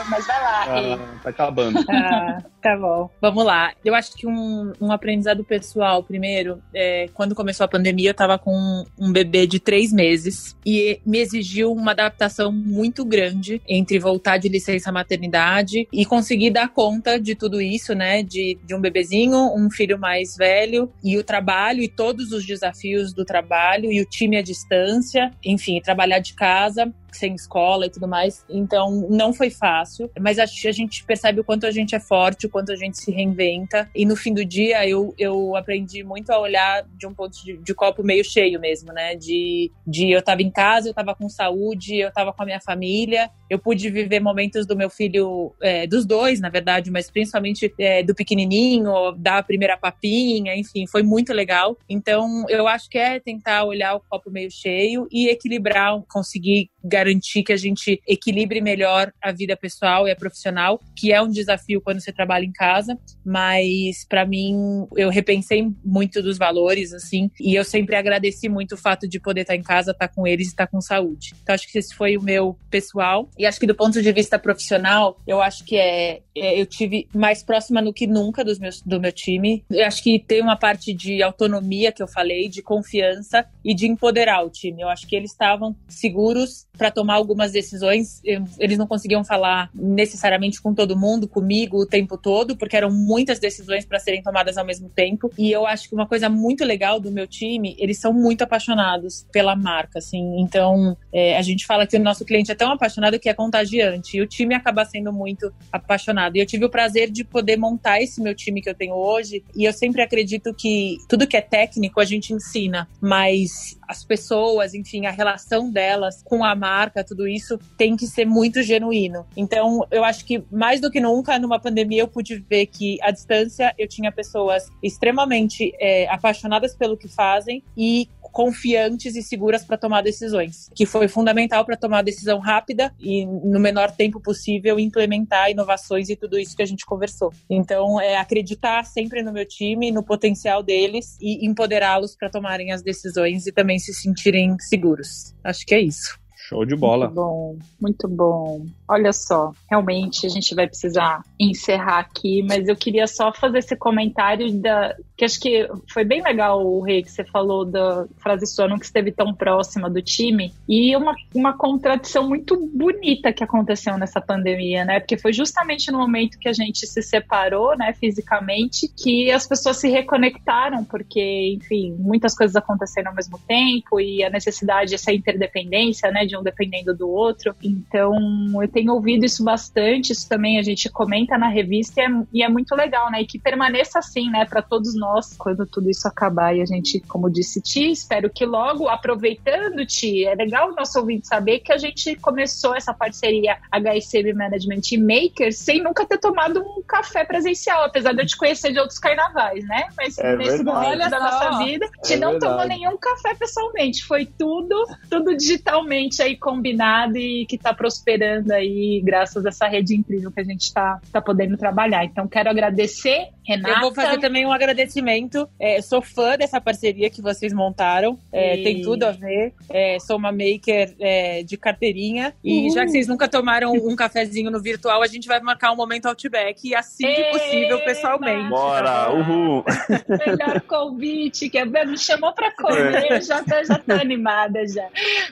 Mas 0.09 0.25
vai 0.25 0.41
lá. 0.41 0.65
Ah, 0.67 1.19
tá 1.23 1.29
acabando. 1.29 1.79
Ah, 1.89 2.41
tá 2.61 2.77
bom. 2.77 3.09
Vamos 3.21 3.45
lá. 3.45 3.73
Eu 3.83 3.93
acho 3.93 4.13
que 4.13 4.27
um, 4.27 4.73
um 4.79 4.91
aprendizado 4.91 5.43
pessoal, 5.43 6.03
primeiro, 6.03 6.61
é, 6.73 7.09
quando 7.13 7.35
começou 7.35 7.65
a 7.65 7.67
pandemia, 7.67 8.09
eu 8.09 8.11
estava 8.11 8.37
com 8.37 8.85
um 8.97 9.11
bebê 9.11 9.45
de 9.45 9.59
três 9.59 9.91
meses 9.91 10.55
e 10.65 10.99
me 11.05 11.19
exigiu 11.19 11.71
uma 11.71 11.91
adaptação 11.91 12.51
muito 12.51 13.05
grande 13.05 13.61
entre 13.67 13.99
voltar 13.99 14.37
de 14.37 14.49
licença 14.49 14.91
maternidade 14.91 15.87
e 15.91 16.05
conseguir 16.05 16.51
dar 16.51 16.69
conta 16.69 17.19
de 17.19 17.35
tudo 17.35 17.61
isso, 17.61 17.93
né? 17.93 18.23
De, 18.23 18.57
de 18.63 18.75
um 18.75 18.81
bebezinho, 18.81 19.53
um 19.55 19.69
filho 19.69 19.99
mais 19.99 20.35
velho 20.35 20.91
e 21.03 21.17
o 21.17 21.23
trabalho 21.23 21.81
e 21.81 21.87
todos 21.87 22.31
os 22.31 22.45
desafios 22.45 23.13
do 23.13 23.25
trabalho 23.25 23.48
e 23.91 24.01
o 24.01 24.05
time 24.05 24.37
à 24.37 24.41
distância, 24.41 25.31
enfim, 25.43 25.81
trabalhar 25.81 26.19
de 26.19 26.33
casa 26.33 26.93
sem 27.11 27.35
escola 27.35 27.85
e 27.85 27.89
tudo 27.89 28.07
mais. 28.07 28.45
Então, 28.49 29.07
não 29.09 29.33
foi 29.33 29.49
fácil, 29.49 30.09
mas 30.19 30.39
a, 30.39 30.43
a 30.43 30.71
gente 30.71 31.03
percebe 31.03 31.39
o 31.39 31.43
quanto 31.43 31.65
a 31.65 31.71
gente 31.71 31.95
é 31.95 31.99
forte, 31.99 32.45
o 32.45 32.49
quanto 32.49 32.71
a 32.71 32.75
gente 32.75 32.97
se 32.97 33.11
reinventa. 33.11 33.89
E 33.95 34.05
no 34.05 34.15
fim 34.15 34.33
do 34.33 34.45
dia, 34.45 34.87
eu, 34.87 35.13
eu 35.17 35.55
aprendi 35.55 36.03
muito 36.03 36.29
a 36.31 36.39
olhar 36.39 36.83
de 36.97 37.07
um 37.07 37.13
ponto 37.13 37.43
de, 37.43 37.57
de 37.57 37.73
copo 37.73 38.03
meio 38.03 38.23
cheio 38.23 38.59
mesmo, 38.59 38.91
né? 38.93 39.15
De, 39.15 39.71
de 39.85 40.11
eu 40.11 40.21
tava 40.21 40.41
em 40.41 40.51
casa, 40.51 40.89
eu 40.89 40.93
tava 40.93 41.15
com 41.15 41.29
saúde, 41.29 41.97
eu 41.97 42.11
tava 42.11 42.33
com 42.33 42.41
a 42.43 42.45
minha 42.45 42.59
família, 42.59 43.29
eu 43.49 43.57
pude 43.57 43.89
viver 43.89 44.19
momentos 44.19 44.65
do 44.65 44.75
meu 44.75 44.89
filho, 44.89 45.53
é, 45.61 45.87
dos 45.87 46.05
dois, 46.05 46.39
na 46.39 46.49
verdade, 46.49 46.91
mas 46.91 47.09
principalmente 47.09 47.73
é, 47.79 48.03
do 48.03 48.13
pequenininho, 48.13 49.11
da 49.17 49.41
primeira 49.41 49.77
papinha, 49.77 50.55
enfim, 50.55 50.85
foi 50.85 51.03
muito 51.03 51.33
legal. 51.33 51.77
Então, 51.89 52.45
eu 52.47 52.67
acho 52.67 52.89
que 52.89 52.97
é 52.97 53.19
tentar 53.19 53.63
olhar 53.63 53.95
o 53.95 54.01
copo 54.01 54.29
meio 54.29 54.51
cheio 54.51 55.07
e 55.11 55.27
equilibrar, 55.29 55.99
conseguir 56.07 56.69
garantir 56.83 57.43
que 57.43 57.53
a 57.53 57.57
gente 57.57 58.01
equilibre 58.07 58.61
melhor 58.61 59.11
a 59.21 59.31
vida 59.31 59.55
pessoal 59.55 60.07
e 60.07 60.11
a 60.11 60.15
profissional, 60.15 60.79
que 60.95 61.11
é 61.11 61.21
um 61.21 61.29
desafio 61.29 61.81
quando 61.81 61.99
você 61.99 62.11
trabalha 62.11 62.45
em 62.45 62.51
casa, 62.51 62.97
mas 63.25 64.05
para 64.07 64.25
mim 64.25 64.87
eu 64.95 65.09
repensei 65.09 65.67
muito 65.83 66.21
dos 66.21 66.37
valores 66.37 66.93
assim, 66.93 67.29
e 67.39 67.55
eu 67.55 67.63
sempre 67.63 67.95
agradeci 67.95 68.49
muito 68.49 68.73
o 68.73 68.77
fato 68.77 69.07
de 69.07 69.19
poder 69.19 69.41
estar 69.41 69.55
em 69.55 69.63
casa, 69.63 69.91
estar 69.91 70.07
com 70.07 70.25
eles 70.25 70.47
e 70.47 70.49
estar 70.49 70.67
com 70.67 70.81
saúde. 70.81 71.33
Então 71.41 71.53
acho 71.55 71.71
que 71.71 71.77
esse 71.77 71.93
foi 71.95 72.17
o 72.17 72.21
meu 72.21 72.57
pessoal 72.69 73.29
e 73.37 73.45
acho 73.45 73.59
que 73.59 73.67
do 73.67 73.75
ponto 73.75 74.01
de 74.01 74.11
vista 74.11 74.37
profissional, 74.39 75.19
eu 75.27 75.41
acho 75.41 75.63
que 75.63 75.75
é, 75.75 76.21
é 76.35 76.59
eu 76.59 76.65
tive 76.65 77.07
mais 77.13 77.43
próxima 77.43 77.81
do 77.81 77.93
que 77.93 78.07
nunca 78.07 78.43
dos 78.43 78.59
meus, 78.59 78.81
do 78.81 78.99
meu 78.99 79.11
time. 79.11 79.63
Eu 79.69 79.85
acho 79.85 80.03
que 80.03 80.19
tem 80.19 80.41
uma 80.41 80.57
parte 80.57 80.93
de 80.93 81.21
autonomia 81.21 81.91
que 81.91 82.01
eu 82.01 82.07
falei, 82.07 82.47
de 82.49 82.61
confiança 82.61 83.45
e 83.63 83.73
de 83.73 83.87
empoderar 83.87 84.45
o 84.45 84.49
time. 84.49 84.81
Eu 84.81 84.89
acho 84.89 85.07
que 85.07 85.15
eles 85.15 85.31
estavam 85.31 85.75
seguros 85.87 86.67
para 86.79 86.89
tomar 86.89 87.15
algumas 87.15 87.51
decisões. 87.51 88.21
Eles 88.57 88.77
não 88.77 88.87
conseguiam 88.87 89.23
falar 89.23 89.69
necessariamente 89.75 90.61
com 90.61 90.73
todo 90.73 90.97
mundo, 90.97 91.27
comigo 91.27 91.77
o 91.77 91.85
tempo 91.85 92.17
todo, 92.17 92.55
porque 92.55 92.77
eram 92.77 92.89
muitas 92.89 93.37
decisões 93.37 93.85
para 93.85 93.99
serem 93.99 94.23
tomadas 94.23 94.57
ao 94.57 94.65
mesmo 94.65 94.87
tempo. 94.89 95.29
E 95.37 95.51
eu 95.51 95.67
acho 95.67 95.89
que 95.89 95.93
uma 95.93 96.07
coisa 96.07 96.29
muito 96.29 96.63
legal 96.63 96.99
do 96.99 97.11
meu 97.11 97.27
time, 97.27 97.75
eles 97.77 97.99
são 97.99 98.13
muito 98.13 98.43
apaixonados 98.43 99.27
pela 99.29 99.57
marca, 99.57 99.99
assim. 99.99 100.39
Então, 100.39 100.97
é, 101.13 101.37
a 101.37 101.41
gente 101.41 101.65
fala 101.65 101.85
que 101.85 101.97
o 101.97 101.99
nosso 101.99 102.23
cliente 102.23 102.49
é 102.49 102.55
tão 102.55 102.71
apaixonado 102.71 103.19
que 103.19 103.27
é 103.27 103.33
contagiante. 103.33 104.15
E 104.15 104.21
o 104.21 104.27
time 104.27 104.55
acaba 104.55 104.85
sendo 104.85 105.11
muito 105.11 105.53
apaixonado. 105.69 106.37
E 106.37 106.39
eu 106.39 106.45
tive 106.45 106.63
o 106.63 106.69
prazer 106.69 107.11
de 107.11 107.25
poder 107.25 107.57
montar 107.57 108.01
esse 108.01 108.21
meu 108.21 108.33
time 108.33 108.61
que 108.61 108.69
eu 108.69 108.75
tenho 108.75 108.95
hoje. 108.95 109.43
E 109.53 109.65
eu 109.65 109.73
sempre 109.73 110.01
acredito 110.01 110.53
que 110.53 110.97
tudo 111.09 111.27
que 111.27 111.35
é 111.35 111.41
técnico 111.41 111.99
a 111.99 112.05
gente 112.05 112.33
ensina, 112.33 112.87
mas 113.01 113.77
as 113.89 114.05
pessoas, 114.05 114.75
enfim, 114.75 115.07
a 115.07 115.11
relação 115.11 115.71
delas 115.71 116.21
com 116.23 116.43
a 116.43 116.53
marca, 116.53 117.03
tudo 117.03 117.27
isso 117.27 117.57
tem 117.75 117.97
que 117.97 118.05
ser 118.05 118.23
muito 118.23 118.61
genuíno. 118.61 119.25
Então, 119.35 119.83
eu 119.89 120.03
acho 120.03 120.23
que 120.23 120.43
mais 120.51 120.79
do 120.79 120.91
que 120.91 121.01
nunca, 121.01 121.39
numa 121.39 121.59
pandemia, 121.59 122.03
eu 122.03 122.07
pude 122.07 122.37
ver 122.47 122.67
que 122.67 122.99
à 123.01 123.09
distância 123.09 123.73
eu 123.79 123.87
tinha 123.87 124.11
pessoas 124.11 124.69
extremamente 124.83 125.73
é, 125.79 126.07
apaixonadas 126.07 126.75
pelo 126.75 126.95
que 126.95 127.07
fazem 127.07 127.63
e 127.75 128.07
confiantes 128.31 129.15
e 129.15 129.23
seguras 129.23 129.63
para 129.63 129.77
tomar 129.77 130.01
decisões, 130.01 130.69
que 130.75 130.85
foi 130.85 131.07
fundamental 131.07 131.65
para 131.65 131.75
tomar 131.75 132.03
decisão 132.03 132.39
rápida 132.39 132.93
e 132.99 133.25
no 133.25 133.59
menor 133.59 133.91
tempo 133.91 134.19
possível 134.19 134.79
implementar 134.79 135.49
inovações 135.49 136.09
e 136.09 136.15
tudo 136.15 136.37
isso 136.37 136.55
que 136.55 136.61
a 136.61 136.65
gente 136.65 136.85
conversou. 136.85 137.33
Então, 137.49 137.99
é 137.99 138.17
acreditar 138.17 138.85
sempre 138.85 139.23
no 139.23 139.33
meu 139.33 139.45
time, 139.45 139.91
no 139.91 140.03
potencial 140.03 140.61
deles 140.61 141.17
e 141.19 141.45
empoderá-los 141.45 142.15
para 142.15 142.29
tomarem 142.29 142.71
as 142.71 142.81
decisões 142.81 143.47
e 143.47 143.51
também 143.51 143.78
se 143.79 143.93
sentirem 143.93 144.57
seguros. 144.59 145.33
Acho 145.43 145.65
que 145.65 145.75
é 145.75 145.81
isso. 145.81 146.18
Show 146.49 146.65
de 146.65 146.75
bola. 146.75 147.05
Muito 147.05 147.15
bom, 147.15 147.57
muito 147.79 148.07
bom. 148.07 148.65
Olha 148.87 149.13
só, 149.13 149.51
realmente 149.69 150.25
a 150.25 150.29
gente 150.29 150.55
vai 150.55 150.65
precisar 150.65 151.23
encerrar 151.39 151.99
aqui, 151.99 152.41
mas 152.41 152.67
eu 152.67 152.75
queria 152.75 153.05
só 153.05 153.31
fazer 153.31 153.59
esse 153.59 153.75
comentário 153.75 154.51
da 154.53 154.95
que 155.15 155.25
acho 155.25 155.39
que 155.39 155.67
foi 155.91 156.05
bem 156.05 156.23
legal 156.23 156.65
o 156.65 156.81
Rei 156.81 157.03
que 157.03 157.11
você 157.11 157.25
falou 157.25 157.65
da 157.65 158.07
frase 158.17 158.47
sua 158.47 158.69
que 158.79 158.85
esteve 158.85 159.11
tão 159.11 159.33
próxima 159.33 159.89
do 159.89 160.01
time 160.01 160.53
e 160.67 160.95
uma, 160.95 161.13
uma 161.35 161.57
contradição 161.57 162.27
muito 162.27 162.55
bonita 162.73 163.33
que 163.33 163.43
aconteceu 163.43 163.97
nessa 163.97 164.21
pandemia, 164.21 164.85
né? 164.85 165.01
Porque 165.01 165.17
foi 165.17 165.33
justamente 165.33 165.91
no 165.91 165.97
momento 165.97 166.39
que 166.39 166.47
a 166.47 166.53
gente 166.53 166.87
se 166.87 167.01
separou, 167.01 167.77
né, 167.77 167.93
fisicamente, 167.93 168.87
que 168.87 169.29
as 169.29 169.45
pessoas 169.45 169.77
se 169.77 169.89
reconectaram, 169.89 170.85
porque, 170.85 171.53
enfim, 171.57 171.95
muitas 171.99 172.33
coisas 172.33 172.55
aconteceram 172.55 173.09
ao 173.09 173.15
mesmo 173.15 173.37
tempo 173.39 173.99
e 173.99 174.23
a 174.23 174.29
necessidade 174.29 174.95
essa 174.95 175.11
interdependência, 175.11 176.09
né, 176.11 176.25
de 176.25 176.38
um 176.39 176.43
dependendo 176.43 176.95
do 176.95 177.09
outro. 177.09 177.55
Então, 177.63 178.13
eu 178.61 178.67
tenho 178.67 178.93
ouvido 178.93 179.25
isso 179.25 179.43
bastante, 179.43 180.11
isso 180.11 180.27
também 180.27 180.57
a 180.57 180.61
gente 180.61 180.89
comenta 180.89 181.37
na 181.37 181.47
revista 181.47 182.01
e 182.01 182.03
é, 182.03 182.09
e 182.33 182.43
é 182.43 182.49
muito 182.49 182.75
legal, 182.75 183.11
né? 183.11 183.21
E 183.21 183.25
que 183.25 183.39
permaneça 183.39 183.99
assim, 183.99 184.29
né, 184.29 184.45
para 184.45 184.61
todos 184.61 184.95
nós 184.95 185.35
quando 185.37 185.65
tudo 185.65 185.89
isso 185.89 186.07
acabar. 186.07 186.55
E 186.55 186.61
a 186.61 186.65
gente, 186.65 186.99
como 187.01 187.29
disse, 187.29 187.61
Ti, 187.61 187.91
espero 187.91 188.29
que 188.29 188.45
logo, 188.45 188.87
aproveitando, 188.87 189.85
Ti, 189.85 190.25
é 190.25 190.35
legal 190.35 190.71
o 190.71 190.75
nosso 190.75 190.99
ouvinte 190.99 191.27
saber 191.27 191.59
que 191.59 191.71
a 191.71 191.77
gente 191.77 192.15
começou 192.15 192.75
essa 192.75 192.93
parceria 192.93 193.57
HSM 193.71 194.33
Management 194.33 194.81
e 194.91 194.97
Maker 194.97 195.53
sem 195.53 195.81
nunca 195.81 196.05
ter 196.05 196.17
tomado 196.17 196.61
um 196.61 196.81
café 196.81 197.23
presencial, 197.23 197.83
apesar 197.83 198.13
de 198.13 198.21
eu 198.21 198.25
te 198.25 198.37
conhecer 198.37 198.71
de 198.71 198.79
outros 198.79 198.99
carnavais, 198.99 199.65
né? 199.65 199.87
Mas 199.97 200.17
é 200.17 200.35
nesse 200.35 200.63
momento 200.63 201.09
da 201.09 201.19
nossa 201.19 201.63
vida, 201.63 201.89
Ti 202.03 202.13
é 202.13 202.17
não 202.17 202.31
verdade. 202.31 202.53
tomou 202.53 202.67
nenhum 202.67 202.97
café 202.97 203.35
pessoalmente, 203.35 204.05
foi 204.05 204.25
tudo, 204.25 204.85
tudo 205.09 205.35
digitalmente 205.35 206.21
aí 206.21 206.28
combinado 206.37 207.17
e 207.17 207.45
que 207.45 207.55
está 207.55 207.73
prosperando 207.73 208.51
aí 208.51 209.01
graças 209.03 209.45
a 209.45 209.49
essa 209.49 209.67
rede 209.67 209.95
incrível 209.95 210.31
que 210.31 210.39
a 210.39 210.43
gente 210.43 210.61
está 210.61 210.99
tá 211.11 211.21
podendo 211.21 211.57
trabalhar. 211.57 212.05
Então, 212.05 212.27
quero 212.27 212.49
agradecer, 212.49 213.29
Renata. 213.45 213.75
Eu 213.75 213.81
vou 213.81 213.93
fazer 213.93 214.19
também 214.19 214.45
um 214.45 214.51
agradecimento. 214.51 215.47
É, 215.59 215.81
sou 215.81 216.01
fã 216.01 216.37
dessa 216.37 216.61
parceria 216.61 217.09
que 217.09 217.21
vocês 217.21 217.51
montaram. 217.53 218.17
É, 218.31 218.57
e... 218.57 218.63
Tem 218.63 218.81
tudo 218.81 219.03
a 219.03 219.11
ver. 219.11 219.53
É, 219.69 219.97
sou 219.99 220.17
uma 220.17 220.31
maker 220.31 220.93
é, 220.99 221.43
de 221.43 221.57
carteirinha. 221.57 222.33
E 222.43 222.63
uhum. 222.63 222.69
já 222.69 222.85
que 222.85 222.91
vocês 222.91 223.07
nunca 223.07 223.27
tomaram 223.27 223.71
um 223.71 223.95
cafezinho 223.95 224.51
no 224.51 224.61
virtual, 224.61 225.01
a 225.01 225.07
gente 225.07 225.27
vai 225.27 225.39
marcar 225.39 225.71
um 225.71 225.75
momento 225.75 226.05
Outback 226.07 226.75
assim 226.75 227.07
que 227.07 227.23
possível, 227.25 227.79
pessoalmente. 227.83 228.49
Bora! 228.49 229.11
Uhul! 229.11 229.63
Melhor 230.07 230.61
convite, 230.67 231.49
que 231.49 231.57
é 231.57 231.65
me 231.65 231.97
chamou 231.97 232.33
para 232.33 232.51
comer, 232.51 233.11
é. 233.11 233.21
já, 233.21 233.43
tô, 233.43 233.63
já 233.63 233.77
tô 233.79 233.93
animada 233.93 234.67
já. 234.67 234.87